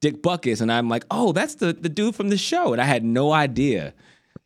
Dick 0.01 0.23
Butkus, 0.23 0.61
and 0.61 0.71
I'm 0.71 0.89
like, 0.89 1.05
oh, 1.11 1.31
that's 1.31 1.55
the, 1.55 1.73
the 1.73 1.87
dude 1.87 2.15
from 2.15 2.29
the 2.29 2.37
show. 2.37 2.73
And 2.73 2.81
I 2.81 2.85
had 2.85 3.03
no 3.03 3.31
idea 3.31 3.93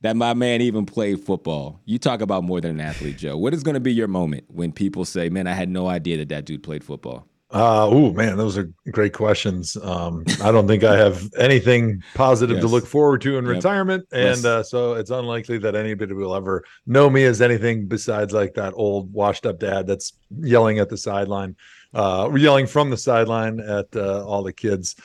that 0.01 0.15
my 0.15 0.33
man 0.33 0.61
even 0.61 0.85
played 0.85 1.21
football. 1.21 1.81
You 1.85 1.97
talk 1.97 2.21
about 2.21 2.43
more 2.43 2.61
than 2.61 2.71
an 2.71 2.81
athlete, 2.81 3.17
Joe. 3.17 3.37
What 3.37 3.53
is 3.53 3.63
going 3.63 3.73
to 3.73 3.79
be 3.79 3.93
your 3.93 4.09
moment 4.09 4.43
when 4.49 4.71
people 4.71 5.05
say, 5.05 5.29
"Man, 5.29 5.47
I 5.47 5.53
had 5.53 5.69
no 5.69 5.87
idea 5.87 6.17
that 6.17 6.29
that 6.29 6.45
dude 6.45 6.61
played 6.61 6.83
football"? 6.83 7.25
Uh, 7.51 7.87
oh 7.87 8.11
man, 8.11 8.35
those 8.35 8.57
are 8.57 8.69
great 8.91 9.13
questions. 9.13 9.77
Um, 9.77 10.25
I 10.43 10.51
don't 10.51 10.67
think 10.67 10.83
I 10.83 10.97
have 10.97 11.31
anything 11.39 12.03
positive 12.15 12.57
yes. 12.57 12.63
to 12.65 12.67
look 12.67 12.85
forward 12.85 13.21
to 13.21 13.37
in 13.37 13.45
yep. 13.45 13.55
retirement, 13.55 14.05
and 14.11 14.23
yes. 14.23 14.45
uh, 14.45 14.61
so 14.61 14.93
it's 14.95 15.09
unlikely 15.09 15.59
that 15.59 15.73
anybody 15.73 16.13
will 16.13 16.35
ever 16.35 16.65
know 16.85 17.09
me 17.09 17.23
as 17.23 17.41
anything 17.41 17.87
besides 17.87 18.33
like 18.33 18.55
that 18.55 18.73
old 18.75 19.13
washed-up 19.13 19.59
dad 19.59 19.87
that's 19.87 20.13
yelling 20.41 20.79
at 20.79 20.89
the 20.89 20.97
sideline, 20.97 21.55
uh, 21.93 22.29
yelling 22.35 22.67
from 22.67 22.89
the 22.89 22.97
sideline 22.97 23.61
at 23.61 23.87
uh, 23.95 24.25
all 24.25 24.43
the 24.43 24.51
kids 24.51 24.95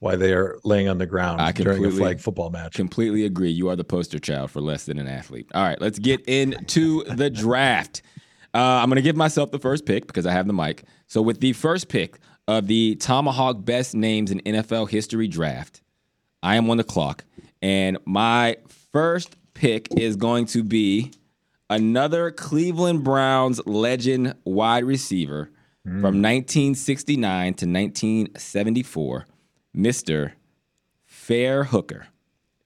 why 0.00 0.16
they 0.16 0.32
are 0.32 0.58
laying 0.64 0.88
on 0.88 0.98
the 0.98 1.06
ground 1.06 1.40
I 1.40 1.52
during 1.52 1.84
a 1.84 1.90
flag 1.90 2.20
football 2.20 2.50
match. 2.50 2.74
Completely 2.74 3.24
agree. 3.24 3.50
You 3.50 3.68
are 3.68 3.76
the 3.76 3.84
poster 3.84 4.18
child 4.18 4.50
for 4.50 4.60
less 4.60 4.86
than 4.86 4.98
an 4.98 5.06
athlete. 5.06 5.48
All 5.54 5.62
right, 5.62 5.80
let's 5.80 5.98
get 5.98 6.20
into 6.26 7.04
the 7.04 7.30
draft. 7.30 8.02
Uh, 8.52 8.58
I'm 8.58 8.88
going 8.88 8.96
to 8.96 9.02
give 9.02 9.14
myself 9.16 9.50
the 9.52 9.58
first 9.58 9.86
pick 9.86 10.06
because 10.06 10.26
I 10.26 10.32
have 10.32 10.46
the 10.46 10.52
mic. 10.52 10.84
So, 11.06 11.22
with 11.22 11.40
the 11.40 11.52
first 11.52 11.88
pick 11.88 12.18
of 12.48 12.66
the 12.66 12.96
ThomaHawk 12.96 13.64
Best 13.64 13.94
Names 13.94 14.30
in 14.30 14.40
NFL 14.40 14.90
History 14.90 15.28
draft, 15.28 15.82
I 16.42 16.56
am 16.56 16.68
on 16.70 16.78
the 16.78 16.84
clock. 16.84 17.24
And 17.62 17.98
my 18.06 18.56
first 18.92 19.36
pick 19.54 19.88
is 19.96 20.16
going 20.16 20.46
to 20.46 20.64
be 20.64 21.12
another 21.68 22.30
Cleveland 22.30 23.04
Browns 23.04 23.64
legend 23.66 24.34
wide 24.44 24.84
receiver 24.84 25.50
mm. 25.86 26.00
from 26.00 26.22
1969 26.22 27.54
to 27.54 27.66
1974. 27.66 29.26
Mr. 29.76 30.32
Fair 31.04 31.64
Hooker 31.64 32.06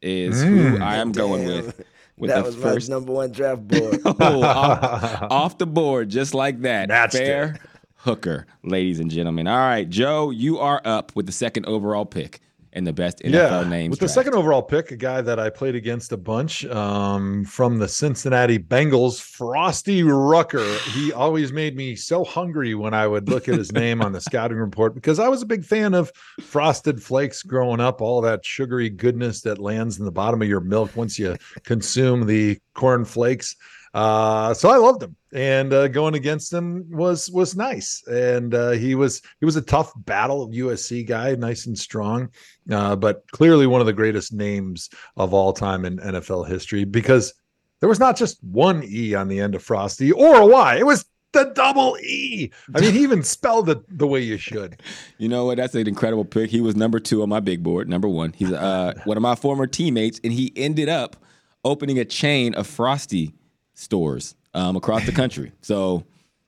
is 0.01 0.43
mm. 0.43 0.77
who 0.77 0.83
I 0.83 0.97
am 0.97 1.13
going 1.13 1.47
with. 1.47 1.85
With 2.17 2.31
that 2.31 2.41
the 2.41 2.45
was 2.45 2.57
first 2.57 2.89
number 2.89 3.13
one 3.13 3.33
draft 3.33 3.67
board. 3.67 4.01
oh, 4.05 4.43
off, 4.45 5.23
off, 5.23 5.59
the 5.59 5.67
board, 5.67 6.11
just 6.11 6.33
like 6.33 6.61
that. 6.61 6.89
Matched 6.89 7.15
Fair 7.15 7.55
it. 7.55 7.61
Hooker, 7.97 8.47
ladies 8.63 9.01
and 9.01 9.11
gentlemen. 9.11 9.49
All 9.49 9.57
right, 9.57 9.89
Joe, 9.89 10.31
you 10.31 10.61
are 10.61 10.81
up 10.85 11.11
with 11.17 11.27
the 11.27 11.33
second 11.33 11.67
overall 11.67 12.07
pick 12.07 12.41
and 12.75 12.87
the 12.87 12.93
best 12.93 13.21
NFL 13.21 13.33
yeah, 13.33 13.69
names. 13.69 13.91
With 13.91 14.01
draft. 14.01 14.15
the 14.15 14.21
second 14.21 14.35
overall 14.35 14.63
pick, 14.63 14.91
a 14.91 14.97
guy 14.97 15.21
that 15.21 15.39
I 15.39 15.49
played 15.49 15.77
against 15.77 16.13
a 16.13 16.17
bunch 16.17 16.65
um, 16.67 17.45
from 17.45 17.79
the 17.79 17.89
Cincinnati 17.89 18.59
Bengals, 18.59 19.21
Frosty 19.21 20.03
Rucker. 20.03 20.67
He 20.91 21.13
always 21.13 21.53
made 21.53 21.77
me 21.77 21.95
so 21.95 22.25
hungry 22.25 22.75
when 22.75 22.93
I 22.93 23.07
would 23.07 23.29
look 23.29 23.49
at 23.49 23.57
his 23.57 23.73
name 23.73 24.03
on 24.03 24.13
the 24.13 24.21
scouting 24.21 24.59
report 24.59 24.95
because 24.95 25.21
I 25.21 25.29
was 25.29 25.41
a 25.41 25.47
big 25.47 25.65
fan 25.65 25.95
of 25.95 26.11
frosted 26.41 27.03
flakes 27.03 27.43
growing 27.45 27.81
up, 27.81 28.01
all 28.01 28.21
that 28.23 28.45
sugary 28.45 28.91
goodness 28.91 29.43
that 29.43 29.59
lands 29.59 29.99
in 29.99 30.05
the 30.05 30.13
bottom 30.13 30.43
of 30.43 30.49
your 30.49 30.61
milk 30.61 30.97
once 30.97 31.19
you 31.19 31.37
consume 31.63 32.27
the 32.27 32.59
corn 32.75 33.05
flakes. 33.05 33.55
Uh, 33.95 34.53
so 34.53 34.69
I 34.71 34.77
loved 34.77 35.05
him, 35.05 35.15
and 35.33 35.73
uh, 35.73 35.87
going 35.87 36.15
against 36.15 36.53
him 36.53 36.85
was 36.91 37.31
was 37.31 37.55
nice. 37.55 38.03
And 38.09 38.53
uh, 38.53 38.73
he 38.73 38.97
was 38.97 39.23
he 39.39 39.47
was 39.47 39.55
a 39.55 39.63
tough 39.63 39.93
battle 39.99 40.51
USC 40.51 41.07
guy, 41.07 41.37
nice 41.37 41.67
and 41.67 41.79
strong, 41.79 42.29
uh, 42.73 42.97
but 42.97 43.23
clearly 43.31 43.69
one 43.69 43.81
of 43.81 43.87
the 43.87 43.93
greatest 43.93 44.33
names 44.33 44.91
of 45.17 45.33
all 45.33 45.53
time 45.53 45.85
in 45.85 45.99
NFL 45.99 46.49
history 46.49 46.83
because 46.83 47.35
there 47.79 47.89
was 47.89 48.01
not 48.01 48.17
just 48.17 48.43
one 48.43 48.83
E 48.85 49.15
on 49.15 49.29
the 49.29 49.39
end 49.39 49.55
of 49.55 49.63
Frosty 49.63 50.11
or 50.11 50.39
a 50.39 50.47
Y. 50.47 50.77
It 50.77 50.87
was 50.87 51.05
the 51.31 51.53
double 51.55 51.97
E. 52.03 52.51
I 52.75 52.81
mean, 52.81 52.95
he 52.95 53.03
even 53.05 53.23
spelled 53.23 53.69
it 53.69 53.79
the 53.97 54.09
way 54.09 54.21
you 54.23 54.39
should. 54.39 54.83
You 55.19 55.29
know 55.29 55.45
what? 55.45 55.59
That's 55.59 55.75
an 55.77 55.87
incredible 55.87 56.25
pick. 56.25 56.51
He 56.51 56.61
was 56.61 56.75
number 56.75 56.99
two 56.99 57.23
on 57.23 57.29
my 57.29 57.41
big 57.41 57.63
board. 57.63 57.89
Number 57.89 58.09
one. 58.09 58.33
He's 58.33 58.51
uh, 58.51 58.95
one 59.05 59.17
of 59.17 59.23
my 59.23 59.37
former 59.37 59.69
teammates, 59.69 60.21
and 60.25 60.33
he 60.33 60.53
ended 60.57 60.89
up 60.89 61.17
opening 61.65 62.01
a 62.01 62.05
chain 62.05 62.55
of 62.55 62.67
Frosty 62.67 63.35
stores 63.75 64.35
um, 64.55 64.77
across 64.77 65.07
the 65.07 65.13
country. 65.13 65.53
So 65.63 66.05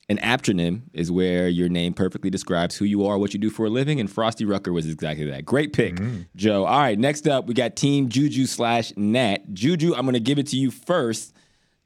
an 0.09 0.19
aptronym 0.19 0.83
is 0.93 1.11
where 1.11 1.49
your 1.49 1.69
name 1.69 1.93
perfectly 1.93 2.31
describes 2.31 2.77
who 2.77 2.85
you 2.85 3.07
are, 3.07 3.19
what 3.19 3.35
you 3.35 3.41
do 3.41 3.51
for 3.51 3.67
a 3.67 3.71
living, 3.71 3.99
and 3.99 4.11
Frosty 4.11 4.45
Rucker 4.45 4.73
was 4.73 4.89
exactly 4.89 5.29
that. 5.31 5.45
Great 5.45 5.73
pick, 5.73 5.97
mm-hmm. 5.97 6.23
Joe. 6.37 6.65
All 6.65 6.79
right, 6.79 6.99
next 6.99 7.27
up 7.27 7.47
we 7.47 7.55
got 7.55 7.75
Team 7.75 8.09
Juju 8.09 8.47
slash 8.47 8.93
Nat. 8.97 9.53
Juju, 9.53 9.95
I'm 9.95 10.03
going 10.03 10.15
to 10.15 10.21
give 10.21 10.39
it 10.39 10.47
to 10.49 10.57
you 10.57 10.71
first 10.71 11.35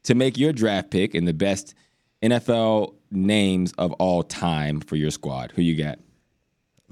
to 0.03 0.13
make 0.13 0.37
your 0.37 0.53
draft 0.53 0.91
pick 0.91 1.15
and 1.15 1.27
the 1.27 1.33
best 1.33 1.73
NFL 2.21 2.93
names 3.09 3.73
of 3.77 3.91
all 3.93 4.21
time 4.21 4.81
for 4.81 4.95
your 4.95 5.11
squad. 5.11 5.51
Who 5.55 5.63
you 5.63 5.75
got? 5.75 5.97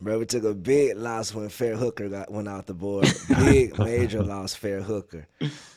Bro, 0.01 0.19
we 0.19 0.25
took 0.25 0.45
a 0.45 0.53
big 0.53 0.97
loss 0.97 1.33
when 1.33 1.49
Fair 1.49 1.75
Hooker 1.75 2.07
got 2.07 2.31
went 2.31 2.47
out 2.47 2.65
the 2.67 2.73
board. 2.73 3.05
Big 3.39 3.77
major 3.77 4.23
loss, 4.23 4.55
Fair 4.55 4.81
Hooker. 4.81 5.27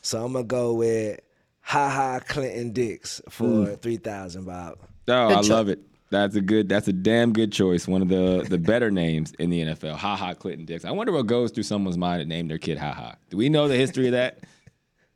So 0.01 0.25
I'm 0.25 0.33
gonna 0.33 0.45
go 0.45 0.75
with 0.75 1.19
Ha 1.63 1.89
ha 1.89 2.21
Clinton 2.27 2.73
Dix 2.73 3.21
for 3.29 3.45
mm. 3.45 3.83
three 3.83 3.97
thousand, 3.97 4.45
Bob. 4.45 4.79
Oh, 5.09 5.29
Good 5.29 5.37
I 5.39 5.43
cho- 5.43 5.55
love 5.55 5.69
it. 5.69 5.81
That's 6.11 6.37
a 6.37 6.43
good. 6.43 6.69
That's 6.69 6.89
a 6.89 6.93
damn 6.93 7.33
good 7.33 7.53
choice. 7.53 7.89
One 7.89 8.03
of 8.03 8.09
the 8.09 8.45
the 8.49 8.59
better 8.59 8.91
names 8.91 9.33
in 9.39 9.49
the 9.49 9.63
NFL. 9.63 9.97
Ha 9.97 10.17
ha, 10.17 10.35
Clinton 10.35 10.67
Dix. 10.67 10.85
I 10.85 10.91
wonder 10.91 11.13
what 11.13 11.27
goes 11.27 11.51
through 11.53 11.63
someone's 11.63 11.97
mind 11.97 12.21
to 12.21 12.27
name 12.27 12.49
their 12.49 12.59
kid 12.59 12.77
Ha 12.79 12.93
ha. 12.93 13.15
Do 13.31 13.39
we 13.39 13.49
know 13.49 13.67
the 13.67 13.77
history 13.77 14.07
of 14.07 14.13
that? 14.13 14.41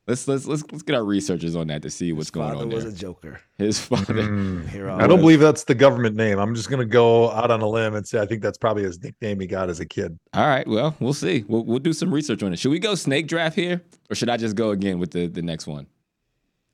Let's 0.06 0.28
let's 0.28 0.46
let's 0.46 0.62
let's 0.70 0.84
get 0.84 0.94
our 0.94 1.04
researchers 1.04 1.56
on 1.56 1.66
that 1.66 1.82
to 1.82 1.90
see 1.90 2.12
what's 2.12 2.28
His 2.28 2.30
going 2.30 2.50
father 2.50 2.62
on 2.62 2.70
was 2.70 2.84
there. 2.84 2.92
a 2.92 2.96
joker. 2.96 3.40
His 3.58 3.80
father. 3.80 4.14
Mm. 4.14 4.68
Here 4.70 4.88
I 4.88 5.08
don't 5.08 5.18
believe 5.18 5.40
that's 5.40 5.64
the 5.64 5.74
government 5.74 6.14
name. 6.14 6.38
I'm 6.38 6.54
just 6.54 6.70
gonna 6.70 6.84
go 6.84 7.32
out 7.32 7.50
on 7.50 7.60
a 7.60 7.68
limb 7.68 7.96
and 7.96 8.06
say 8.06 8.20
I 8.20 8.26
think 8.26 8.40
that's 8.40 8.56
probably 8.56 8.84
his 8.84 9.02
nickname 9.02 9.40
he 9.40 9.48
got 9.48 9.68
as 9.68 9.80
a 9.80 9.84
kid. 9.84 10.16
All 10.32 10.46
right. 10.46 10.64
Well, 10.68 10.94
we'll 11.00 11.12
see. 11.12 11.44
We'll 11.48 11.64
we'll 11.64 11.80
do 11.80 11.92
some 11.92 12.14
research 12.14 12.44
on 12.44 12.52
it. 12.52 12.60
Should 12.60 12.70
we 12.70 12.78
go 12.78 12.94
snake 12.94 13.26
draft 13.26 13.56
here, 13.56 13.82
or 14.08 14.14
should 14.14 14.28
I 14.28 14.36
just 14.36 14.54
go 14.54 14.70
again 14.70 15.00
with 15.00 15.10
the 15.10 15.26
the 15.26 15.42
next 15.42 15.66
one? 15.66 15.88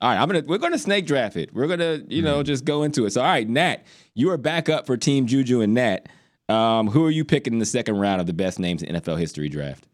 All 0.03 0.11
right, 0.11 0.21
I'm 0.21 0.29
gonna 0.29 0.43
we're 0.47 0.59
gonna 0.59 0.79
snake 0.79 1.07
draft 1.07 1.37
it. 1.37 1.55
We're 1.55 1.69
gonna 1.69 2.01
you 2.09 2.21
know 2.23 2.43
just 2.43 2.65
go 2.65 2.83
into 2.83 3.07
it. 3.07 3.13
So 3.13 3.21
all 3.23 3.27
right, 3.29 3.49
Nat, 3.49 3.85
you 4.15 4.31
are 4.31 4.37
back 4.37 4.69
up 4.69 4.85
for 4.85 4.97
Team 4.97 5.27
Juju 5.27 5.61
and 5.61 5.73
Nat. 5.75 6.09
Um, 6.49 6.89
who 6.89 7.07
are 7.07 7.11
you 7.11 7.25
picking 7.25 7.53
in 7.55 7.59
the 7.61 7.65
second 7.65 7.97
round 7.99 8.21
of 8.21 8.27
the 8.27 8.33
best 8.35 8.59
names 8.59 8.83
in 8.83 8.95
NFL 8.97 9.19
history 9.19 9.49
draft? 9.49 9.87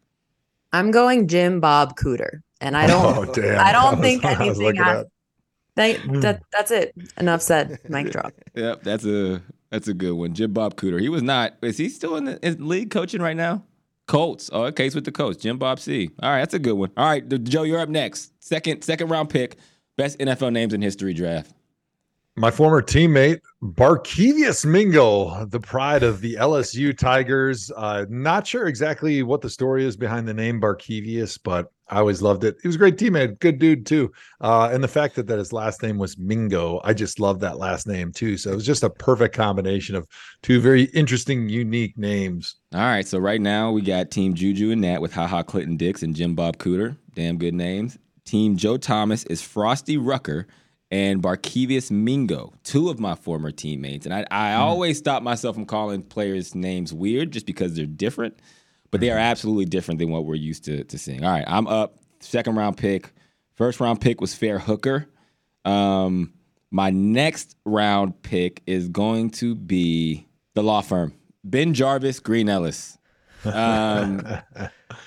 I'm 0.72 0.90
going 0.90 1.28
Jim 1.28 1.60
Bob 1.60 1.96
Cooter, 1.96 2.40
and 2.60 2.76
I 2.76 2.86
don't. 2.86 3.16
Oh 3.28 3.32
damn! 3.32 3.60
I 3.60 3.70
don't 3.72 3.92
was- 3.98 4.00
think 4.00 4.24
I 4.24 4.30
was 4.30 4.40
anything 4.40 4.62
looking 4.64 4.82
has- 4.82 5.06
That, 5.76 6.00
that 6.22 6.42
that's 6.52 6.70
it. 6.70 6.94
Enough 7.18 7.42
said. 7.42 7.78
Mic 7.88 8.10
drop. 8.12 8.32
Yep, 8.54 8.82
that's 8.82 9.04
a 9.04 9.42
that's 9.70 9.88
a 9.88 9.94
good 9.94 10.12
one. 10.14 10.32
Jim 10.32 10.52
Bob 10.54 10.74
Cooter. 10.76 11.00
He 11.00 11.10
was 11.10 11.22
not. 11.22 11.54
Is 11.62 11.76
he 11.76 11.88
still 11.90 12.16
in 12.16 12.24
the 12.24 12.44
in 12.46 12.66
league 12.66 12.90
coaching 12.90 13.20
right 13.20 13.36
now? 13.36 13.62
Colts. 14.06 14.48
Oh, 14.54 14.62
okay, 14.64 14.84
he's 14.84 14.94
with 14.94 15.04
the 15.04 15.12
Colts. 15.12 15.36
Jim 15.36 15.58
Bob 15.58 15.78
C. 15.78 16.10
All 16.22 16.30
right, 16.30 16.38
that's 16.38 16.54
a 16.54 16.58
good 16.58 16.72
one. 16.72 16.90
All 16.96 17.04
right, 17.06 17.28
Joe, 17.44 17.64
you're 17.64 17.78
up 17.80 17.90
next. 17.90 18.32
Second 18.42 18.82
second 18.82 19.08
round 19.08 19.28
pick. 19.28 19.58
Best 19.98 20.20
NFL 20.20 20.52
names 20.52 20.72
in 20.72 20.80
history 20.80 21.12
draft. 21.12 21.52
My 22.36 22.52
former 22.52 22.80
teammate, 22.80 23.40
Barkevious 23.60 24.64
Mingo, 24.64 25.44
the 25.46 25.58
pride 25.58 26.04
of 26.04 26.20
the 26.20 26.36
LSU 26.36 26.96
Tigers. 26.96 27.72
Uh, 27.76 28.06
not 28.08 28.46
sure 28.46 28.68
exactly 28.68 29.24
what 29.24 29.40
the 29.40 29.50
story 29.50 29.84
is 29.84 29.96
behind 29.96 30.28
the 30.28 30.34
name 30.34 30.60
Barkevious, 30.60 31.36
but 31.42 31.72
I 31.88 31.98
always 31.98 32.22
loved 32.22 32.44
it. 32.44 32.58
He 32.62 32.68
was 32.68 32.76
a 32.76 32.78
great 32.78 32.96
teammate, 32.96 33.40
good 33.40 33.58
dude 33.58 33.86
too. 33.86 34.12
Uh, 34.40 34.70
and 34.72 34.84
the 34.84 34.88
fact 34.88 35.16
that, 35.16 35.26
that 35.26 35.38
his 35.40 35.52
last 35.52 35.82
name 35.82 35.98
was 35.98 36.16
Mingo, 36.16 36.80
I 36.84 36.94
just 36.94 37.18
love 37.18 37.40
that 37.40 37.58
last 37.58 37.88
name 37.88 38.12
too. 38.12 38.36
So 38.36 38.52
it 38.52 38.54
was 38.54 38.66
just 38.66 38.84
a 38.84 38.90
perfect 38.90 39.34
combination 39.34 39.96
of 39.96 40.06
two 40.44 40.60
very 40.60 40.84
interesting, 40.84 41.48
unique 41.48 41.98
names. 41.98 42.54
All 42.72 42.82
right, 42.82 43.04
so 43.04 43.18
right 43.18 43.40
now 43.40 43.72
we 43.72 43.82
got 43.82 44.12
Team 44.12 44.34
Juju 44.34 44.70
and 44.70 44.80
Nat 44.80 45.00
with 45.00 45.12
Haha 45.12 45.42
Clinton 45.42 45.76
Dix 45.76 46.04
and 46.04 46.14
Jim 46.14 46.36
Bob 46.36 46.58
Cooter. 46.58 46.96
Damn 47.16 47.36
good 47.36 47.54
names. 47.54 47.98
Team 48.28 48.58
Joe 48.58 48.76
Thomas 48.76 49.24
is 49.24 49.40
Frosty 49.40 49.96
Rucker 49.96 50.46
and 50.90 51.22
Barkevious 51.22 51.90
Mingo, 51.90 52.52
two 52.62 52.90
of 52.90 53.00
my 53.00 53.14
former 53.14 53.50
teammates. 53.50 54.04
And 54.04 54.14
I, 54.14 54.26
I 54.30 54.54
always 54.56 54.98
stop 54.98 55.22
myself 55.22 55.54
from 55.56 55.64
calling 55.64 56.02
players' 56.02 56.54
names 56.54 56.92
weird 56.92 57.30
just 57.30 57.46
because 57.46 57.74
they're 57.74 57.86
different, 57.86 58.38
but 58.90 59.00
they 59.00 59.10
are 59.10 59.16
absolutely 59.16 59.64
different 59.64 59.98
than 59.98 60.10
what 60.10 60.26
we're 60.26 60.34
used 60.34 60.64
to, 60.64 60.84
to 60.84 60.98
seeing. 60.98 61.24
All 61.24 61.30
right, 61.30 61.44
I'm 61.46 61.66
up. 61.66 62.00
Second 62.20 62.56
round 62.56 62.76
pick. 62.76 63.14
First 63.54 63.80
round 63.80 64.02
pick 64.02 64.20
was 64.20 64.34
Fair 64.34 64.58
Hooker. 64.58 65.08
Um, 65.64 66.34
my 66.70 66.90
next 66.90 67.56
round 67.64 68.22
pick 68.22 68.62
is 68.66 68.90
going 68.90 69.30
to 69.30 69.54
be 69.54 70.28
the 70.52 70.62
law 70.62 70.82
firm 70.82 71.14
BenJarvus 71.48 72.22
Green 72.22 72.50
Ellis. 72.50 72.98
Um, 73.44 74.26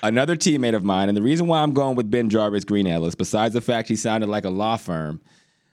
another 0.02 0.36
teammate 0.36 0.74
of 0.74 0.84
mine, 0.84 1.08
and 1.08 1.16
the 1.16 1.22
reason 1.22 1.46
why 1.46 1.62
I'm 1.62 1.72
going 1.72 1.96
with 1.96 2.10
BenJarvus 2.10 2.66
Green 2.66 2.86
Ellis, 2.86 3.14
besides 3.14 3.54
the 3.54 3.60
fact 3.60 3.88
he 3.88 3.96
sounded 3.96 4.28
like 4.28 4.44
a 4.44 4.50
law 4.50 4.76
firm, 4.76 5.20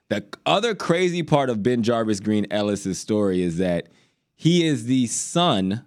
the 0.10 0.26
other 0.46 0.76
crazy 0.76 1.24
part 1.24 1.50
of 1.50 1.60
BenJarvus 1.60 2.24
Green 2.24 2.48
Ellis's 2.52 3.00
story 3.00 3.42
is 3.42 3.58
that 3.58 3.88
he 4.36 4.66
is 4.66 4.86
the 4.86 5.08
son 5.08 5.86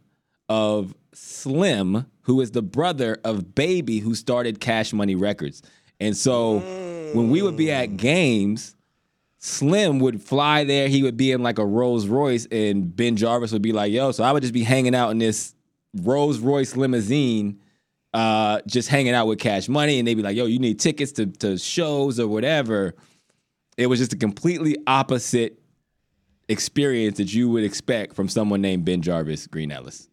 of 0.48 0.94
Slim, 1.12 2.06
who 2.22 2.40
is 2.40 2.52
the 2.52 2.62
brother 2.62 3.18
of 3.24 3.54
Baby, 3.54 3.98
who 3.98 4.14
started 4.14 4.60
Cash 4.60 4.92
Money 4.92 5.14
Records. 5.14 5.62
And 5.98 6.16
so 6.16 6.58
when 7.14 7.30
we 7.30 7.42
would 7.42 7.56
be 7.56 7.70
at 7.70 7.96
games, 7.96 8.76
Slim 9.38 9.98
would 9.98 10.22
fly 10.22 10.62
there. 10.64 10.88
He 10.88 11.02
would 11.02 11.16
be 11.16 11.32
in 11.32 11.42
like 11.42 11.58
a 11.58 11.66
Rolls 11.66 12.06
Royce, 12.06 12.46
and 12.46 12.84
BenJarvus 12.84 13.52
would 13.52 13.62
be 13.62 13.72
like, 13.72 13.92
"Yo," 13.92 14.12
so 14.12 14.22
I 14.22 14.30
would 14.30 14.42
just 14.42 14.54
be 14.54 14.62
hanging 14.62 14.94
out 14.94 15.10
in 15.10 15.18
this 15.18 15.54
Rolls 16.00 16.38
Royce 16.38 16.76
limousine, 16.76 17.58
uh, 18.14 18.60
just 18.66 18.88
hanging 18.88 19.14
out 19.14 19.26
with 19.26 19.38
Cash 19.38 19.68
Money, 19.68 19.98
and 19.98 20.06
they'd 20.06 20.14
be 20.14 20.22
like, 20.22 20.36
"Yo, 20.36 20.46
you 20.46 20.58
need 20.58 20.78
tickets 20.80 21.12
to 21.12 21.26
to 21.26 21.58
shows 21.58 22.20
or 22.20 22.28
whatever." 22.28 22.94
It 23.76 23.86
was 23.86 23.98
just 23.98 24.12
a 24.12 24.16
completely 24.16 24.76
opposite 24.86 25.58
experience 26.48 27.16
that 27.18 27.32
you 27.32 27.48
would 27.48 27.64
expect 27.64 28.14
from 28.14 28.28
someone 28.28 28.60
named 28.60 28.86
BenJarvus 28.86 29.50
Green 29.50 29.72
Ellis. 29.72 30.08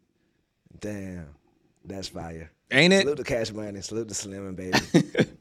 Damn, 0.79 1.27
that's 1.83 2.07
fire. 2.07 2.51
Ain't 2.71 2.93
it? 2.93 3.01
Salute 3.01 3.17
to 3.17 3.23
Cash 3.23 3.51
Money. 3.51 3.81
Salute 3.81 4.07
to 4.09 4.13
Slim 4.13 4.47
and 4.47 4.55
Baby. 4.55 4.77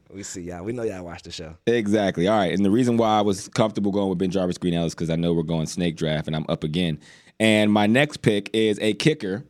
we 0.11 0.23
see 0.23 0.43
y'all. 0.43 0.65
We 0.65 0.73
know 0.73 0.83
y'all 0.83 1.05
watch 1.05 1.23
the 1.23 1.31
show. 1.31 1.57
Exactly. 1.67 2.27
All 2.27 2.39
right. 2.39 2.53
And 2.55 2.65
the 2.65 2.71
reason 2.71 2.97
why 2.97 3.19
I 3.19 3.21
was 3.21 3.49
comfortable 3.49 3.93
going 3.93 4.09
with 4.09 4.19
BenJarvus 4.19 4.59
Green 4.59 4.73
Ellis 4.73 4.95
because 4.95 5.11
I 5.11 5.17
know 5.17 5.35
we're 5.35 5.43
going 5.43 5.67
snake 5.67 5.97
draft 5.97 6.27
and 6.27 6.35
I'm 6.35 6.47
up 6.49 6.65
again. 6.65 6.99
And 7.39 7.71
my 7.71 7.87
next 7.87 8.23
pick 8.23 8.49
is 8.55 8.79
a 8.81 8.95
kicker 8.95 9.45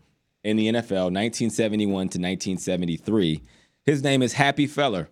in 0.48 0.56
the 0.56 0.68
NFL, 0.68 1.12
1971 1.12 1.88
to 1.88 2.18
1973. 2.18 3.42
His 3.84 4.02
name 4.02 4.22
is 4.22 4.32
Happy 4.32 4.66
Feller. 4.66 5.10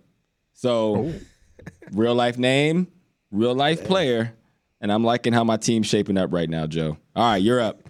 So, 0.55 0.97
oh. 0.97 1.15
real 1.93 2.15
life 2.15 2.39
name, 2.39 2.89
real 3.31 3.55
life 3.55 3.85
player. 3.85 4.33
And 4.81 4.91
I'm 4.91 5.05
liking 5.05 5.35
how 5.35 5.45
my 5.45 5.59
team's 5.59 5.87
shaping 5.87 6.17
up 6.17 6.33
right 6.33 6.49
now, 6.49 6.67
Joe. 6.67 6.97
All 7.15 7.33
right, 7.33 7.37
you're 7.37 7.61
up. 7.61 7.83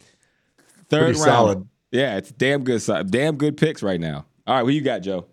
Third 0.88 1.14
Pretty 1.14 1.18
round. 1.18 1.24
solid. 1.24 1.68
Yeah, 1.92 2.16
it's 2.16 2.32
damn 2.32 2.64
good. 2.64 2.82
Damn 3.10 3.36
good 3.36 3.56
picks 3.56 3.82
right 3.82 4.00
now. 4.00 4.26
All 4.46 4.56
right, 4.56 4.62
what 4.62 4.74
you 4.74 4.80
got, 4.80 5.00
Joe? 5.02 5.26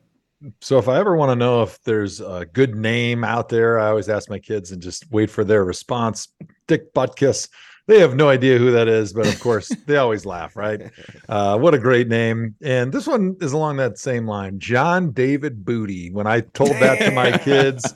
So 0.61 0.77
if 0.77 0.87
I 0.87 0.99
ever 0.99 1.15
want 1.15 1.31
to 1.31 1.35
know 1.35 1.63
if 1.63 1.81
there's 1.83 2.19
a 2.21 2.45
good 2.53 2.75
name 2.75 3.23
out 3.23 3.49
there, 3.49 3.79
I 3.79 3.87
always 3.87 4.09
ask 4.09 4.29
my 4.29 4.39
kids 4.39 4.71
and 4.71 4.81
just 4.81 5.09
wait 5.11 5.29
for 5.29 5.43
their 5.43 5.63
response. 5.63 6.27
Dick 6.67 6.93
Butkus. 6.93 7.49
They 7.85 7.99
have 7.99 8.15
no 8.15 8.29
idea 8.29 8.57
who 8.57 8.71
that 8.71 8.87
is, 8.87 9.11
but 9.11 9.27
of 9.27 9.39
course 9.39 9.67
they 9.87 9.97
always 9.97 10.25
laugh, 10.25 10.55
right? 10.55 10.89
Uh, 11.27 11.57
what 11.57 11.73
a 11.73 11.79
great 11.79 12.07
name! 12.07 12.55
And 12.61 12.93
this 12.93 13.07
one 13.07 13.35
is 13.41 13.51
along 13.51 13.77
that 13.77 13.97
same 13.97 14.25
line. 14.25 14.59
John 14.59 15.11
David 15.11 15.65
Booty. 15.65 16.11
When 16.11 16.27
I 16.27 16.41
told 16.41 16.71
that 16.71 16.99
to 16.99 17.11
my 17.11 17.37
kids, 17.37 17.93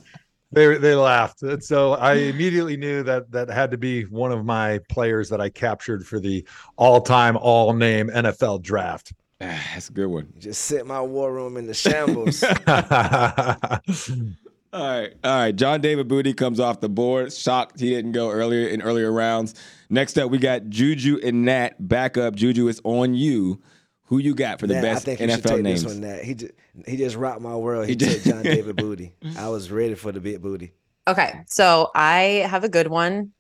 they 0.51 0.77
they 0.77 0.95
laughed. 0.95 1.41
And 1.41 1.63
so 1.63 1.93
I 1.93 2.15
immediately 2.15 2.75
knew 2.75 3.03
that 3.03 3.31
that 3.31 3.49
had 3.49 3.71
to 3.71 3.77
be 3.77 4.03
one 4.03 4.31
of 4.31 4.45
my 4.45 4.79
players 4.89 5.29
that 5.29 5.39
I 5.39 5.49
captured 5.49 6.05
for 6.05 6.19
the 6.19 6.45
all-time 6.75 7.37
all-name 7.37 8.09
NFL 8.09 8.63
draft. 8.63 9.13
Ah, 9.39 9.45
That's 9.73 9.89
a 9.89 9.93
good 9.93 10.07
one. 10.07 10.33
Just 10.37 10.63
set 10.63 10.87
my 10.87 10.99
war 10.99 11.31
room 11.31 11.57
in 11.57 11.67
the 11.67 11.73
shambles. 11.73 12.43
All 14.77 14.87
right, 14.87 15.13
all 15.23 15.35
right. 15.39 15.55
John 15.55 15.81
David 15.81 16.07
Booty 16.07 16.33
comes 16.33 16.59
off 16.59 16.81
the 16.81 16.89
board. 16.89 17.33
Shocked 17.33 17.79
he 17.79 17.89
didn't 17.89 18.11
go 18.11 18.29
earlier 18.29 18.67
in 18.67 18.83
earlier 18.83 19.11
rounds. 19.11 19.55
Next 19.89 20.19
up, 20.19 20.29
we 20.29 20.37
got 20.37 20.69
Juju 20.69 21.19
and 21.23 21.45
Nat. 21.45 21.87
Back 21.87 22.15
up, 22.15 22.35
Juju 22.35 22.67
is 22.67 22.79
on 22.83 23.15
you. 23.15 23.59
Who 24.03 24.19
you 24.19 24.35
got 24.35 24.59
for 24.59 24.67
the 24.67 24.75
Nat, 24.75 24.81
best 24.83 25.07
I 25.07 25.15
think 25.15 25.19
you 25.19 25.35
should 25.35 25.43
NFL 25.43 25.49
take 25.49 25.61
names? 25.63 25.83
this 25.83 25.93
one. 25.93 26.01
Nat. 26.01 26.23
He 26.23 26.35
just 26.35 26.53
he 26.85 26.95
just 26.95 27.15
rocked 27.15 27.41
my 27.41 27.55
world. 27.55 27.87
He, 27.87 27.93
He 27.93 27.95
took 27.95 28.21
John 28.21 28.43
David 28.43 28.75
Booty. 28.75 29.13
I 29.35 29.49
was 29.49 29.71
ready 29.71 29.95
for 29.95 30.11
the 30.11 30.19
big 30.19 30.43
booty. 30.43 30.73
Okay, 31.07 31.41
so 31.47 31.89
I 31.95 32.45
have 32.47 32.63
a 32.63 32.69
good 32.69 32.87
one. 32.87 33.31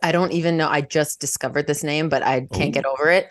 I 0.00 0.12
don't 0.12 0.30
even 0.30 0.56
know. 0.56 0.68
I 0.68 0.80
just 0.80 1.20
discovered 1.20 1.66
this 1.66 1.82
name, 1.82 2.08
but 2.08 2.22
I 2.22 2.46
can't 2.52 2.68
oh. 2.68 2.70
get 2.70 2.86
over 2.86 3.10
it. 3.10 3.30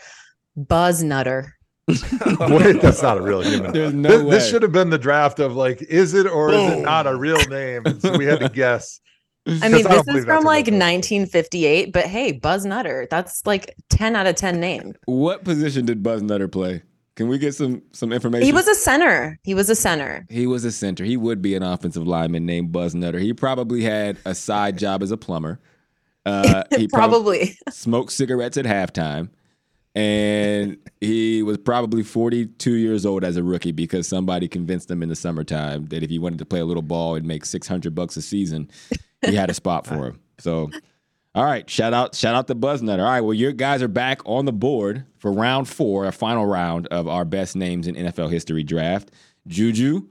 Buzz 0.57 1.01
Nutter. 1.01 1.55
Wait, 2.39 2.81
that's 2.81 3.01
not 3.01 3.17
a 3.17 3.21
real 3.21 3.41
human. 3.41 3.71
There's 3.71 3.93
no 3.93 4.09
this, 4.09 4.21
way. 4.23 4.29
this 4.31 4.49
should 4.49 4.61
have 4.63 4.71
been 4.71 4.89
the 4.89 4.97
draft 4.97 5.39
of 5.39 5.55
like, 5.55 5.81
is 5.83 6.13
it 6.13 6.27
or 6.27 6.51
is 6.51 6.73
it 6.73 6.81
not 6.81 7.07
a 7.07 7.15
real 7.15 7.41
name? 7.49 7.83
And 7.85 8.01
so 8.01 8.17
we 8.17 8.25
had 8.25 8.39
to 8.39 8.49
guess. 8.53 8.99
I 9.47 9.69
mean, 9.69 9.87
I 9.87 10.01
this 10.03 10.15
is 10.17 10.25
from 10.25 10.43
like 10.43 10.67
1958, 10.67 11.91
but 11.91 12.05
hey, 12.05 12.31
Buzz 12.31 12.63
Nutter. 12.63 13.07
That's 13.09 13.45
like 13.45 13.75
10 13.89 14.15
out 14.15 14.27
of 14.27 14.35
10 14.35 14.59
name. 14.59 14.93
What 15.05 15.43
position 15.43 15.85
did 15.85 16.03
Buzz 16.03 16.21
Nutter 16.21 16.47
play? 16.47 16.83
Can 17.15 17.27
we 17.27 17.37
get 17.37 17.53
some 17.53 17.81
some 17.91 18.13
information? 18.13 18.45
He 18.45 18.53
was 18.53 18.67
a 18.67 18.75
center. 18.75 19.39
He 19.43 19.53
was 19.53 19.69
a 19.69 19.75
center. 19.75 20.25
He 20.29 20.47
was 20.47 20.63
a 20.63 20.71
center. 20.71 21.03
He 21.03 21.17
would 21.17 21.41
be 21.41 21.55
an 21.55 21.63
offensive 21.63 22.07
lineman 22.07 22.45
named 22.45 22.71
Buzz 22.71 22.95
Nutter. 22.95 23.19
He 23.19 23.33
probably 23.33 23.81
had 23.81 24.17
a 24.25 24.33
side 24.33 24.77
job 24.77 25.03
as 25.03 25.11
a 25.11 25.17
plumber. 25.17 25.59
Uh, 26.25 26.63
he 26.75 26.87
prob- 26.87 27.09
Probably. 27.11 27.57
smoked 27.69 28.11
cigarettes 28.11 28.57
at 28.57 28.65
halftime. 28.65 29.29
And 29.93 30.77
he 31.01 31.43
was 31.43 31.57
probably 31.57 32.03
42 32.03 32.75
years 32.75 33.05
old 33.05 33.25
as 33.25 33.35
a 33.35 33.43
rookie 33.43 33.73
because 33.73 34.07
somebody 34.07 34.47
convinced 34.47 34.89
him 34.89 35.03
in 35.03 35.09
the 35.09 35.15
summertime 35.15 35.87
that 35.87 36.01
if 36.01 36.09
he 36.09 36.17
wanted 36.17 36.39
to 36.39 36.45
play 36.45 36.61
a 36.61 36.65
little 36.65 36.81
ball 36.81 37.15
and 37.15 37.25
make 37.25 37.43
600 37.43 37.93
bucks 37.93 38.15
a 38.15 38.21
season, 38.21 38.69
he 39.25 39.35
had 39.35 39.49
a 39.49 39.53
spot 39.53 39.85
for 39.85 40.07
him. 40.07 40.19
So, 40.39 40.71
all 41.35 41.43
right, 41.45 41.69
shout 41.69 41.93
out, 41.93 42.15
shout 42.15 42.33
out 42.33 42.47
to 42.47 42.55
Buzz 42.55 42.81
Nutter. 42.81 43.03
All 43.03 43.09
right, 43.11 43.21
well, 43.21 43.35
your 43.35 43.51
guys 43.51 43.83
are 43.83 43.87
back 43.87 44.21
on 44.25 44.45
the 44.45 44.51
board 44.51 45.05
for 45.19 45.31
round 45.31 45.69
four, 45.69 46.07
a 46.07 46.11
final 46.11 46.47
round 46.47 46.87
of 46.87 47.07
our 47.07 47.25
best 47.25 47.55
names 47.55 47.85
in 47.85 47.93
NFL 47.93 48.31
history 48.31 48.63
draft. 48.63 49.11
Juju, 49.45 50.07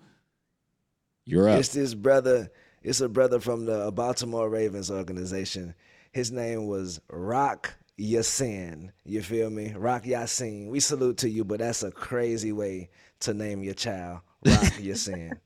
you're 1.25 1.49
up. 1.49 1.59
It's 1.59 1.71
this 1.71 1.95
brother. 1.95 2.53
It's 2.85 3.01
a 3.01 3.09
brother 3.09 3.41
from 3.41 3.67
the 3.67 3.91
Baltimore 3.91 4.49
Ravens 4.49 4.89
organization. 4.89 5.75
His 6.13 6.31
name 6.31 6.69
was 6.69 7.01
Rock 7.11 7.75
Ya-Sin. 8.01 8.93
You 9.05 9.21
feel 9.21 9.51
me? 9.51 9.75
Rock 9.77 10.07
Ya-Sin. 10.07 10.69
We 10.69 10.81
salute 10.81 11.19
to 11.19 11.29
you, 11.29 11.45
but 11.45 11.59
that's 11.59 11.83
a 11.83 11.91
crazy 11.91 12.51
way 12.51 12.89
to 13.21 13.35
name 13.35 13.63
your 13.63 13.75
child. 13.75 14.21
Rock 14.47 14.73
Ya-Sin. 14.81 15.39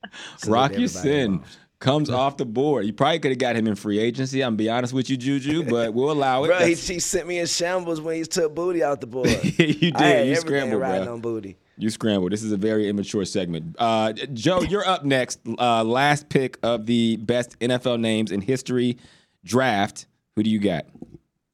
Rock 0.46 0.72
Ya-Sin 0.78 1.32
involved. 1.32 1.56
comes 1.80 2.10
off 2.10 2.36
the 2.36 2.44
board. 2.44 2.86
You 2.86 2.92
probably 2.92 3.18
could 3.18 3.32
have 3.32 3.38
got 3.38 3.56
him 3.56 3.66
in 3.66 3.74
free 3.74 3.98
agency. 3.98 4.40
I'm 4.40 4.54
be 4.54 4.70
honest 4.70 4.92
with 4.92 5.10
you, 5.10 5.16
Juju, 5.16 5.64
but 5.68 5.94
we'll 5.94 6.12
allow 6.12 6.44
it. 6.44 6.48
Bro, 6.48 6.60
he, 6.60 6.74
he 6.74 7.00
sent 7.00 7.26
me 7.26 7.40
in 7.40 7.46
shambles 7.46 8.00
when 8.00 8.14
he 8.14 8.22
took 8.22 8.54
booty 8.54 8.84
out 8.84 9.00
the 9.00 9.08
board. 9.08 9.28
you 9.42 9.90
did. 9.90 10.28
You 10.28 10.36
scrambled, 10.36 10.80
riding 10.80 11.06
bro. 11.06 11.14
on 11.14 11.20
booty. 11.20 11.56
You 11.76 11.90
scrambled. 11.90 12.30
This 12.30 12.44
is 12.44 12.52
a 12.52 12.56
very 12.56 12.88
immature 12.88 13.24
segment. 13.24 13.74
Uh, 13.80 14.12
Joe, 14.32 14.62
you're 14.62 14.86
up 14.86 15.04
next. 15.04 15.40
Uh, 15.58 15.82
last 15.82 16.28
pick 16.28 16.56
of 16.62 16.86
the 16.86 17.16
best 17.16 17.58
NFL 17.58 17.98
names 17.98 18.30
in 18.30 18.42
history 18.42 18.96
draft. 19.44 20.06
Who 20.36 20.44
do 20.44 20.50
you 20.50 20.60
got? 20.60 20.86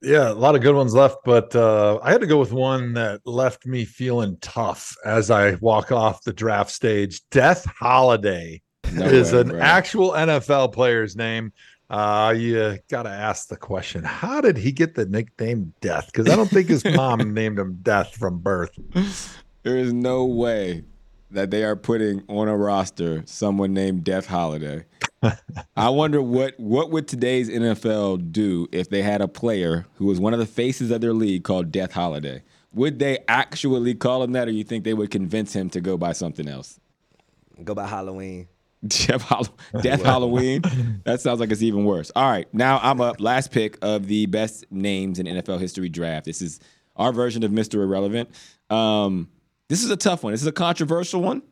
Yeah, 0.03 0.31
a 0.31 0.35
lot 0.35 0.55
of 0.55 0.63
good 0.63 0.75
ones 0.75 0.95
left, 0.95 1.19
but 1.25 1.55
uh, 1.55 1.99
I 2.03 2.11
had 2.11 2.23
to 2.23 2.27
go 2.27 2.39
with 2.39 2.53
one 2.53 2.95
that 2.95 3.21
left 3.27 3.67
me 3.67 3.85
feeling 3.85 4.39
tough 4.41 4.97
as 5.05 5.31
I 5.31 5.57
walk 5.57 5.93
off 5.93 6.25
the 6.25 6.33
draft 6.33 6.71
stage. 6.71 7.21
Death 7.31 7.67
Holiday 7.67 8.63
No 8.95 9.05
is 9.05 9.33
way, 9.33 9.41
an 9.41 9.49
bro. 9.49 9.61
actual 9.61 10.13
NFL 10.13 10.73
player's 10.73 11.17
name. 11.17 11.53
Uh, 11.91 12.33
you 12.37 12.79
got 12.89 13.03
to 13.03 13.11
ask 13.11 13.49
the 13.49 13.57
question: 13.57 14.03
How 14.03 14.41
did 14.41 14.57
he 14.57 14.73
get 14.73 14.95
the 14.95 15.05
nickname 15.07 15.75
Death? 15.81 16.07
Because 16.07 16.29
I 16.31 16.37
don't 16.37 16.49
think 16.49 16.69
his 16.69 16.85
mom 16.97 17.35
named 17.35 17.59
him 17.59 17.79
Death 17.83 18.15
from 18.17 18.39
birth. 18.39 18.71
There 19.65 19.77
is 19.77 19.93
no 19.93 20.25
way 20.25 20.85
that 21.33 21.51
they 21.51 21.63
are 21.63 21.77
putting 21.77 22.23
on 22.29 22.49
a 22.49 22.57
roster 22.57 23.23
someone 23.27 23.75
named 23.75 24.05
Death 24.05 24.27
Holiday. 24.27 24.85
I 25.77 25.89
wonder 25.91 26.23
what 26.23 26.59
what 26.59 26.91
would 26.91 27.07
today's 27.09 27.51
NFL 27.51 28.33
do 28.33 28.69
if 28.73 28.89
they 28.89 29.03
had 29.03 29.21
a 29.21 29.29
player 29.29 29.87
who 29.97 30.07
was 30.07 30.19
one 30.19 30.33
of 30.33 30.39
the 30.39 30.47
faces 30.47 30.91
of 30.91 31.01
their 31.01 31.13
league 31.13 31.45
called 31.45 31.71
Death 31.71 31.93
Holiday? 31.93 32.43
Would 32.73 32.99
they 32.99 33.19
actually 33.29 33.95
call 33.95 34.23
him 34.23 34.33
that, 34.33 34.49
or 34.49 34.53
you 34.53 34.65
think 34.65 34.85
they 34.85 34.95
would 34.95 35.11
convince 35.11 35.53
him 35.53 35.69
to 35.71 35.81
go 35.81 35.97
by 35.99 36.13
something 36.13 36.49
else? 36.49 36.79
Go 37.65 37.75
by 37.75 37.87
Halloween. 37.87 38.49
Jeff 38.87 39.23
Hall- 39.23 39.47
Death 39.83 40.03
Halloween. 40.03 40.63
That 41.05 41.21
sounds 41.21 41.39
like 41.41 41.51
it's 41.51 41.61
even 41.63 41.85
worse. 41.85 42.11
All 42.17 42.31
right, 42.31 42.53
now 42.55 42.79
I'm 42.83 43.01
up. 43.01 43.21
Last 43.21 43.51
pick 43.51 43.77
of 43.83 44.07
the 44.07 44.25
best 44.27 44.65
names 44.71 45.19
in 45.19 45.27
NFL 45.27 45.61
history 45.61 45.91
draft. 45.91 46.25
This 46.25 46.41
is 46.41 46.61
our 46.97 47.13
version 47.13 47.43
of 47.43 47.51
Mr. 47.51 47.75
Irrelevant. 47.83 48.31
Um, 48.71 49.29
this 49.69 49.85
is 49.85 49.91
a 49.91 49.97
tough 49.97 50.23
one. 50.23 50.33
This 50.33 50.41
is 50.41 50.47
a 50.47 50.53
controversial 50.53 51.21
one. 51.21 51.43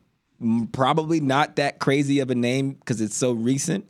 Probably 0.71 1.19
not 1.19 1.57
that 1.57 1.79
crazy 1.79 2.19
of 2.19 2.29
a 2.29 2.35
name 2.35 2.73
because 2.73 3.01
it's 3.01 3.15
so 3.15 3.31
recent. 3.31 3.85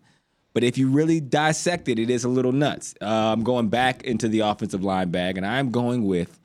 But 0.54 0.64
if 0.64 0.78
you 0.78 0.90
really 0.90 1.20
dissect 1.20 1.88
it, 1.88 2.00
it 2.00 2.10
is 2.10 2.24
a 2.24 2.30
little 2.30 2.52
nuts. 2.52 2.96
Uh, 3.02 3.06
I'm 3.06 3.44
going 3.44 3.70
back 3.70 4.04
into 4.04 4.28
the 4.28 4.40
offensive 4.40 4.84
line 4.84 5.12
bag, 5.12 5.38
and 5.38 5.46
I'm 5.46 5.70
going 5.70 6.06
with 6.06 6.40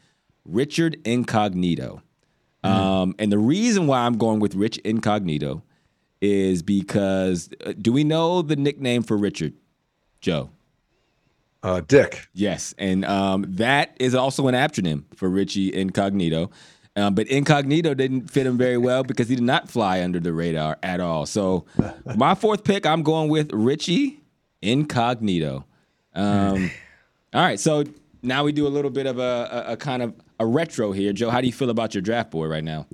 Richard 0.45 0.99
Incognito. 1.05 2.03
Um, 2.63 3.15
and 3.19 3.31
the 3.31 3.39
reason 3.39 3.87
why 3.87 4.01
I'm 4.01 4.17
going 4.17 4.41
with 4.41 4.55
Rich 4.55 4.79
Incognito 4.79 5.63
is 6.23 6.63
because 6.63 7.51
uh, 7.65 7.75
do 7.79 7.93
we 7.93 8.05
know 8.05 8.41
the 8.41 8.57
nickname 8.57 9.03
for 9.03 9.17
Richard? 9.17 9.53
Joe. 10.21 10.51
Uh, 11.63 11.81
Dick. 11.81 12.27
Yes, 12.33 12.75
and 12.79 13.05
um, 13.05 13.45
that 13.49 13.97
is 14.01 14.15
also 14.15 14.49
an 14.49 14.55
acronym 14.55 15.05
for 15.15 15.29
Richie 15.29 15.75
Incognito. 15.75 16.51
Um, 16.97 17.15
but 17.15 17.27
Incognito 17.27 17.93
didn't 17.95 18.31
fit 18.31 18.47
him 18.47 18.57
very 18.57 18.79
well 18.79 19.03
because 19.03 19.29
he 19.29 19.35
did 19.35 19.45
not 19.45 19.69
fly 19.69 20.03
under 20.03 20.21
the 20.21 20.33
radar 20.33 20.79
at 20.83 21.01
all. 21.01 21.27
So 21.27 21.65
my 22.17 22.35
fourth 22.35 22.63
pick, 22.63 22.87
I'm 22.87 23.03
going 23.03 23.29
with 23.29 23.53
Richie 23.53 24.21
Incognito. 24.63 25.65
Um, 26.15 26.71
all 27.35 27.43
right, 27.43 27.59
so 27.59 27.85
now 28.23 28.45
we 28.45 28.53
do 28.53 28.67
a 28.67 28.69
little 28.69 28.91
bit 28.91 29.07
of 29.07 29.19
a, 29.19 29.65
a, 29.69 29.73
a 29.73 29.77
kind 29.77 30.03
of 30.03 30.15
a 30.39 30.47
retro 30.47 30.93
here. 30.93 31.13
Joe, 31.13 31.31
how 31.31 31.41
do 31.41 31.47
you 31.47 31.53
feel 31.53 31.71
about 31.71 31.95
your 31.95 32.03
draft 32.03 32.31
board 32.31 32.51
right 32.51 32.65
now? 32.65 32.87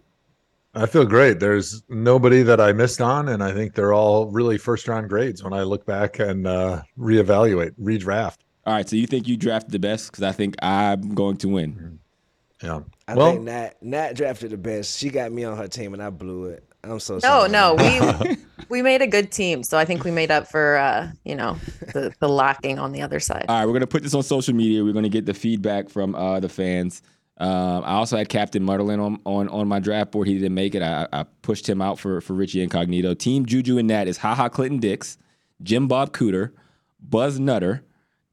I 0.75 0.87
feel 0.87 1.05
great. 1.05 1.41
There's 1.41 1.83
nobody 1.89 2.43
that 2.43 2.61
I 2.61 2.73
missed 2.73 3.01
on, 3.01 3.29
and 3.29 3.43
I 3.43 3.53
think 3.53 3.75
they're 3.75 3.93
all 3.93 4.27
really 4.27 4.57
first 4.57 4.87
round 4.87 5.09
grades 5.09 5.43
when 5.43 5.53
I 5.53 5.63
look 5.63 5.85
back 5.85 6.21
and 6.21 6.47
uh, 6.47 6.83
reevaluate, 6.97 7.73
redraft. 7.73 8.37
All 8.67 8.75
right, 8.75 8.89
so 8.89 8.95
you 8.95 9.07
think 9.07 9.27
you 9.27 9.37
drafted 9.37 9.73
the 9.73 9.81
best? 9.81 10.11
Because 10.13 10.23
I 10.23 10.33
think 10.33 10.55
I'm 10.63 11.15
going 11.15 11.39
to 11.39 11.49
win. 11.49 11.99
Yeah. 12.63 12.81
I 13.09 13.15
well, 13.15 13.33
think 13.33 13.45
Nat 13.45 13.83
Nat 13.83 14.13
drafted 14.15 14.51
the 14.51 14.57
best. 14.59 14.99
She 14.99 15.11
got 15.11 15.33
me 15.33 15.45
on 15.45 15.57
her 15.57 15.69
team 15.69 15.95
and 15.95 16.03
I 16.03 16.11
blew 16.11 16.45
it. 16.47 16.65
I'm 16.83 16.99
so 17.01 17.15
No, 17.15 17.21
sorry. 17.21 17.51
no, 17.51 17.75
no. 17.75 18.21
we 18.25 18.37
we 18.69 18.83
made 18.83 19.03
a 19.03 19.07
good 19.07 19.31
team, 19.33 19.63
so 19.63 19.77
I 19.77 19.85
think 19.85 20.05
we 20.05 20.11
made 20.11 20.31
up 20.31 20.47
for 20.49 20.77
uh, 20.77 21.11
you 21.25 21.35
know 21.35 21.57
the 21.93 22.13
the 22.21 22.29
lacking 22.29 22.79
on 22.79 22.93
the 22.93 23.03
other 23.03 23.21
side. 23.21 23.47
All 23.49 23.59
right, 23.59 23.67
we're 23.67 23.73
gonna 23.75 23.87
put 23.87 24.03
this 24.03 24.15
on 24.15 24.23
social 24.23 24.55
media. 24.55 24.83
We're 24.85 24.93
gonna 24.95 25.09
get 25.09 25.27
the 25.27 25.35
feedback 25.35 25.89
from 25.91 26.15
uh, 26.15 26.41
the 26.41 26.49
fans. 26.49 27.03
Um, 27.39 27.85
I 27.85 27.93
also 27.93 28.19
had 28.19 28.29
Captain 28.29 28.63
Munnerlyn 28.63 29.03
on, 29.03 29.21
on 29.25 29.49
on 29.49 29.69
my 29.69 29.79
draft 29.81 30.13
board. 30.13 30.27
He 30.29 30.35
didn't 30.35 30.55
make 30.55 30.75
it. 30.75 30.83
I, 30.83 31.07
I 31.13 31.25
pushed 31.43 31.69
him 31.69 31.81
out 31.83 31.99
for 31.99 32.21
for 32.21 32.35
Richie 32.35 32.63
Incognito. 32.63 33.15
Team 33.15 33.47
Juju 33.47 33.79
and 33.79 33.89
Nat 33.89 34.09
is 34.09 34.19
Haha 34.19 34.49
Clinton 34.49 34.79
Dix, 34.79 35.17
Jim 35.63 35.89
Bob 35.89 36.13
Cooter, 36.13 36.53
Buzz 37.01 37.39
Nutter, 37.41 37.83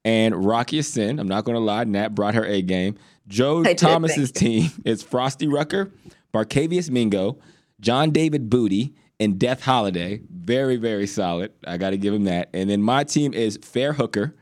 and 0.06 0.46
Rock 0.46 0.72
Ya-Sin. 0.74 1.20
I'm 1.20 1.28
not 1.28 1.44
gonna 1.46 1.60
lie, 1.60 1.84
Nat 1.86 2.16
brought 2.16 2.36
her 2.36 2.46
A 2.46 2.62
game. 2.62 2.98
Joe 3.28 3.64
I 3.66 3.74
Thomas's 3.74 4.32
team 4.32 4.72
is 4.86 5.04
Frosty 5.04 5.48
Rucker, 5.48 5.92
Barkevious 6.34 6.90
Mingo, 6.90 7.40
John 7.80 8.12
David 8.12 8.50
Booty, 8.50 8.96
and 9.20 9.38
Death 9.38 9.64
Holiday. 9.64 10.22
Very, 10.30 10.78
very 10.78 11.08
solid. 11.08 11.52
I 11.66 11.78
got 11.78 11.90
to 11.90 11.98
give 11.98 12.14
him 12.14 12.24
that. 12.26 12.50
And 12.54 12.70
then 12.70 12.82
my 12.82 13.04
team 13.04 13.34
is 13.34 13.60
Fair 13.62 13.94
Hooker, 13.94 14.36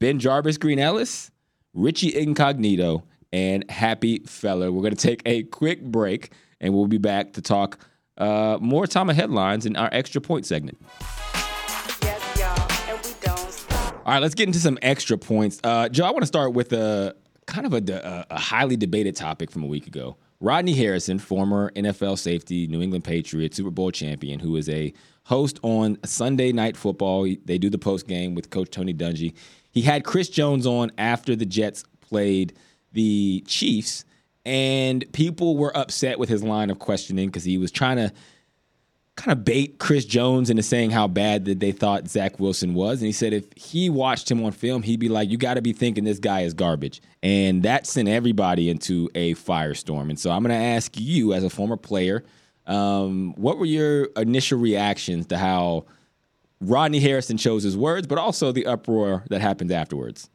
BenJarvus 0.00 0.60
Green 0.60 0.78
Ellis, 0.78 1.30
Richie 1.74 2.16
Incognito, 2.16 3.04
and 3.32 3.68
Happy 3.70 4.20
Feller. 4.20 4.70
We're 4.70 4.82
going 4.82 4.94
to 4.94 5.06
take 5.06 5.22
a 5.26 5.42
quick 5.44 5.82
break, 5.82 6.32
and 6.60 6.74
we'll 6.74 6.86
be 6.86 6.98
back 6.98 7.32
to 7.34 7.42
talk 7.42 7.78
uh, 8.16 8.58
more 8.60 8.86
Tama 8.86 9.14
headlines 9.14 9.66
in 9.66 9.76
our 9.76 9.88
extra 9.92 10.20
point 10.20 10.46
segment. 10.46 10.78
All 14.08 14.14
right, 14.14 14.22
let's 14.22 14.34
get 14.34 14.46
into 14.46 14.58
some 14.58 14.78
extra 14.80 15.18
points. 15.18 15.60
Uh, 15.62 15.88
Joe, 15.90 16.06
I 16.06 16.10
want 16.10 16.22
to 16.22 16.26
start 16.26 16.54
with 16.54 16.72
a 16.72 17.14
kind 17.48 17.66
of 17.66 17.72
a, 17.72 18.26
a, 18.30 18.38
highly 18.38 18.76
debated 18.76 19.16
topic 19.16 19.50
from 19.50 19.64
a 19.64 19.66
week 19.66 19.86
ago. 19.86 20.16
Rodney 20.38 20.74
Harrison, 20.74 21.18
former 21.18 21.72
NFL 21.72 22.18
safety, 22.18 22.66
New 22.68 22.82
England 22.82 23.04
Patriot, 23.04 23.54
Super 23.54 23.70
Bowl 23.70 23.90
champion, 23.90 24.38
who 24.38 24.56
is 24.56 24.68
a 24.68 24.92
host 25.24 25.58
on 25.62 25.98
Sunday 26.04 26.52
Night 26.52 26.76
Football. 26.76 27.34
They 27.46 27.58
do 27.58 27.70
the 27.70 27.78
post 27.78 28.06
game 28.06 28.34
with 28.34 28.50
Coach 28.50 28.70
Tony 28.70 28.94
Dungy. 28.94 29.34
He 29.70 29.80
had 29.80 30.04
Chris 30.04 30.28
Jones 30.28 30.66
on 30.66 30.92
after 30.98 31.34
the 31.34 31.46
Jets 31.46 31.84
played 32.00 32.52
the 32.92 33.42
Chiefs, 33.46 34.04
and 34.44 35.10
people 35.12 35.56
were 35.56 35.76
upset 35.76 36.18
with 36.18 36.28
his 36.28 36.44
line 36.44 36.70
of 36.70 36.78
questioning 36.78 37.28
because 37.28 37.44
he 37.44 37.58
was 37.58 37.72
trying 37.72 37.96
to 37.96 38.12
kind 39.18 39.36
of 39.36 39.44
bait 39.44 39.80
Chris 39.80 40.04
Jones 40.04 40.48
into 40.48 40.62
saying 40.62 40.92
how 40.92 41.08
bad 41.08 41.44
that 41.46 41.58
they 41.58 41.72
thought 41.72 42.08
Zach 42.08 42.38
Wilson 42.38 42.72
was. 42.72 43.00
And 43.00 43.06
he 43.06 43.12
said 43.12 43.32
if 43.32 43.46
he 43.56 43.90
watched 43.90 44.30
him 44.30 44.44
on 44.44 44.52
film, 44.52 44.82
he'd 44.82 45.00
be 45.00 45.08
like, 45.08 45.28
you 45.28 45.36
got 45.36 45.54
to 45.54 45.62
be 45.62 45.72
thinking 45.72 46.04
this 46.04 46.20
guy 46.20 46.42
is 46.42 46.54
garbage. 46.54 47.02
And 47.20 47.64
that 47.64 47.84
sent 47.84 48.08
everybody 48.08 48.70
into 48.70 49.10
a 49.16 49.34
firestorm. 49.34 50.08
And 50.08 50.18
so 50.18 50.30
I'm 50.30 50.44
going 50.44 50.56
to 50.56 50.64
ask 50.64 50.92
you, 50.98 51.34
as 51.34 51.42
a 51.42 51.50
former 51.50 51.76
player, 51.76 52.24
um, 52.68 53.34
what 53.36 53.58
were 53.58 53.64
your 53.64 54.04
initial 54.16 54.60
reactions 54.60 55.26
to 55.26 55.36
how 55.36 55.86
Rodney 56.60 57.00
Harrison 57.00 57.36
chose 57.36 57.64
his 57.64 57.76
words, 57.76 58.06
but 58.06 58.18
also 58.18 58.52
the 58.52 58.66
uproar 58.66 59.24
that 59.30 59.40
happened 59.40 59.72
afterwards? 59.72 60.30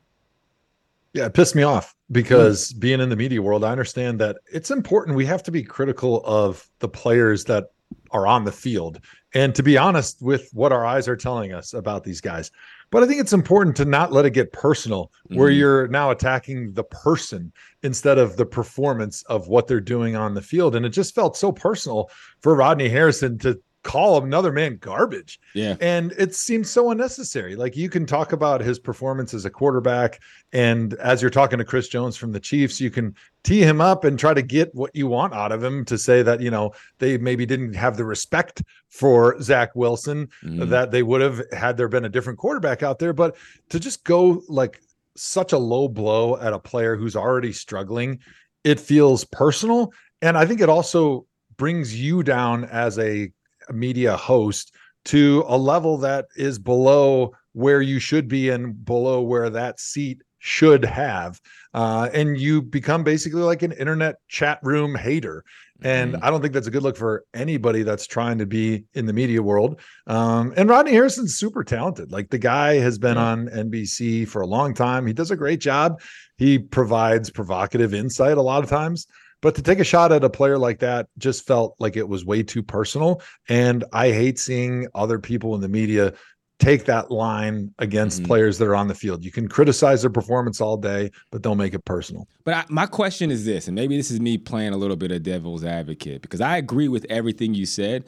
Yeah, 1.13 1.27
it 1.27 1.33
pissed 1.33 1.55
me 1.55 1.63
off 1.63 1.95
because 2.11 2.73
being 2.73 2.99
in 2.99 3.07
the 3.07 3.15
media 3.15 3.41
world, 3.41 3.63
I 3.63 3.71
understand 3.71 4.19
that 4.19 4.37
it's 4.51 4.71
important. 4.71 5.15
We 5.15 5.25
have 5.27 5.43
to 5.43 5.51
be 5.51 5.63
critical 5.63 6.21
of 6.25 6.67
the 6.79 6.89
players 6.89 7.45
that 7.45 7.67
are 8.11 8.27
on 8.27 8.43
the 8.43 8.51
field 8.51 8.99
and 9.33 9.55
to 9.55 9.63
be 9.63 9.77
honest 9.77 10.21
with 10.21 10.49
what 10.53 10.71
our 10.71 10.85
eyes 10.85 11.07
are 11.07 11.15
telling 11.15 11.53
us 11.53 11.73
about 11.73 12.03
these 12.03 12.21
guys. 12.21 12.51
But 12.91 13.01
I 13.01 13.07
think 13.07 13.19
it's 13.19 13.33
important 13.33 13.75
to 13.77 13.85
not 13.85 14.11
let 14.11 14.25
it 14.25 14.31
get 14.31 14.53
personal 14.53 15.11
where 15.29 15.49
Mhm. 15.49 15.57
you're 15.57 15.87
now 15.87 16.11
attacking 16.11 16.73
the 16.73 16.83
person 16.83 17.51
instead 17.81 18.19
of 18.19 18.37
the 18.37 18.45
performance 18.45 19.23
of 19.23 19.47
what 19.47 19.65
they're 19.65 19.81
doing 19.81 20.15
on 20.15 20.35
the 20.35 20.41
field. 20.43 20.75
And 20.75 20.85
it 20.85 20.89
just 20.89 21.15
felt 21.15 21.35
so 21.35 21.51
personal 21.51 22.09
for 22.41 22.53
Rodney 22.53 22.89
Harrison 22.89 23.39
to 23.39 23.59
call 23.83 24.23
another 24.23 24.51
man 24.51 24.77
garbage. 24.77 25.39
Yeah. 25.53 25.75
And 25.81 26.13
it 26.13 26.33
seems 26.33 26.69
so 26.69 26.91
unnecessary. 26.91 27.55
Like 27.55 27.75
you 27.75 27.89
can 27.89 28.05
talk 28.05 28.31
about 28.31 28.61
his 28.61 28.79
performance 28.79 29.33
as 29.33 29.45
a 29.45 29.49
quarterback. 29.49 30.21
And 30.53 30.93
as 30.95 31.21
you're 31.21 31.29
talking 31.29 31.59
to 31.59 31.65
Chris 31.65 31.89
Jones 31.89 32.15
from 32.15 32.31
the 32.31 32.39
Chiefs, 32.39 32.79
you 32.79 32.89
can 32.89 33.13
tee 33.43 33.61
him 33.61 33.81
up 33.81 34.05
and 34.05 34.17
try 34.17 34.33
to 34.33 34.41
get 34.41 34.73
what 34.73 34.95
you 34.95 35.07
want 35.07 35.33
out 35.33 35.51
of 35.51 35.61
him 35.61 35.83
to 35.85 35.97
say 35.97 36.21
that, 36.23 36.39
you 36.39 36.49
know, 36.49 36.71
they 36.99 37.17
maybe 37.17 37.45
didn't 37.45 37.73
have 37.73 37.97
the 37.97 38.05
respect 38.05 38.63
for 38.89 39.39
Zach 39.41 39.75
Wilson 39.75 40.29
Mhm. 40.43 40.69
that 40.69 40.91
they 40.91 41.03
would 41.03 41.21
have 41.21 41.41
had 41.51 41.75
there 41.75 41.89
been 41.89 42.05
a 42.05 42.09
different 42.09 42.39
quarterback 42.39 42.83
out 42.83 42.99
there. 42.99 43.13
But 43.13 43.35
to 43.69 43.79
just 43.79 44.03
go 44.05 44.43
like 44.47 44.79
such 45.15 45.51
a 45.51 45.57
low 45.57 45.87
blow 45.87 46.37
at 46.37 46.53
a 46.53 46.59
player 46.59 46.95
who's 46.95 47.15
already 47.15 47.51
struggling, 47.51 48.19
it 48.63 48.79
feels 48.79 49.25
personal. 49.25 49.91
And 50.21 50.37
I 50.37 50.45
think 50.45 50.61
it 50.61 50.69
also 50.69 51.27
brings 51.57 51.93
you 51.99 52.23
down 52.23 52.63
as 52.63 52.97
a 52.97 53.29
media 53.71 54.15
host 54.17 54.73
to 55.05 55.43
a 55.47 55.57
level 55.57 55.97
that 55.99 56.25
is 56.35 56.57
below 56.59 57.33
where 57.53 57.81
you 57.81 57.99
should 57.99 58.27
be 58.27 58.49
and 58.49 58.83
below 58.85 59.21
where 59.21 59.49
that 59.49 59.79
seat 59.79 60.21
should 60.39 60.83
have. 60.83 61.39
Uh, 61.73 62.09
and 62.13 62.37
you 62.37 62.61
become 62.61 63.03
basically 63.03 63.41
like 63.41 63.61
an 63.61 63.71
internet 63.73 64.15
chat 64.27 64.59
room 64.61 64.95
hater. 64.95 65.43
And 65.81 66.13
Mhm. 66.13 66.19
I 66.21 66.29
don't 66.29 66.41
think 66.41 66.53
that's 66.53 66.67
a 66.67 66.71
good 66.71 66.83
look 66.83 66.95
for 66.97 67.23
anybody 67.33 67.83
that's 67.83 68.07
trying 68.07 68.37
to 68.37 68.45
be 68.45 68.85
in 68.93 69.05
the 69.05 69.13
media 69.13 69.41
world. 69.41 69.79
Um, 70.07 70.53
and 70.55 70.69
Rodney 70.69 70.93
Harrison's 70.93 71.35
super 71.35 71.63
talented. 71.63 72.11
Like 72.11 72.29
the 72.29 72.37
guy 72.37 72.75
has 72.75 72.97
been 72.97 73.15
Yeah. 73.17 73.23
on 73.25 73.49
NBC 73.49 74.25
for 74.25 74.41
a 74.41 74.47
long 74.47 74.73
time. 74.73 75.05
He 75.05 75.13
does 75.13 75.31
a 75.31 75.35
great 75.35 75.59
job. 75.59 76.01
He 76.37 76.57
provides 76.57 77.29
provocative 77.29 77.93
insight 77.93 78.37
a 78.37 78.41
lot 78.41 78.63
of 78.63 78.69
times. 78.69 79.07
But 79.43 79.55
to 79.55 79.61
take 79.61 79.79
a 79.79 79.83
shot 79.83 80.13
at 80.13 80.23
a 80.23 80.29
player 80.29 80.57
like 80.57 80.79
that 80.79 81.07
just 81.17 81.45
felt 81.45 81.75
like 81.77 81.97
it 81.97 82.07
was 82.07 82.23
way 82.25 82.43
too 82.43 82.63
personal. 82.63 83.21
And 83.49 83.83
I 83.91 84.09
hate 84.11 84.39
seeing 84.39 84.87
other 84.95 85.19
people 85.19 85.53
in 85.53 85.59
the 85.59 85.67
media 85.67 86.13
take 86.59 86.85
that 86.85 87.11
line 87.11 87.73
against 87.79 88.21
Mhm. 88.23 88.27
players 88.27 88.57
that 88.59 88.69
are 88.69 88.75
on 88.75 88.87
the 88.87 88.95
field. 88.95 89.25
You 89.25 89.31
can 89.31 89.49
criticize 89.49 90.01
their 90.01 90.09
performance 90.09 90.61
all 90.61 90.77
day, 90.77 91.11
but 91.29 91.41
don't 91.41 91.57
make 91.57 91.73
it 91.73 91.83
personal. 91.83 92.25
But 92.45 92.53
I, 92.53 92.63
my 92.69 92.85
question 92.85 93.31
is 93.31 93.43
this, 93.43 93.67
and 93.67 93.75
maybe 93.75 93.97
this 93.97 94.09
is 94.09 94.21
me 94.21 94.37
playing 94.37 94.71
a 94.71 94.77
little 94.77 94.95
bit 94.95 95.11
of 95.11 95.23
devil's 95.23 95.65
advocate 95.65 96.21
because 96.21 96.39
I 96.39 96.55
agree 96.55 96.87
with 96.87 97.05
everything 97.09 97.53
you 97.53 97.65
said, 97.65 98.05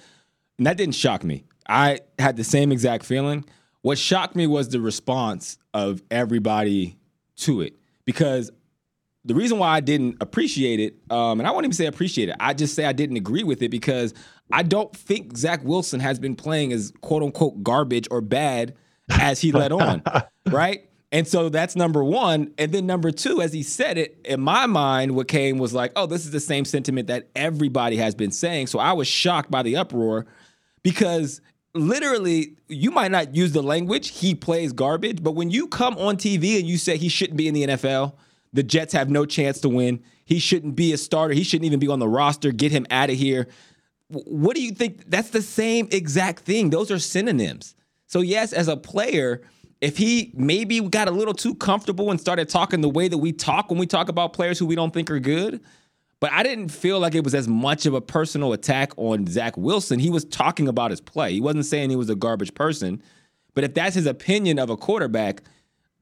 and 0.58 0.66
that 0.66 0.78
didn't 0.78 0.96
shock 0.96 1.26
me. 1.26 1.44
I 1.68 2.00
had 2.18 2.38
the 2.38 2.46
same 2.46 2.72
exact 2.72 3.04
feeling. 3.04 3.44
What 3.82 3.98
shocked 3.98 4.38
me 4.38 4.48
was 4.48 4.70
the 4.70 4.80
response 4.80 5.58
of 5.74 6.02
everybody 6.10 6.98
to 7.40 7.60
it 7.60 7.74
because 8.06 8.52
the 9.26 9.36
reason 9.36 9.58
why 9.58 9.70
I 9.70 9.80
didn't 9.80 10.18
appreciate 10.22 10.80
it, 10.80 10.96
um, 11.10 11.40
and 11.40 11.48
I 11.48 11.52
won't 11.52 11.66
even 11.66 11.74
say 11.74 11.88
appreciate 11.88 12.30
it, 12.30 12.36
I 12.40 12.54
just 12.54 12.76
say 12.76 12.86
I 12.86 12.94
didn't 12.94 13.18
agree 13.18 13.44
with 13.44 13.62
it 13.62 13.70
because 13.70 14.14
I 14.52 14.64
don't 14.64 14.96
think 14.96 15.36
Zach 15.36 15.64
Wilson 15.64 16.00
has 16.00 16.20
been 16.20 16.36
playing 16.36 16.72
as 16.72 16.94
quote 17.02 17.24
unquote 17.24 17.64
garbage 17.64 18.08
or 18.12 18.22
bad 18.22 18.76
as 19.10 19.42
he 19.42 19.52
let 19.52 19.72
on, 19.72 20.04
right? 20.48 20.90
And 21.12 21.28
so 21.28 21.50
that's 21.50 21.76
number 21.76 22.04
one. 22.04 22.54
And 22.58 22.72
then 22.72 22.86
number 22.86 23.12
two, 23.12 23.42
as 23.42 23.54
he 23.54 23.64
said 23.64 23.98
it, 23.98 24.20
in 24.26 24.42
my 24.42 24.66
mind, 24.66 25.16
what 25.16 25.28
came 25.28 25.58
was 25.58 25.74
like, 25.74 25.92
oh, 25.96 26.06
this 26.06 26.26
is 26.26 26.32
the 26.32 26.40
same 26.40 26.66
sentiment 26.66 27.08
that 27.08 27.30
everybody 27.36 27.96
has 27.98 28.16
been 28.16 28.32
saying. 28.32 28.68
So 28.68 28.80
I 28.80 28.94
was 28.94 29.08
shocked 29.08 29.50
by 29.50 29.64
the 29.64 29.78
uproar 29.78 30.26
because 30.84 31.42
literally 31.74 32.58
you 32.68 32.92
might 32.92 33.12
not 33.12 33.36
use 33.36 33.52
the 33.52 33.62
language 33.62 34.08
he 34.10 34.34
plays 34.34 34.72
garbage 34.72 35.22
but 35.22 35.32
when 35.32 35.52
you 35.52 35.68
come 35.68 35.98
on 35.98 36.16
tv 36.16 36.58
and 36.58 36.66
you 36.66 36.78
say 36.78 36.96
he 36.96 37.10
shouldn't 37.10 37.36
be 37.36 37.50
in 37.50 37.54
the 37.54 37.68
nfl 37.68 38.14
the 38.56 38.64
jets 38.64 38.94
have 38.94 39.10
no 39.10 39.26
chance 39.26 39.62
to 39.62 39.70
win. 39.70 40.02
He 40.26 40.40
shouldn't 40.40 40.76
be 40.76 40.92
a 40.94 40.98
starter. 40.98 41.34
He 41.34 41.44
shouldn't 41.44 41.66
even 41.66 41.80
be 41.80 41.88
on 41.88 42.00
the 42.00 42.08
roster. 42.08 42.52
Get 42.52 42.72
him 42.72 42.88
out 42.90 43.10
of 43.10 43.18
here 43.18 43.48
what 44.08 44.56
do 44.56 44.62
you 44.62 44.72
think? 44.72 45.10
That's 45.10 45.30
the 45.30 45.42
same 45.42 45.88
exact 45.92 46.40
thing. 46.42 46.70
Those 46.70 46.92
are 46.92 47.00
synonyms. 47.00 47.76
So 48.08 48.22
yes 48.22 48.54
as 48.54 48.68
a 48.68 48.78
player 48.78 49.42
if 49.82 49.98
he 49.98 50.32
maybe 50.36 50.80
got 50.80 51.08
a 51.08 51.12
little 51.12 51.34
too 51.34 51.54
comfortable 51.54 52.10
and 52.10 52.20
started 52.20 52.48
talking 52.48 52.82
the 52.82 52.90
way 52.90 53.08
that 53.08 53.18
we 53.18 53.34
talk 53.34 53.70
when 53.70 53.78
we 53.78 53.86
talk 53.86 54.08
about 54.08 54.32
players 54.32 54.58
who 54.58 54.66
we 54.66 54.74
don't 54.74 54.94
think 54.94 55.12
are 55.12 55.20
good 55.20 55.60
but 56.22 56.32
I 56.32 56.44
didn't 56.44 56.70
feel 56.70 57.00
like 57.00 57.14
it 57.14 57.26
was 57.26 57.36
as 57.36 57.48
much 57.48 57.86
of 57.86 57.94
a 57.94 58.00
personal 58.00 58.54
attack 58.54 58.94
on 58.96 59.28
Zach 59.28 59.58
Wilson. 59.58 60.00
He 60.00 60.10
was 60.10 60.24
talking 60.24 60.70
about 60.70 60.90
his 60.90 61.02
play. 61.02 61.34
He 61.34 61.42
wasn't 61.42 61.66
saying 61.66 61.90
he 61.90 61.98
was 61.98 62.10
a 62.10 62.16
garbage 62.16 62.54
person. 62.54 63.04
But 63.54 63.66
if 63.66 63.74
that's 63.74 63.96
his 63.96 64.06
opinion 64.06 64.58
of 64.58 64.70
a 64.70 64.78
quarterback, 64.78 65.44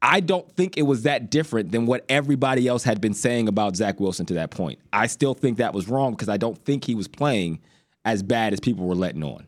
I 0.06 0.20
don't 0.20 0.52
think 0.52 0.78
it 0.78 0.82
was 0.82 1.04
that 1.04 1.32
different 1.32 1.72
than 1.72 1.86
what 1.86 2.04
everybody 2.10 2.68
else 2.68 2.84
had 2.84 3.00
been 3.00 3.14
saying 3.14 3.48
about 3.48 3.78
Zach 3.78 4.02
Wilson 4.02 4.26
to 4.26 4.34
that 4.34 4.52
point. 4.52 4.80
I 4.92 5.08
still 5.08 5.34
think 5.34 5.58
that 5.58 5.74
was 5.74 5.88
wrong 5.88 6.12
because 6.12 6.28
I 6.28 6.36
don't 6.36 6.58
think 6.66 6.84
he 6.84 6.94
was 6.94 7.08
playing 7.08 7.62
as 8.04 8.22
bad 8.22 8.52
as 8.52 8.60
people 8.60 8.86
were 8.86 8.96
letting 8.96 9.24
on. 9.24 9.48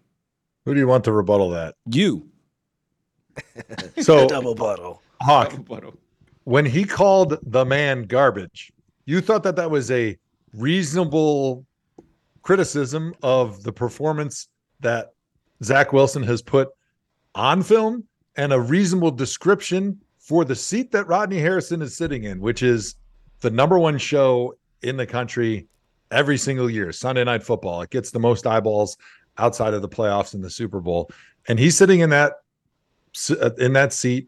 Who 0.64 0.74
do 0.74 0.80
you 0.80 0.88
want 0.88 1.04
to 1.04 1.12
rebuttal 1.12 1.50
that? 1.52 1.76
You. 1.86 2.30
So, 4.02 4.28
Double 4.28 4.56
bottle. 4.56 5.02
Hawk, 5.22 5.54
when 6.46 6.66
he 6.66 6.86
called 6.86 7.38
the 7.44 7.66
man 7.66 8.04
garbage, 8.04 8.72
you 9.06 9.20
thought 9.20 9.44
that 9.44 9.58
that 9.58 9.70
was 9.70 9.92
a 9.92 10.18
reasonable 10.54 11.66
criticism 12.44 13.14
of 13.22 13.64
the 13.64 13.74
performance 13.74 14.48
that 14.80 15.12
Zach 15.64 15.92
Wilson 15.92 16.24
has 16.24 16.42
put 16.42 16.70
on 17.34 17.62
film 17.62 18.06
and 18.38 18.54
a 18.54 18.60
reasonable 18.60 19.12
description 19.12 20.00
for 20.26 20.44
the 20.44 20.56
seat 20.56 20.92
that 20.92 21.08
Rodney 21.08 21.38
Harrison 21.38 21.84
is 21.84 21.96
sitting 21.96 22.24
in, 22.24 22.40
which 22.40 22.64
is 22.64 22.96
the 23.42 23.52
number 23.52 23.78
one 23.78 24.00
show 24.00 24.56
in 24.82 24.98
the 24.98 25.06
country 25.06 25.68
every 26.10 26.36
single 26.38 26.68
year, 26.68 26.92
Sunday 26.92 27.24
Night 27.24 27.44
Football. 27.44 27.84
It 27.84 27.92
gets 27.92 28.10
the 28.10 28.20
most 28.20 28.48
eyeballs 28.48 28.98
outside 29.38 29.76
of 29.76 29.84
the 29.84 29.90
playoffs 29.90 30.34
and 30.34 30.44
the 30.44 30.50
Super 30.50 30.80
Bowl, 30.80 31.12
and 31.48 31.60
he's 31.60 31.78
sitting 31.78 32.00
in 32.00 32.10
that 32.10 32.34
uh, 33.30 33.52
in 33.60 33.74
that 33.74 33.94
seat, 33.94 34.28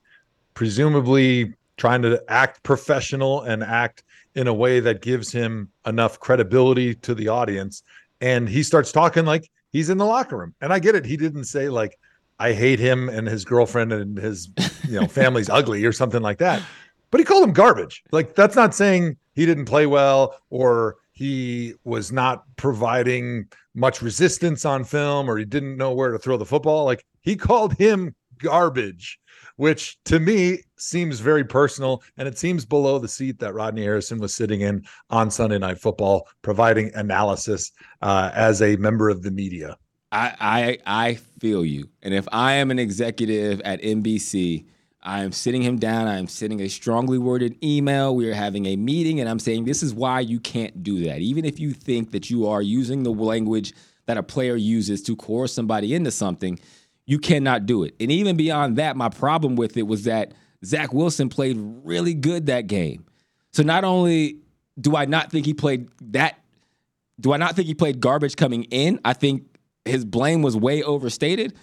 presumably 0.54 1.54
trying 1.78 2.04
to 2.04 2.24
act 2.28 2.62
professional 2.62 3.42
and 3.42 3.64
act 3.64 4.04
in 4.36 4.48
a 4.48 4.54
way 4.54 4.80
that 4.80 5.02
gives 5.02 5.32
him 5.32 5.70
enough 5.88 6.20
credibility 6.20 6.94
to 6.94 7.16
the 7.16 7.28
audience. 7.28 7.82
And 8.22 8.48
he 8.48 8.62
starts 8.62 8.92
talking 8.92 9.26
like 9.26 9.50
he's 9.72 9.90
in 9.90 9.98
the 9.98 10.06
locker 10.06 10.38
room. 10.38 10.54
And 10.62 10.72
I 10.72 10.80
get 10.80 10.96
it. 10.96 11.06
He 11.06 11.18
didn't 11.18 11.46
say 11.46 11.70
like, 11.70 11.98
I 12.40 12.54
hate 12.54 12.80
him 12.80 13.10
and 13.10 13.28
his 13.28 13.46
girlfriend 13.46 13.92
and 13.92 14.18
his, 14.18 14.50
you 14.88 15.00
know, 15.00 15.08
family's 15.08 15.50
ugly 15.50 15.84
or 15.86 15.92
something 15.92 16.22
like 16.22 16.38
that. 16.40 16.62
But 17.10 17.20
he 17.20 17.26
called 17.26 17.44
him 17.44 17.54
garbage. 17.54 18.04
Like 18.12 18.36
that's 18.36 18.56
not 18.56 18.76
saying 18.76 19.18
he 19.34 19.46
didn't 19.46 19.66
play 19.66 19.86
well 19.86 20.40
or 20.50 20.98
he 21.12 21.74
was 21.84 22.12
not 22.12 22.44
providing 22.58 23.48
much 23.74 24.02
resistance 24.02 24.66
on 24.66 24.84
film 24.84 25.30
or 25.30 25.38
he 25.38 25.46
didn't 25.46 25.78
know 25.78 25.94
where 25.94 26.12
to 26.12 26.20
throw 26.20 26.38
the 26.38 26.46
football. 26.46 26.86
Like 26.86 27.06
he 27.22 27.36
called 27.36 27.74
him 27.74 28.14
garbage, 28.38 29.20
which 29.56 29.98
to 30.06 30.20
me 30.20 30.60
seems 30.78 31.20
very 31.20 31.44
personal 31.44 32.04
and 32.18 32.28
it 32.28 32.38
seems 32.38 32.66
below 32.66 33.00
the 33.00 33.08
seat 33.08 33.40
that 33.40 33.54
Rodney 33.54 33.84
Harrison 33.84 34.20
was 34.20 34.36
sitting 34.36 34.62
in 34.62 34.86
on 35.10 35.32
Sunday 35.32 35.58
Night 35.58 35.80
Football, 35.80 36.28
providing 36.42 36.92
analysis 36.94 37.72
uh, 38.02 38.30
as 38.34 38.62
a 38.62 38.76
member 38.76 39.10
of 39.10 39.24
the 39.24 39.32
media. 39.32 39.78
I, 40.12 40.36
I 40.40 41.06
I 41.08 41.14
feel 41.40 41.66
you. 41.66 41.90
And 42.02 42.14
if 42.14 42.28
I 42.32 42.54
am 42.54 42.72
an 42.72 42.80
executive 42.80 43.62
at 43.62 43.82
NBC, 43.82 44.66
I 45.02 45.24
am 45.24 45.32
sitting 45.32 45.62
him 45.62 45.78
down. 45.78 46.08
I 46.08 46.18
am 46.18 46.28
sending 46.28 46.62
a 46.62 46.68
strongly 46.68 47.18
worded 47.18 47.58
email. 47.64 48.16
We 48.16 48.30
are 48.30 48.34
having 48.34 48.66
a 48.66 48.76
meeting, 48.76 49.20
and 49.20 49.30
I'm 49.30 49.40
saying 49.40 49.66
this 49.66 49.84
is 49.84 49.94
why 49.94 50.22
you 50.22 50.40
can't 50.40 50.84
do 50.84 51.06
that. 51.06 51.20
Even 51.20 51.46
if 51.46 51.60
you 51.60 51.72
think 51.72 52.12
that 52.12 52.30
you 52.30 52.48
are 52.48 52.62
using 52.62 53.04
the 53.04 53.12
language 53.12 53.74
that 54.06 54.18
a 54.18 54.24
player 54.24 54.56
uses 54.56 55.02
to 55.04 55.16
coerce 55.16 55.54
somebody 55.54 55.94
into 55.94 56.12
something, 56.12 56.60
you 57.06 57.20
cannot 57.20 57.66
do 57.66 57.84
it. 57.84 57.96
And 58.00 58.12
even 58.12 58.38
beyond 58.38 58.78
that, 58.78 58.96
my 58.96 59.10
problem 59.10 59.56
with 59.56 59.78
it 59.78 59.84
was 59.84 60.04
that 60.06 60.34
Zach 60.66 60.94
Wilson 60.94 61.30
played 61.30 61.58
really 61.60 62.14
good 62.14 62.48
that 62.48 62.68
game. 62.68 63.06
So 63.54 63.64
not 63.64 63.84
only 63.84 64.40
do 64.80 64.96
I 64.96 65.06
not 65.06 65.32
think 65.32 65.46
he 65.46 65.54
played 65.54 65.90
that, 66.12 66.40
do 67.20 67.34
I 67.34 67.38
not 67.38 67.56
think 67.56 67.68
he 67.68 67.74
played 67.74 68.00
garbage 68.00 68.36
coming 68.36 68.64
in? 68.66 69.00
I 69.04 69.14
think 69.14 69.57
his 69.88 70.06
blame 70.06 70.42
was 70.42 70.56
way 70.56 70.84
overstated. 70.84 71.56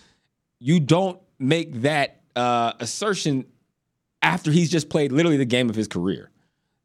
You 0.59 0.81
don't 0.81 1.21
make 1.39 1.83
that 1.83 2.23
uh, 2.37 2.73
assertion 2.81 3.47
after 4.23 4.51
he's 4.51 4.71
just 4.71 4.89
played 4.89 5.13
literally 5.13 5.37
the 5.37 5.45
game 5.45 5.69
of 5.69 5.77
his 5.77 5.89
career. 5.89 6.31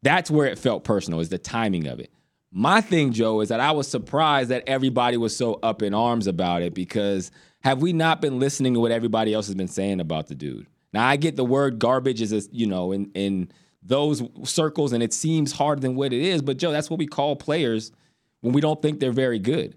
That's 0.02 0.30
where 0.30 0.46
it 0.46 0.58
felt 0.58 0.84
personal, 0.84 1.20
is 1.20 1.28
the 1.28 1.38
timing 1.38 1.86
of 1.86 2.00
it. 2.00 2.10
My 2.52 2.80
thing, 2.80 3.12
Joe, 3.12 3.40
is 3.40 3.48
that 3.50 3.60
I 3.60 3.70
was 3.70 3.86
surprised 3.86 4.50
that 4.50 4.64
everybody 4.66 5.16
was 5.16 5.36
so 5.36 5.54
up 5.62 5.82
in 5.82 5.94
arms 5.94 6.26
about 6.26 6.62
it 6.62 6.74
because 6.74 7.30
have 7.60 7.80
we 7.80 7.92
not 7.92 8.20
been 8.20 8.38
listening 8.38 8.74
to 8.74 8.80
what 8.80 8.90
everybody 8.90 9.32
else 9.32 9.46
has 9.46 9.54
been 9.54 9.68
saying 9.68 10.00
about 10.00 10.26
the 10.26 10.34
dude? 10.34 10.66
Now 10.92 11.06
I 11.06 11.16
get 11.16 11.36
the 11.36 11.44
word 11.44 11.78
garbage 11.78 12.20
is 12.20 12.32
a, 12.32 12.42
you 12.50 12.66
know 12.66 12.92
in 12.92 13.10
in 13.14 13.52
those 13.82 14.22
circles 14.44 14.92
and 14.92 15.02
it 15.02 15.12
seems 15.12 15.52
harder 15.52 15.80
than 15.80 15.94
what 15.94 16.12
it 16.12 16.20
is, 16.20 16.42
but 16.42 16.56
Joe, 16.56 16.72
that's 16.72 16.90
what 16.90 16.98
we 16.98 17.06
call 17.06 17.36
players 17.36 17.92
when 18.40 18.52
we 18.52 18.60
don't 18.60 18.82
think 18.82 19.00
they're 19.00 19.12
very 19.12 19.38
good. 19.38 19.76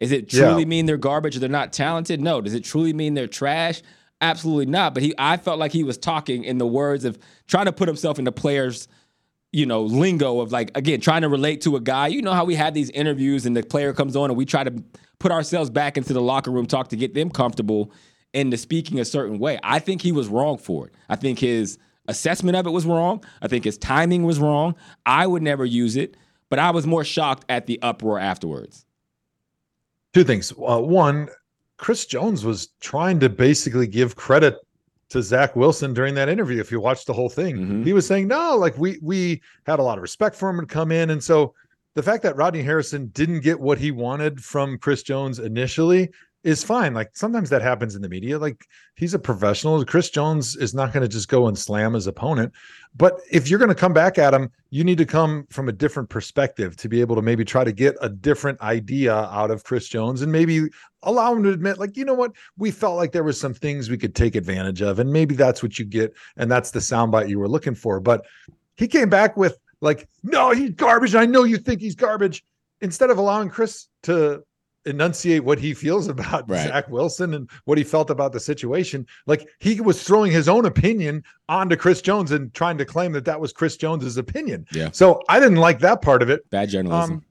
Is 0.00 0.12
it 0.12 0.28
truly 0.28 0.62
Yeah. 0.62 0.68
mean 0.68 0.86
they're 0.86 0.96
garbage 0.96 1.36
or 1.36 1.40
they're 1.40 1.48
not 1.48 1.72
talented? 1.72 2.20
No. 2.20 2.40
Does 2.40 2.54
it 2.54 2.64
truly 2.64 2.92
mean 2.92 3.14
they're 3.14 3.26
trash? 3.26 3.82
Absolutely 4.20 4.66
not. 4.66 4.94
But 4.94 5.02
he 5.02 5.14
I 5.18 5.36
felt 5.36 5.58
like 5.58 5.72
he 5.72 5.84
was 5.84 5.98
talking 5.98 6.44
in 6.44 6.58
the 6.58 6.66
words 6.66 7.04
of 7.04 7.18
trying 7.46 7.66
to 7.66 7.72
put 7.72 7.88
himself 7.88 8.18
in 8.18 8.24
the 8.24 8.32
players' 8.32 8.88
you 9.52 9.66
know, 9.66 9.82
lingo 9.82 10.40
of 10.40 10.50
like 10.50 10.76
again 10.76 11.00
trying 11.00 11.22
to 11.22 11.28
relate 11.28 11.60
to 11.60 11.76
a 11.76 11.80
guy. 11.80 12.08
You 12.08 12.22
know 12.22 12.32
how 12.32 12.44
we 12.44 12.56
have 12.56 12.74
these 12.74 12.90
interviews 12.90 13.46
and 13.46 13.56
the 13.56 13.62
player 13.62 13.92
comes 13.92 14.16
on 14.16 14.30
and 14.30 14.36
we 14.36 14.44
try 14.44 14.64
to 14.64 14.72
put 15.20 15.30
ourselves 15.30 15.70
back 15.70 15.96
into 15.96 16.12
the 16.12 16.20
locker 16.20 16.50
room 16.50 16.66
talk 16.66 16.88
to 16.88 16.96
get 16.96 17.14
them 17.14 17.30
comfortable 17.30 17.92
into 18.32 18.56
speaking 18.56 18.98
a 18.98 19.04
certain 19.04 19.38
way. 19.38 19.60
I 19.62 19.78
think 19.78 20.02
he 20.02 20.10
was 20.10 20.26
wrong 20.26 20.58
for 20.58 20.88
it. 20.88 20.94
I 21.08 21.14
think 21.14 21.38
his 21.38 21.78
assessment 22.08 22.56
of 22.56 22.66
it 22.66 22.70
was 22.70 22.84
wrong. 22.84 23.24
I 23.40 23.46
think 23.46 23.62
his 23.64 23.78
timing 23.78 24.24
was 24.24 24.40
wrong. 24.40 24.74
I 25.06 25.24
would 25.26 25.42
never 25.42 25.64
use 25.64 25.94
it, 25.96 26.16
but 26.50 26.58
I 26.58 26.70
was 26.70 26.84
more 26.84 27.04
shocked 27.04 27.44
at 27.48 27.66
the 27.66 27.78
uproar 27.80 28.18
afterwards. 28.18 28.83
Two 30.14 30.24
things. 30.24 30.52
Uh, 30.52 30.80
one, 30.80 31.28
Chris 31.76 32.06
Jones 32.06 32.44
was 32.44 32.68
trying 32.80 33.18
to 33.20 33.28
basically 33.28 33.88
give 33.88 34.14
credit 34.14 34.56
to 35.10 35.20
Zach 35.22 35.54
Wilson 35.56 35.92
during 35.92 36.14
that 36.14 36.28
interview. 36.28 36.60
If 36.60 36.70
you 36.70 36.80
watch 36.80 37.04
the 37.04 37.12
whole 37.12 37.28
thing, 37.28 37.56
Mhm. 37.56 37.84
he 37.84 37.92
was 37.92 38.06
saying, 38.06 38.28
"No, 38.28 38.56
like 38.56 38.78
we 38.78 38.98
we 39.02 39.42
had 39.66 39.80
a 39.80 39.82
lot 39.82 39.98
of 39.98 40.02
respect 40.02 40.36
for 40.36 40.48
him 40.48 40.60
to 40.60 40.66
come 40.66 40.92
in," 40.92 41.10
and 41.10 41.22
so 41.22 41.52
the 41.94 42.02
fact 42.02 42.22
that 42.22 42.36
Rodney 42.36 42.62
Harrison 42.62 43.10
didn't 43.12 43.40
get 43.40 43.58
what 43.60 43.78
he 43.78 43.90
wanted 43.90 44.42
from 44.42 44.78
Chris 44.78 45.02
Jones 45.02 45.40
initially 45.40 46.10
is 46.44 46.62
fine. 46.62 46.92
Like 46.92 47.16
sometimes 47.16 47.48
that 47.50 47.62
happens 47.62 47.96
in 47.96 48.02
the 48.02 48.08
media. 48.08 48.38
Like 48.38 48.66
he's 48.96 49.14
a 49.14 49.18
professional. 49.18 49.82
Chris 49.84 50.10
Jones 50.10 50.56
is 50.56 50.74
not 50.74 50.92
going 50.92 51.00
to 51.00 51.08
just 51.08 51.28
go 51.28 51.48
and 51.48 51.58
slam 51.58 51.94
his 51.94 52.06
opponent. 52.06 52.52
But 52.96 53.18
if 53.32 53.48
you're 53.48 53.58
going 53.58 53.70
to 53.70 53.74
come 53.74 53.94
back 53.94 54.18
at 54.18 54.34
him, 54.34 54.50
you 54.70 54.84
need 54.84 54.98
to 54.98 55.06
come 55.06 55.46
from 55.50 55.68
a 55.68 55.72
different 55.72 56.10
perspective 56.10 56.76
to 56.76 56.88
be 56.88 57.00
able 57.00 57.16
to 57.16 57.22
maybe 57.22 57.44
try 57.44 57.64
to 57.64 57.72
get 57.72 57.96
a 58.02 58.08
different 58.08 58.60
idea 58.60 59.14
out 59.14 59.50
of 59.50 59.64
Chris 59.64 59.88
Jones 59.88 60.20
and 60.20 60.30
maybe 60.30 60.68
allow 61.02 61.34
him 61.34 61.42
to 61.42 61.50
admit, 61.50 61.78
like, 61.78 61.96
you 61.96 62.04
know 62.04 62.14
what, 62.14 62.32
we 62.56 62.70
felt 62.70 62.96
like 62.96 63.12
there 63.12 63.24
was 63.24 63.40
some 63.40 63.54
things 63.54 63.88
we 63.88 63.98
could 63.98 64.14
take 64.14 64.36
advantage 64.36 64.82
of. 64.82 64.98
And 64.98 65.12
maybe 65.12 65.34
that's 65.34 65.62
what 65.62 65.78
you 65.78 65.84
get. 65.84 66.14
And 66.36 66.50
that's 66.50 66.70
the 66.70 66.78
soundbite 66.78 67.28
you 67.28 67.38
were 67.38 67.48
looking 67.48 67.74
for. 67.74 68.00
But 68.00 68.26
he 68.76 68.86
came 68.86 69.08
back 69.08 69.36
with, 69.36 69.58
like, 69.80 70.08
no, 70.22 70.50
he's 70.50 70.70
garbage. 70.70 71.14
I 71.14 71.26
know 71.26 71.44
you 71.44 71.56
think 71.56 71.80
he's 71.80 71.94
garbage. 71.94 72.44
Instead 72.80 73.10
of 73.10 73.18
allowing 73.18 73.48
Chris 73.48 73.88
to 74.02 74.44
enunciate 74.86 75.44
what 75.44 75.58
he 75.58 75.74
feels 75.74 76.08
about 76.08 76.48
Right. 76.48 76.68
Zach 76.68 76.88
Wilson 76.88 77.34
and 77.34 77.48
what 77.64 77.78
he 77.78 77.84
felt 77.84 78.10
about 78.10 78.32
the 78.32 78.40
situation. 78.40 79.06
Like 79.26 79.48
he 79.58 79.80
was 79.80 80.02
throwing 80.02 80.30
his 80.32 80.48
own 80.48 80.66
opinion 80.66 81.24
onto 81.48 81.76
Chris 81.76 82.02
Jones 82.02 82.32
and 82.32 82.52
trying 82.54 82.78
to 82.78 82.84
claim 82.84 83.12
that 83.12 83.24
that 83.24 83.40
was 83.40 83.52
Chris 83.52 83.76
Jones's 83.76 84.16
opinion. 84.16 84.66
Yeah. 84.72 84.90
So 84.92 85.22
I 85.28 85.40
didn't 85.40 85.58
like 85.58 85.78
that 85.80 86.02
part 86.02 86.22
of 86.22 86.30
it. 86.30 86.48
Bad 86.50 86.68
journalism. 86.68 87.12
Um, 87.12 87.24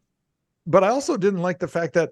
but 0.65 0.83
I 0.83 0.89
also 0.89 1.17
didn't 1.17 1.41
like 1.41 1.59
the 1.59 1.67
fact 1.67 1.93
that 1.93 2.11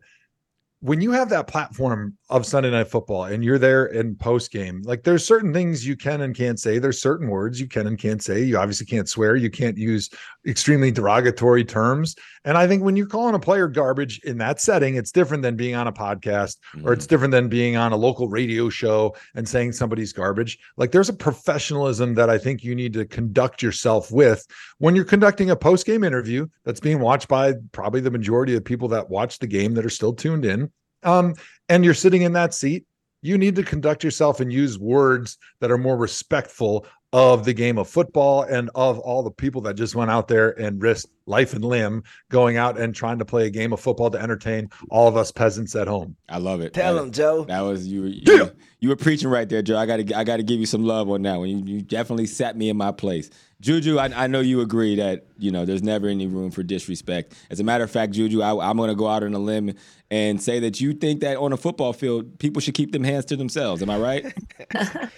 when 0.82 1.00
you 1.00 1.12
have 1.12 1.30
that 1.30 1.48
platform 1.48 2.18
of 2.30 2.44
Sunday 2.44 2.72
Night 2.72 2.88
Football 2.88 3.26
and 3.26 3.44
you're 3.44 3.60
there 3.60 3.86
in 3.86 4.16
post 4.16 4.52
game, 4.52 4.82
like 4.84 5.04
there's 5.04 5.24
certain 5.24 5.54
things 5.54 5.86
you 5.86 5.96
can 5.96 6.22
and 6.22 6.36
can't 6.36 6.60
say. 6.60 6.80
There's 6.80 7.00
certain 7.00 7.28
words 7.28 7.62
you 7.62 7.68
can 7.68 7.86
and 7.86 8.00
can't 8.00 8.22
say. 8.22 8.42
You 8.42 8.58
obviously 8.58 8.88
can't 8.88 9.08
swear. 9.08 9.36
You 9.36 9.52
can't 9.52 9.78
use 9.78 10.10
extremely 10.48 10.90
derogatory 10.90 11.64
terms. 11.64 12.16
And 12.46 12.58
I 12.58 12.68
think 12.68 12.82
when 12.84 12.96
you're 12.96 13.06
calling 13.06 13.36
a 13.36 13.40
player 13.40 13.68
garbage 13.68 14.20
in 14.24 14.40
that 14.40 14.60
setting, 14.60 14.96
it's 14.96 15.12
different 15.12 15.44
than 15.44 15.56
being 15.56 15.76
on 15.76 15.86
a 15.86 15.94
podcast 15.94 16.58
or 16.84 16.94
it's 16.94 17.06
mm. 17.06 17.10
different 17.10 17.32
than 17.32 17.48
being 17.48 17.76
on 17.76 17.92
a 17.92 17.96
local 17.98 18.28
radio 18.28 18.68
show 18.68 19.16
and 19.36 19.48
saying 19.48 19.74
somebody's 19.74 20.12
garbage. 20.12 20.58
Like 20.78 20.92
there's 20.92 21.10
a 21.10 21.14
professionalism 21.14 22.16
that 22.16 22.32
I 22.32 22.40
think 22.40 22.64
you 22.64 22.74
need 22.74 22.94
to 22.94 23.06
conduct 23.06 23.62
yourself 23.62 24.12
with 24.12 24.48
when 24.80 24.96
you're 24.96 25.06
conducting 25.06 25.52
a 25.52 25.56
post 25.56 25.86
game 25.86 26.04
interview 26.04 26.48
that's 26.66 26.80
being 26.80 27.00
watched 27.00 27.28
by 27.28 27.54
probably 27.72 28.02
the 28.02 28.10
majority 28.10 28.56
of 28.56 28.66
people 28.66 28.88
that 28.88 29.12
watch 29.12 29.38
the 29.38 29.48
game 29.48 29.76
that 29.76 29.86
are 29.86 29.90
still 29.90 30.14
tuned 30.14 30.46
in. 30.46 30.71
Um, 31.04 31.36
and 31.70 31.84
you're 31.84 31.94
sitting 31.94 32.22
in 32.24 32.34
that 32.34 32.54
seat, 32.54 32.86
you 33.22 33.38
need 33.38 33.56
to 33.56 33.64
conduct 33.64 34.04
yourself 34.04 34.40
and 34.40 34.52
use 34.52 34.80
words 34.80 35.38
that 35.60 35.72
are 35.72 35.78
more 35.78 35.98
respectful 35.98 36.86
of 37.14 37.44
the 37.44 37.54
game 37.54 37.78
of 37.78 37.90
football 37.90 38.44
and 38.44 38.70
of 38.74 38.98
all 39.00 39.22
the 39.22 39.32
people 39.32 39.62
that 39.62 39.76
just 39.76 39.96
went 39.96 40.10
out 40.10 40.30
there 40.30 40.52
and 40.60 40.82
risked 40.82 41.12
life 41.26 41.54
and 41.54 41.64
limb 41.64 42.04
going 42.30 42.58
out 42.58 42.80
and 42.80 42.96
trying 42.96 43.20
to 43.20 43.26
play 43.26 43.46
a 43.46 43.50
game 43.50 43.74
of 43.74 43.80
football 43.80 44.10
to 44.10 44.18
entertain 44.18 44.70
all 44.90 45.08
of 45.08 45.18
us 45.18 45.32
peasants 45.32 45.76
at 45.76 45.88
home. 45.88 46.16
I 46.30 46.38
love 46.38 46.62
it. 46.62 46.74
Tell 46.74 46.96
them, 46.96 47.12
Joe. 47.12 47.44
That 47.46 47.62
was 47.62 47.88
you. 47.88 48.06
You, 48.06 48.52
you 48.80 48.90
were 48.90 48.96
preaching 48.96 49.30
right 49.30 49.48
there, 49.48 49.62
Joe. 49.62 49.78
I 49.78 49.86
got 49.86 49.98
to 49.98 50.18
I 50.18 50.24
got 50.24 50.38
to 50.38 50.44
give 50.44 50.60
you 50.60 50.66
some 50.66 50.84
love 50.86 51.10
on 51.10 51.22
that 51.24 51.38
one. 51.38 51.50
You, 51.50 51.76
you 51.76 51.82
definitely 51.82 52.28
sat 52.28 52.56
me 52.56 52.70
in 52.70 52.78
my 52.78 52.92
place. 52.92 53.30
Juju, 53.60 53.98
I, 53.98 54.24
I 54.24 54.28
know 54.28 54.40
you 54.40 54.62
agree 54.62 54.96
that 54.96 55.28
you 55.38 55.52
know 55.52 55.66
there's 55.66 55.84
never 55.84 56.08
any 56.08 56.28
room 56.28 56.50
for 56.50 56.64
disrespect. 56.64 57.34
As 57.50 57.60
a 57.60 57.64
matter 57.64 57.84
of 57.84 57.92
fact, 57.92 58.14
Juju, 58.14 58.42
I, 58.42 58.70
I'm 58.70 58.78
going 58.78 58.90
to 58.90 58.96
go 58.96 59.08
out 59.08 59.24
on 59.24 59.34
a 59.34 59.40
limb 59.40 59.76
and 60.10 60.42
say 60.42 60.60
that 60.62 60.80
you 60.80 60.94
think 60.94 61.20
that 61.22 61.38
on 61.38 61.52
a 61.52 61.58
football 61.58 61.94
field, 61.94 62.40
people 62.40 62.62
should 62.62 62.74
keep 62.74 62.92
them 62.92 63.04
hands 63.04 63.26
to 63.26 63.36
themselves. 63.36 63.82
Am 63.82 63.90
I 63.90 63.98
right? 63.98 64.34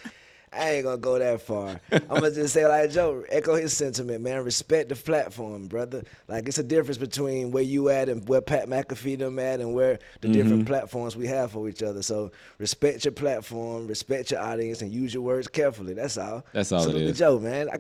I 0.56 0.72
ain't 0.72 0.84
gonna 0.84 0.98
go 0.98 1.20
that 1.20 1.42
far. 1.42 1.80
I'm 1.92 2.02
gonna 2.08 2.32
just 2.32 2.54
say 2.54 2.68
like 2.68 2.92
Joe, 2.92 3.24
echo 3.30 3.56
his 3.56 3.76
sentiment, 3.76 4.22
man. 4.22 4.44
Respect 4.44 4.90
the 4.90 4.96
platform, 4.96 5.68
brother. 5.68 6.04
Like 6.28 6.48
it's 6.48 6.58
a 6.58 6.64
difference 6.64 6.98
between 6.98 7.52
where 7.52 7.64
you 7.64 7.90
at 7.90 8.10
and 8.10 8.28
where 8.28 8.42
Pat 8.42 8.68
McAfee 8.68 9.18
them 9.20 9.40
at, 9.40 9.60
and 9.60 9.74
where 9.74 10.00
the 10.22 10.28
Mm-hmm. 10.28 10.38
different 10.38 10.66
platforms 10.66 11.16
we 11.16 11.28
have 11.28 11.52
for 11.52 11.68
each 11.70 11.84
other. 11.84 12.02
So 12.02 12.32
respect 12.60 13.06
your 13.06 13.12
platform, 13.14 13.88
respect 13.88 14.32
your 14.32 14.42
audience, 14.42 14.82
and 14.82 14.92
use 14.92 15.14
your 15.14 15.24
words 15.24 15.48
carefully. 15.48 15.94
That's 15.94 16.18
all. 16.18 16.46
That's 16.54 16.72
all 16.72 16.82
it 16.82 16.84
Salute 16.84 17.00
to 17.00 17.06
is. 17.06 17.18
Joe, 17.20 17.40
man. 17.40 17.70
I, 17.70 17.78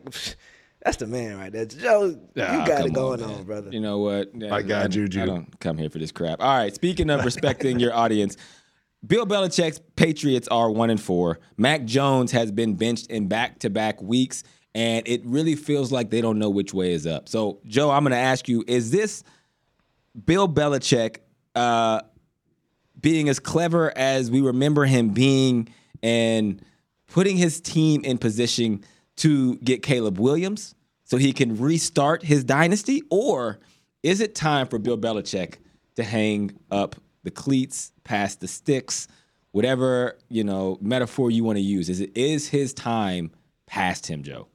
that's 0.83 0.97
the 0.97 1.07
man 1.07 1.37
right 1.37 1.51
there. 1.51 1.65
Joe, 1.65 2.19
Ah, 2.37 2.61
you 2.61 2.67
got 2.67 2.85
it 2.85 2.93
going 2.93 3.21
man. 3.21 3.29
on, 3.29 3.43
brother. 3.43 3.69
You 3.71 3.79
know 3.79 3.99
what? 3.99 4.31
I 4.51 4.61
got 4.61 4.93
you, 4.93 5.07
Juju. 5.07 5.21
I 5.21 5.25
don't 5.25 5.59
come 5.61 5.77
here 5.77 5.89
for 5.89 5.97
this 5.97 6.11
crap. 6.11 6.41
All 6.41 6.57
right. 6.57 6.75
Speaking 6.75 7.09
of 7.09 7.23
respecting 7.23 7.79
your 7.79 7.93
audience, 8.03 8.35
Bill 9.05 9.25
Belichick's 9.25 9.81
Patriots 9.95 10.47
are 10.47 10.71
one 10.71 10.89
and 10.89 11.01
four. 11.01 11.39
Mac 11.57 11.83
Jones 11.85 12.31
has 12.31 12.51
been 12.51 12.75
benched 12.75 13.07
in 13.07 13.27
back-to-back 13.27 14.01
weeks, 14.01 14.43
and 14.73 15.05
it 15.07 15.21
really 15.25 15.55
feels 15.55 15.91
like 15.91 16.09
they 16.09 16.21
don't 16.21 16.39
know 16.39 16.49
which 16.49 16.73
way 16.73 16.93
is 16.93 17.05
up. 17.05 17.27
So, 17.27 17.59
Joe, 17.67 17.91
I'm 17.91 18.03
going 18.03 18.11
to 18.11 18.17
ask 18.17 18.47
you: 18.47 18.63
Is 18.65 18.91
this 18.91 19.23
Bill 20.25 20.47
Belichick 20.47 21.17
uh, 21.53 22.01
being 22.99 23.27
as 23.27 23.39
clever 23.39 23.95
as 23.97 24.31
we 24.31 24.41
remember 24.41 24.85
him 24.85 25.09
being, 25.09 25.67
and 26.01 26.63
putting 27.07 27.37
his 27.37 27.59
team 27.59 28.03
in 28.05 28.17
position 28.17 28.83
to 29.17 29.57
get 29.57 29.83
Caleb 29.83 30.17
Williams 30.17 30.75
so 31.03 31.17
he 31.17 31.33
can 31.33 31.57
restart 31.57 32.23
his 32.23 32.43
dynasty? 32.43 33.03
Or 33.11 33.59
is 34.01 34.21
it 34.21 34.33
time 34.33 34.67
for 34.67 34.79
Bill 34.79 34.97
Belichick 34.97 35.55
to 35.95 36.03
hang 36.03 36.57
up 36.71 36.95
the 37.23 37.31
cleats, 37.31 37.91
pass 38.03 38.35
the 38.35 38.47
sticks, 38.47 39.07
whatever, 39.51 40.17
you 40.29 40.43
know, 40.43 40.77
metaphor 40.81 41.31
you 41.31 41.43
want 41.43 41.57
to 41.57 41.63
use? 41.63 41.89
Is 41.89 41.99
it 41.99 42.11
is 42.15 42.47
his 42.49 42.73
time 42.73 43.31
past 43.65 44.07
him, 44.07 44.23
Joe? 44.23 44.47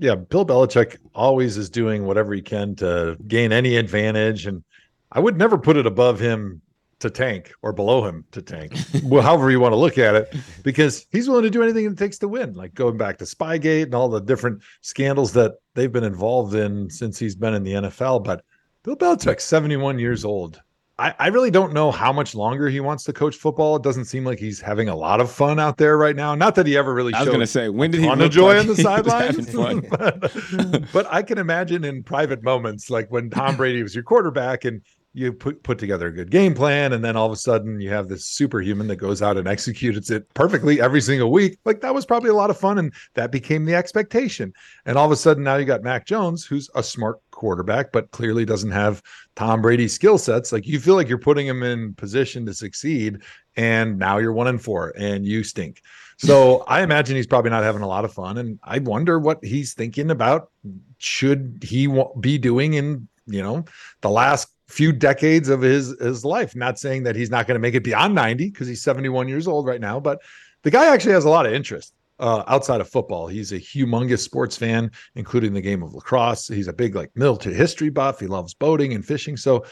yeah, 0.00 0.14
Bill 0.14 0.46
Belichick 0.46 0.96
always 1.14 1.58
is 1.58 1.68
doing 1.68 2.06
whatever 2.06 2.32
he 2.32 2.40
can 2.40 2.74
to 2.76 3.18
gain 3.28 3.52
any 3.52 3.76
advantage. 3.76 4.46
And 4.46 4.64
I 5.12 5.20
would 5.20 5.36
never 5.36 5.58
put 5.58 5.76
it 5.76 5.86
above 5.86 6.18
him 6.18 6.62
to 7.00 7.10
tank 7.10 7.52
or 7.62 7.72
below 7.74 8.06
him 8.06 8.24
to 8.32 8.40
tank, 8.40 8.74
well, 9.04 9.22
however 9.22 9.50
you 9.50 9.60
want 9.60 9.72
to 9.72 9.76
look 9.76 9.98
at 9.98 10.14
it, 10.14 10.34
because 10.62 11.06
he's 11.12 11.28
willing 11.28 11.44
to 11.44 11.50
do 11.50 11.62
anything 11.62 11.84
it 11.84 11.98
takes 11.98 12.18
to 12.18 12.28
win, 12.28 12.54
like 12.54 12.74
going 12.74 12.96
back 12.96 13.18
to 13.18 13.24
Spygate 13.24 13.84
and 13.84 13.94
all 13.94 14.08
the 14.08 14.20
different 14.20 14.62
scandals 14.80 15.32
that 15.34 15.52
they've 15.74 15.92
been 15.92 16.04
involved 16.04 16.54
in 16.54 16.88
since 16.88 17.18
he's 17.18 17.36
been 17.36 17.54
in 17.54 17.62
the 17.62 17.72
NFL. 17.72 18.24
But 18.24 18.42
Bill 18.82 18.96
Belichick's 18.96 19.44
71 19.44 19.98
years 19.98 20.24
old. 20.24 20.62
I, 21.00 21.14
I 21.18 21.26
really 21.28 21.50
don't 21.50 21.72
know 21.72 21.90
how 21.90 22.12
much 22.12 22.34
longer 22.34 22.68
he 22.68 22.78
wants 22.78 23.04
to 23.04 23.14
coach 23.14 23.36
football. 23.36 23.74
It 23.76 23.82
doesn't 23.82 24.04
seem 24.04 24.26
like 24.26 24.38
he's 24.38 24.60
having 24.60 24.90
a 24.90 24.94
lot 24.94 25.18
of 25.18 25.30
fun 25.32 25.58
out 25.58 25.78
there 25.78 25.96
right 25.96 26.14
now. 26.14 26.34
Not 26.34 26.54
that 26.56 26.66
he 26.66 26.76
ever 26.76 26.92
really 26.92 27.14
I 27.14 27.20
was 27.20 27.28
going 27.28 27.40
to 27.40 27.46
say, 27.46 27.70
when 27.70 27.90
did 27.90 28.00
he 28.02 28.08
of 28.08 28.30
joy 28.30 28.48
like 28.48 28.58
on 28.58 28.66
the 28.66 28.74
he 28.74 28.82
sidelines. 28.82 29.50
but, 29.90 30.92
but 30.92 31.06
I 31.10 31.22
can 31.22 31.38
imagine 31.38 31.84
in 31.84 32.02
private 32.02 32.42
moments, 32.42 32.90
like 32.90 33.10
when 33.10 33.30
Tom 33.30 33.56
Brady 33.56 33.82
was 33.82 33.94
your 33.94 34.04
quarterback 34.04 34.66
and 34.66 34.82
you 35.12 35.32
put 35.32 35.62
put 35.64 35.78
together 35.78 36.06
a 36.06 36.12
good 36.12 36.30
game 36.30 36.54
plan, 36.54 36.92
and 36.92 37.04
then 37.04 37.16
all 37.16 37.26
of 37.26 37.32
a 37.32 37.36
sudden 37.36 37.80
you 37.80 37.90
have 37.90 38.08
this 38.08 38.26
superhuman 38.26 38.86
that 38.86 38.96
goes 38.96 39.22
out 39.22 39.36
and 39.36 39.48
executes 39.48 40.10
it 40.10 40.32
perfectly 40.34 40.80
every 40.80 41.00
single 41.00 41.32
week. 41.32 41.58
Like 41.64 41.80
that 41.80 41.94
was 41.94 42.06
probably 42.06 42.30
a 42.30 42.34
lot 42.34 42.50
of 42.50 42.58
fun, 42.58 42.78
and 42.78 42.92
that 43.14 43.32
became 43.32 43.64
the 43.64 43.74
expectation. 43.74 44.52
And 44.86 44.96
all 44.96 45.06
of 45.06 45.12
a 45.12 45.16
sudden 45.16 45.42
now 45.42 45.56
you 45.56 45.64
got 45.64 45.82
Mac 45.82 46.06
Jones, 46.06 46.44
who's 46.44 46.70
a 46.74 46.82
smart 46.82 47.18
quarterback, 47.32 47.90
but 47.90 48.10
clearly 48.12 48.44
doesn't 48.44 48.70
have 48.70 49.02
Tom 49.34 49.62
Brady 49.62 49.88
skill 49.88 50.18
sets. 50.18 50.52
Like 50.52 50.66
you 50.66 50.78
feel 50.78 50.94
like 50.94 51.08
you're 51.08 51.18
putting 51.18 51.46
him 51.46 51.62
in 51.62 51.94
position 51.94 52.46
to 52.46 52.54
succeed, 52.54 53.22
and 53.56 53.98
now 53.98 54.18
you're 54.18 54.32
one 54.32 54.46
and 54.46 54.62
four, 54.62 54.92
and 54.96 55.26
you 55.26 55.42
stink. 55.42 55.82
So 56.18 56.64
I 56.68 56.82
imagine 56.82 57.16
he's 57.16 57.26
probably 57.26 57.50
not 57.50 57.62
having 57.62 57.80
a 57.80 57.88
lot 57.88 58.04
of 58.04 58.12
fun, 58.12 58.38
and 58.38 58.60
I 58.62 58.78
wonder 58.78 59.18
what 59.18 59.42
he's 59.42 59.72
thinking 59.72 60.10
about. 60.10 60.50
Should 60.98 61.64
he 61.66 61.88
be 62.20 62.36
doing 62.36 62.74
in 62.74 63.08
you 63.26 63.42
know 63.42 63.64
the 64.02 64.10
last 64.10 64.48
few 64.70 64.92
decades 64.92 65.48
of 65.48 65.60
his 65.60 65.98
his 66.00 66.24
life? 66.24 66.56
Not 66.56 66.78
saying 66.78 67.02
that 67.04 67.16
he's 67.16 67.30
not 67.30 67.46
going 67.46 67.56
to 67.56 67.60
make 67.60 67.74
it 67.74 67.84
beyond 67.84 68.14
ninety 68.14 68.50
because 68.50 68.68
he's 68.68 68.82
seventy 68.82 69.08
one 69.08 69.28
years 69.28 69.46
old 69.46 69.66
right 69.66 69.80
now, 69.80 70.00
but 70.00 70.20
the 70.62 70.70
guy 70.70 70.92
actually 70.92 71.12
has 71.12 71.24
a 71.24 71.30
lot 71.30 71.46
of 71.46 71.52
interest 71.52 71.94
uh, 72.20 72.44
outside 72.46 72.80
of 72.80 72.88
football. 72.88 73.26
He's 73.26 73.52
a 73.52 73.58
humongous 73.58 74.20
sports 74.20 74.56
fan, 74.56 74.90
including 75.14 75.54
the 75.54 75.60
game 75.60 75.82
of 75.82 75.94
lacrosse. 75.94 76.48
He's 76.48 76.68
a 76.68 76.72
big 76.72 76.94
like 76.94 77.10
military 77.14 77.54
history 77.54 77.90
buff. 77.90 78.20
He 78.20 78.26
loves 78.26 78.54
boating 78.54 78.94
and 78.94 79.04
fishing. 79.04 79.36
So 79.36 79.64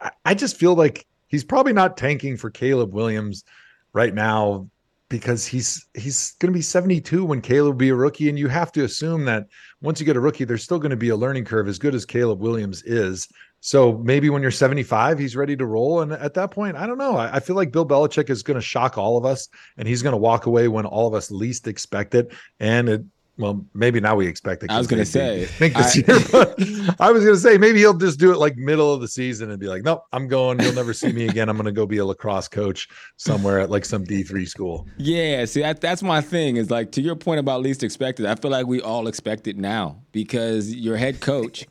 I, 0.00 0.10
I 0.24 0.34
just 0.34 0.56
feel 0.56 0.74
like 0.74 1.06
he's 1.28 1.44
probably 1.44 1.72
not 1.72 1.96
tanking 1.96 2.36
for 2.36 2.50
Caleb 2.50 2.92
Williams 2.92 3.44
right 3.92 4.14
now 4.14 4.68
because 5.08 5.46
he's 5.46 5.86
he's 5.94 6.32
going 6.40 6.52
to 6.52 6.56
be 6.56 6.62
72 6.62 7.24
when 7.24 7.40
Caleb 7.40 7.74
will 7.74 7.78
be 7.78 7.90
a 7.90 7.94
rookie 7.94 8.28
and 8.28 8.38
you 8.38 8.48
have 8.48 8.72
to 8.72 8.84
assume 8.84 9.24
that 9.24 9.46
once 9.80 10.00
you 10.00 10.06
get 10.06 10.16
a 10.16 10.20
rookie 10.20 10.44
there's 10.44 10.64
still 10.64 10.80
going 10.80 10.90
to 10.90 10.96
be 10.96 11.10
a 11.10 11.16
learning 11.16 11.44
curve 11.44 11.68
as 11.68 11.78
good 11.78 11.94
as 11.94 12.04
Caleb 12.04 12.40
Williams 12.40 12.82
is 12.82 13.28
so 13.66 13.98
maybe 13.98 14.30
when 14.30 14.42
you're 14.42 14.52
75 14.52 15.18
he's 15.18 15.34
ready 15.34 15.56
to 15.56 15.66
roll 15.66 16.00
and 16.00 16.12
at 16.12 16.34
that 16.34 16.52
point 16.52 16.76
I 16.76 16.86
don't 16.86 16.98
know 16.98 17.16
I, 17.16 17.36
I 17.36 17.40
feel 17.40 17.56
like 17.56 17.72
Bill 17.72 17.84
Belichick 17.84 18.30
is 18.30 18.44
going 18.44 18.54
to 18.54 18.60
shock 18.62 18.96
all 18.96 19.16
of 19.16 19.24
us 19.24 19.48
and 19.76 19.88
he's 19.88 20.02
going 20.02 20.12
to 20.12 20.18
walk 20.18 20.46
away 20.46 20.68
when 20.68 20.86
all 20.86 21.08
of 21.08 21.14
us 21.14 21.32
least 21.32 21.66
expect 21.66 22.14
it 22.14 22.32
and 22.60 22.88
it 22.88 23.02
well, 23.38 23.66
maybe 23.74 24.00
now 24.00 24.16
we 24.16 24.26
expect 24.26 24.62
it. 24.62 24.70
I 24.70 24.78
was 24.78 24.88
they- 24.88 24.96
they 24.96 25.04
say, 25.04 25.44
think 25.58 25.74
this 25.74 25.94
I- 25.96 26.12
year, 26.12 26.20
but 26.32 27.00
I 27.00 27.12
was 27.12 27.22
gonna 27.22 27.36
say 27.36 27.58
maybe 27.58 27.80
he'll 27.80 27.92
just 27.92 28.18
do 28.18 28.32
it 28.32 28.38
like 28.38 28.56
middle 28.56 28.94
of 28.94 29.00
the 29.02 29.08
season 29.08 29.50
and 29.50 29.60
be 29.60 29.66
like, 29.66 29.82
"Nope, 29.82 30.04
I'm 30.12 30.26
going. 30.26 30.58
You'll 30.60 30.72
never 30.72 30.94
see 30.94 31.12
me 31.12 31.28
again. 31.28 31.50
I'm 31.50 31.56
gonna 31.58 31.72
go 31.72 31.84
be 31.86 31.98
a 31.98 32.04
lacrosse 32.06 32.48
coach 32.48 32.88
somewhere 33.16 33.60
at 33.60 33.68
like 33.68 33.84
some 33.84 34.04
D3 34.04 34.48
school." 34.48 34.86
Yeah, 34.96 35.44
see, 35.44 35.60
that, 35.60 35.82
that's 35.82 36.02
my 36.02 36.22
thing. 36.22 36.56
Is 36.56 36.70
like 36.70 36.92
to 36.92 37.02
your 37.02 37.14
point 37.14 37.40
about 37.40 37.60
least 37.60 37.82
expected. 37.82 38.24
I 38.24 38.36
feel 38.36 38.50
like 38.50 38.66
we 38.66 38.80
all 38.80 39.06
expect 39.06 39.46
it 39.46 39.58
now 39.58 40.00
because 40.12 40.74
your 40.74 40.96
head 40.96 41.20
coach 41.20 41.66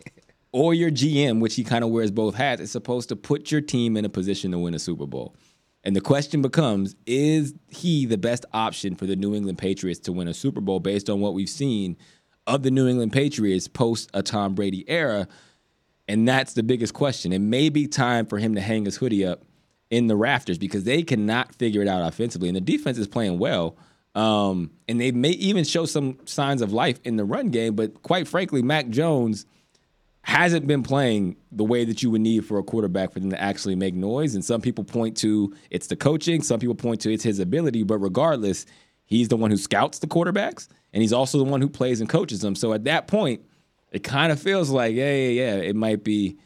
or 0.55 0.73
your 0.73 0.89
GM, 0.89 1.41
which 1.41 1.55
he 1.55 1.65
kind 1.65 1.83
of 1.83 1.89
wears 1.89 2.11
both 2.11 2.33
hats, 2.33 2.61
is 2.61 2.71
supposed 2.71 3.09
to 3.09 3.15
put 3.17 3.51
your 3.51 3.59
team 3.59 3.97
in 3.97 4.05
a 4.05 4.09
position 4.09 4.53
to 4.53 4.57
win 4.57 4.73
a 4.73 4.79
Super 4.79 5.05
Bowl. 5.05 5.35
And 5.83 5.93
the 5.93 5.99
question 5.99 6.41
becomes 6.41 6.95
is 7.05 7.53
he 7.67 8.05
the 8.05 8.17
best 8.17 8.45
option 8.53 8.95
for 8.95 9.05
the 9.05 9.17
New 9.17 9.35
England 9.35 9.57
Patriots 9.57 9.99
to 10.01 10.13
win 10.13 10.29
a 10.29 10.33
Super 10.33 10.61
Bowl 10.61 10.79
based 10.79 11.09
on 11.09 11.19
what 11.19 11.33
we've 11.33 11.49
seen 11.49 11.97
of 12.47 12.63
the 12.63 12.71
New 12.71 12.87
England 12.87 13.11
Patriots 13.11 13.67
post 13.67 14.09
a 14.13 14.23
Tom 14.23 14.55
Brady 14.55 14.89
era? 14.89 15.27
And 16.07 16.25
that's 16.25 16.53
the 16.53 16.63
biggest 16.63 16.93
question. 16.93 17.33
It 17.33 17.39
may 17.39 17.67
be 17.67 17.85
time 17.85 18.25
for 18.25 18.37
him 18.37 18.55
to 18.55 18.61
hang 18.61 18.85
his 18.85 18.95
hoodie 18.95 19.25
up 19.25 19.43
in 19.89 20.07
the 20.07 20.15
rafters 20.15 20.57
because 20.57 20.85
they 20.85 21.03
cannot 21.03 21.53
figure 21.53 21.81
it 21.81 21.89
out 21.89 22.07
offensively. 22.07 22.47
And 22.47 22.55
the 22.55 22.61
defense 22.61 22.97
is 22.97 23.09
playing 23.09 23.39
well. 23.39 23.75
Um, 24.15 24.71
and 24.87 25.01
they 25.01 25.11
may 25.11 25.31
even 25.31 25.65
show 25.65 25.85
some 25.85 26.17
signs 26.23 26.61
of 26.61 26.71
life 26.71 27.01
in 27.03 27.17
the 27.17 27.25
run 27.25 27.49
game. 27.49 27.75
But 27.75 28.03
quite 28.03 28.25
frankly, 28.25 28.61
Mac 28.61 28.87
Jones 28.87 29.45
hasn't 30.25 30.65
been 30.65 30.81
playing 30.81 31.35
the 31.51 31.63
way 31.63 31.85
that 31.85 32.01
you 32.01 32.09
would 32.09 32.19
need 32.19 32.43
for 32.43 32.57
a 32.57 32.63
quarterback 32.63 33.13
for 33.13 33.19
them 33.19 33.29
to 33.29 33.39
actually 33.39 33.75
make 33.75 33.93
noise. 33.93 34.33
And 34.33 34.43
some 34.43 34.59
people 34.59 34.83
point 34.83 35.15
to 35.17 35.53
it's 35.69 35.85
the 35.85 35.95
coaching, 35.95 36.41
some 36.41 36.59
people 36.59 36.73
point 36.73 36.99
to 37.01 37.13
it's 37.13 37.23
his 37.23 37.37
ability. 37.37 37.83
But 37.83 37.99
regardless, 37.99 38.65
he's 39.05 39.27
the 39.27 39.37
one 39.37 39.51
who 39.51 39.57
scouts 39.57 39.99
the 39.99 40.07
quarterbacks 40.07 40.67
and 40.93 41.03
he's 41.03 41.13
also 41.13 41.37
the 41.37 41.43
one 41.43 41.61
who 41.61 41.69
plays 41.69 42.01
and 42.01 42.09
coaches 42.09 42.41
them. 42.41 42.55
So 42.55 42.73
at 42.73 42.85
that 42.85 43.05
point, 43.05 43.43
it 43.91 44.03
kind 44.03 44.31
of 44.31 44.41
feels 44.41 44.71
like, 44.71 44.95
yeah, 44.95 45.13
yeah, 45.13 45.29
yeah, 45.29 45.55
it 45.57 45.75
might 45.75 46.03
be 46.03 46.37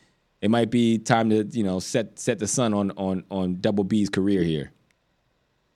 it 0.42 0.52
might 0.52 0.70
be 0.70 0.98
time 0.98 1.30
to, 1.30 1.46
you 1.46 1.64
know, 1.64 1.80
set 1.80 2.20
set 2.20 2.40
the 2.40 2.48
sun 2.48 2.74
on 2.74 2.92
on 2.92 3.24
on 3.32 3.62
Double 3.62 3.86
B's 3.86 4.10
career 4.10 4.44
here. 4.44 4.74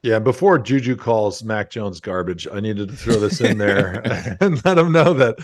Yeah, 0.01 0.19
before 0.19 0.59
Juju 0.59 0.97
calls 0.97 1.41
Mac 1.41 1.69
Jones 1.69 2.01
garbage, 2.01 2.49
I 2.51 2.59
needed 2.59 2.89
to 2.89 2.95
throw 2.97 3.15
this 3.15 3.39
in 3.39 3.59
there 3.59 4.01
and 4.41 4.63
let 4.65 4.77
him 4.77 4.91
know 4.91 5.13
that 5.13 5.39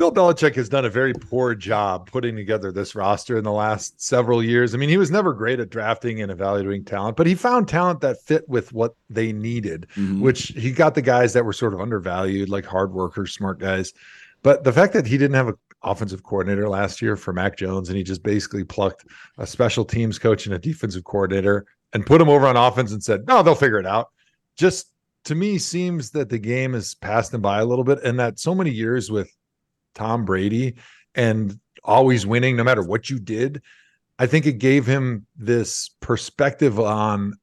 Bill 0.00 0.10
Belichick 0.10 0.54
has 0.54 0.70
done 0.70 0.86
a 0.86 0.88
very 0.88 1.12
poor 1.12 1.54
job 1.54 2.10
putting 2.10 2.34
together 2.34 2.72
this 2.72 2.94
roster 2.94 3.36
in 3.36 3.44
the 3.44 3.52
last 3.52 4.00
several 4.00 4.42
years. 4.42 4.74
I 4.74 4.78
mean, 4.78 4.88
he 4.88 4.96
was 4.96 5.10
never 5.10 5.34
great 5.34 5.60
at 5.60 5.68
drafting 5.68 6.22
and 6.22 6.32
evaluating 6.32 6.86
talent, 6.86 7.18
but 7.18 7.26
he 7.26 7.34
found 7.34 7.68
talent 7.68 8.00
that 8.00 8.18
fit 8.22 8.48
with 8.48 8.72
what 8.72 8.94
they 9.10 9.30
needed, 9.30 9.88
mm-hmm. 9.96 10.22
which 10.22 10.54
he 10.56 10.72
got 10.72 10.94
the 10.94 11.02
guys 11.02 11.34
that 11.34 11.44
were 11.44 11.52
sort 11.52 11.74
of 11.74 11.82
undervalued, 11.82 12.48
like 12.48 12.64
hard 12.64 12.94
workers, 12.94 13.34
smart 13.34 13.58
guys. 13.58 13.92
But 14.42 14.64
the 14.64 14.72
fact 14.72 14.94
that 14.94 15.06
he 15.06 15.18
didn't 15.18 15.34
have 15.34 15.48
an 15.48 15.58
offensive 15.82 16.22
coordinator 16.22 16.66
last 16.66 17.02
year 17.02 17.14
for 17.14 17.34
Mac 17.34 17.58
Jones 17.58 17.90
and 17.90 17.98
he 17.98 18.02
just 18.02 18.22
basically 18.22 18.64
plucked 18.64 19.04
a 19.36 19.46
special 19.46 19.84
teams 19.84 20.18
coach 20.18 20.46
and 20.46 20.54
a 20.54 20.58
defensive 20.58 21.04
coordinator 21.04 21.66
and 21.92 22.06
put 22.06 22.22
him 22.22 22.30
over 22.30 22.46
on 22.46 22.56
offense 22.56 22.92
and 22.92 23.04
said, 23.04 23.26
no, 23.26 23.42
they'll 23.42 23.54
figure 23.54 23.78
it 23.78 23.84
out. 23.84 24.08
Just 24.56 24.94
to 25.24 25.34
me 25.34 25.58
seems 25.58 26.10
that 26.12 26.30
the 26.30 26.38
game 26.38 26.72
has 26.72 26.94
passed 26.94 27.34
him 27.34 27.42
by 27.42 27.58
a 27.58 27.66
little 27.66 27.84
bit 27.84 28.02
and 28.02 28.18
that 28.18 28.38
so 28.38 28.54
many 28.54 28.70
years 28.70 29.10
with 29.10 29.30
Tom 29.94 30.24
Brady 30.24 30.74
and 31.14 31.58
always 31.82 32.26
winning 32.26 32.56
no 32.56 32.64
matter 32.64 32.82
what 32.82 33.10
you 33.10 33.18
did. 33.18 33.62
I 34.18 34.26
think 34.26 34.46
it 34.46 34.58
gave 34.58 34.86
him 34.86 35.26
this 35.36 35.90
perspective 36.00 36.78
on 36.78 37.34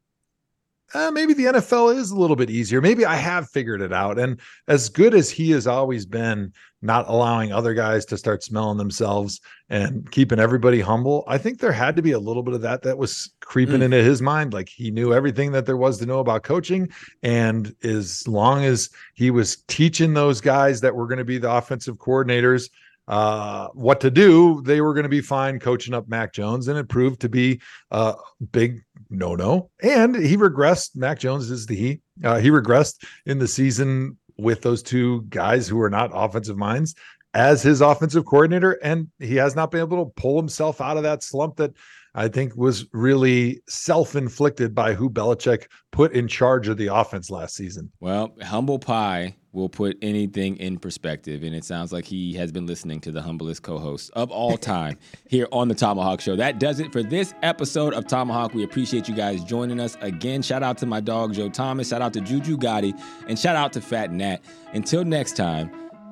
uh, 0.93 1.11
maybe 1.11 1.33
the 1.33 1.45
NFL 1.45 1.95
is 1.95 2.11
a 2.11 2.15
little 2.15 2.35
bit 2.35 2.49
easier. 2.49 2.81
Maybe 2.81 3.05
I 3.05 3.15
have 3.15 3.49
figured 3.49 3.81
it 3.81 3.91
out. 3.91 4.17
And 4.17 4.39
as 4.67 4.89
good 4.89 5.13
as 5.13 5.29
he 5.29 5.51
has 5.51 5.67
always 5.67 6.05
been, 6.05 6.53
not 6.81 7.07
allowing 7.09 7.51
other 7.51 7.73
guys 7.73 8.05
to 8.05 8.17
start 8.17 8.43
smelling 8.43 8.77
themselves 8.77 9.41
and 9.69 10.09
keeping 10.11 10.39
everybody 10.39 10.79
humble, 10.79 11.23
I 11.27 11.37
think 11.39 11.59
there 11.59 11.71
had 11.71 11.95
to 11.95 12.01
be 12.01 12.11
a 12.11 12.19
little 12.19 12.43
bit 12.43 12.53
of 12.53 12.61
that 12.61 12.83
that 12.83 12.97
was 12.97 13.31
creeping 13.41 13.79
mm. 13.79 13.83
into 13.83 14.03
his 14.03 14.21
mind. 14.21 14.53
Like 14.53 14.69
he 14.69 14.91
knew 14.91 15.13
everything 15.13 15.51
that 15.53 15.65
there 15.65 15.75
was 15.75 15.97
to 15.99 16.05
know 16.05 16.19
about 16.19 16.43
coaching. 16.43 16.89
And 17.23 17.75
as 17.83 18.27
long 18.27 18.63
as 18.63 18.89
he 19.15 19.31
was 19.31 19.57
teaching 19.67 20.13
those 20.13 20.39
guys 20.39 20.79
that 20.81 20.95
were 20.95 21.07
going 21.07 21.17
to 21.17 21.25
be 21.25 21.39
the 21.39 21.51
offensive 21.51 21.97
coordinators, 21.97 22.69
uh, 23.07 23.67
what 23.73 24.01
to 24.01 24.11
do, 24.11 24.61
they 24.63 24.81
were 24.81 24.93
going 24.93 25.03
to 25.03 25.09
be 25.09 25.21
fine 25.21 25.59
coaching 25.59 25.93
up 25.93 26.09
Mac 26.09 26.33
Jones, 26.33 26.67
and 26.67 26.77
it 26.77 26.89
proved 26.89 27.21
to 27.21 27.29
be 27.29 27.61
a 27.91 28.15
big 28.51 28.83
no 29.09 29.35
no. 29.35 29.69
And 29.81 30.15
he 30.15 30.35
regressed. 30.35 30.95
Mac 30.95 31.19
Jones 31.19 31.49
is 31.49 31.65
the 31.65 31.75
he. 31.75 32.01
Uh, 32.23 32.39
he 32.39 32.49
regressed 32.49 33.05
in 33.25 33.39
the 33.39 33.47
season 33.47 34.17
with 34.37 34.61
those 34.61 34.83
two 34.83 35.23
guys 35.29 35.67
who 35.67 35.79
are 35.81 35.89
not 35.89 36.11
offensive 36.13 36.57
minds 36.57 36.95
as 37.33 37.61
his 37.61 37.81
offensive 37.81 38.25
coordinator, 38.25 38.73
and 38.83 39.07
he 39.19 39.35
has 39.35 39.55
not 39.55 39.71
been 39.71 39.81
able 39.81 40.05
to 40.05 40.11
pull 40.13 40.37
himself 40.37 40.81
out 40.81 40.97
of 40.97 41.03
that 41.03 41.23
slump 41.23 41.57
that 41.57 41.71
I 42.17 42.27
think 42.27 42.57
was 42.57 42.87
really 42.93 43.61
self 43.69 44.15
inflicted 44.15 44.73
by 44.73 44.95
who 44.95 45.07
Belichick 45.07 45.67
put 45.91 46.13
in 46.13 46.27
charge 46.27 46.67
of 46.67 46.75
the 46.77 46.87
offense 46.87 47.29
last 47.29 47.55
season. 47.55 47.91
Well, 47.99 48.35
humble 48.41 48.79
pie 48.79 49.35
will 49.51 49.69
put 49.69 49.97
anything 50.01 50.57
in 50.57 50.79
perspective. 50.79 51.43
And 51.43 51.53
it 51.53 51.63
sounds 51.63 51.93
like 51.93 52.05
he 52.05 52.33
has 52.33 52.51
been 52.51 52.65
listening 52.65 53.01
to 53.01 53.11
the 53.11 53.21
humblest 53.21 53.61
co 53.61 53.77
host 53.77 54.09
of 54.13 54.31
all 54.31 54.57
time 54.75 54.97
here 55.29 55.47
on 55.51 55.67
the 55.67 55.75
ThomaHawk 55.75 56.19
Show. 56.19 56.35
That 56.35 56.59
does 56.59 56.79
it 56.79 56.91
for 56.91 57.03
this 57.03 57.35
episode 57.43 57.93
of 57.93 58.05
ThomaHawk. 58.05 58.55
We 58.55 58.63
appreciate 58.63 59.07
you 59.07 59.13
guys 59.13 59.43
joining 59.43 59.79
us 59.79 59.95
again. 60.01 60.41
Shout 60.41 60.63
out 60.63 60.79
to 60.79 60.87
my 60.87 60.99
dog, 60.99 61.35
Joe 61.35 61.49
Thomas. 61.49 61.89
Shout 61.89 62.01
out 62.01 62.13
to 62.13 62.21
Juju 62.21 62.57
Gotti. 62.57 62.99
And 63.27 63.37
shout 63.37 63.55
out 63.55 63.73
to 63.73 63.79
Phatt 63.79 64.09
Nat. 64.09 64.37
Until 64.73 65.05
next 65.05 65.35
time, 65.35 65.69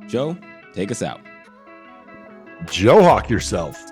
Joe, 0.07 0.37
take 0.71 0.91
us 0.91 1.01
out. 1.01 1.19
Joe 2.67 3.01
Hawk 3.01 3.27
yourself. 3.27 3.83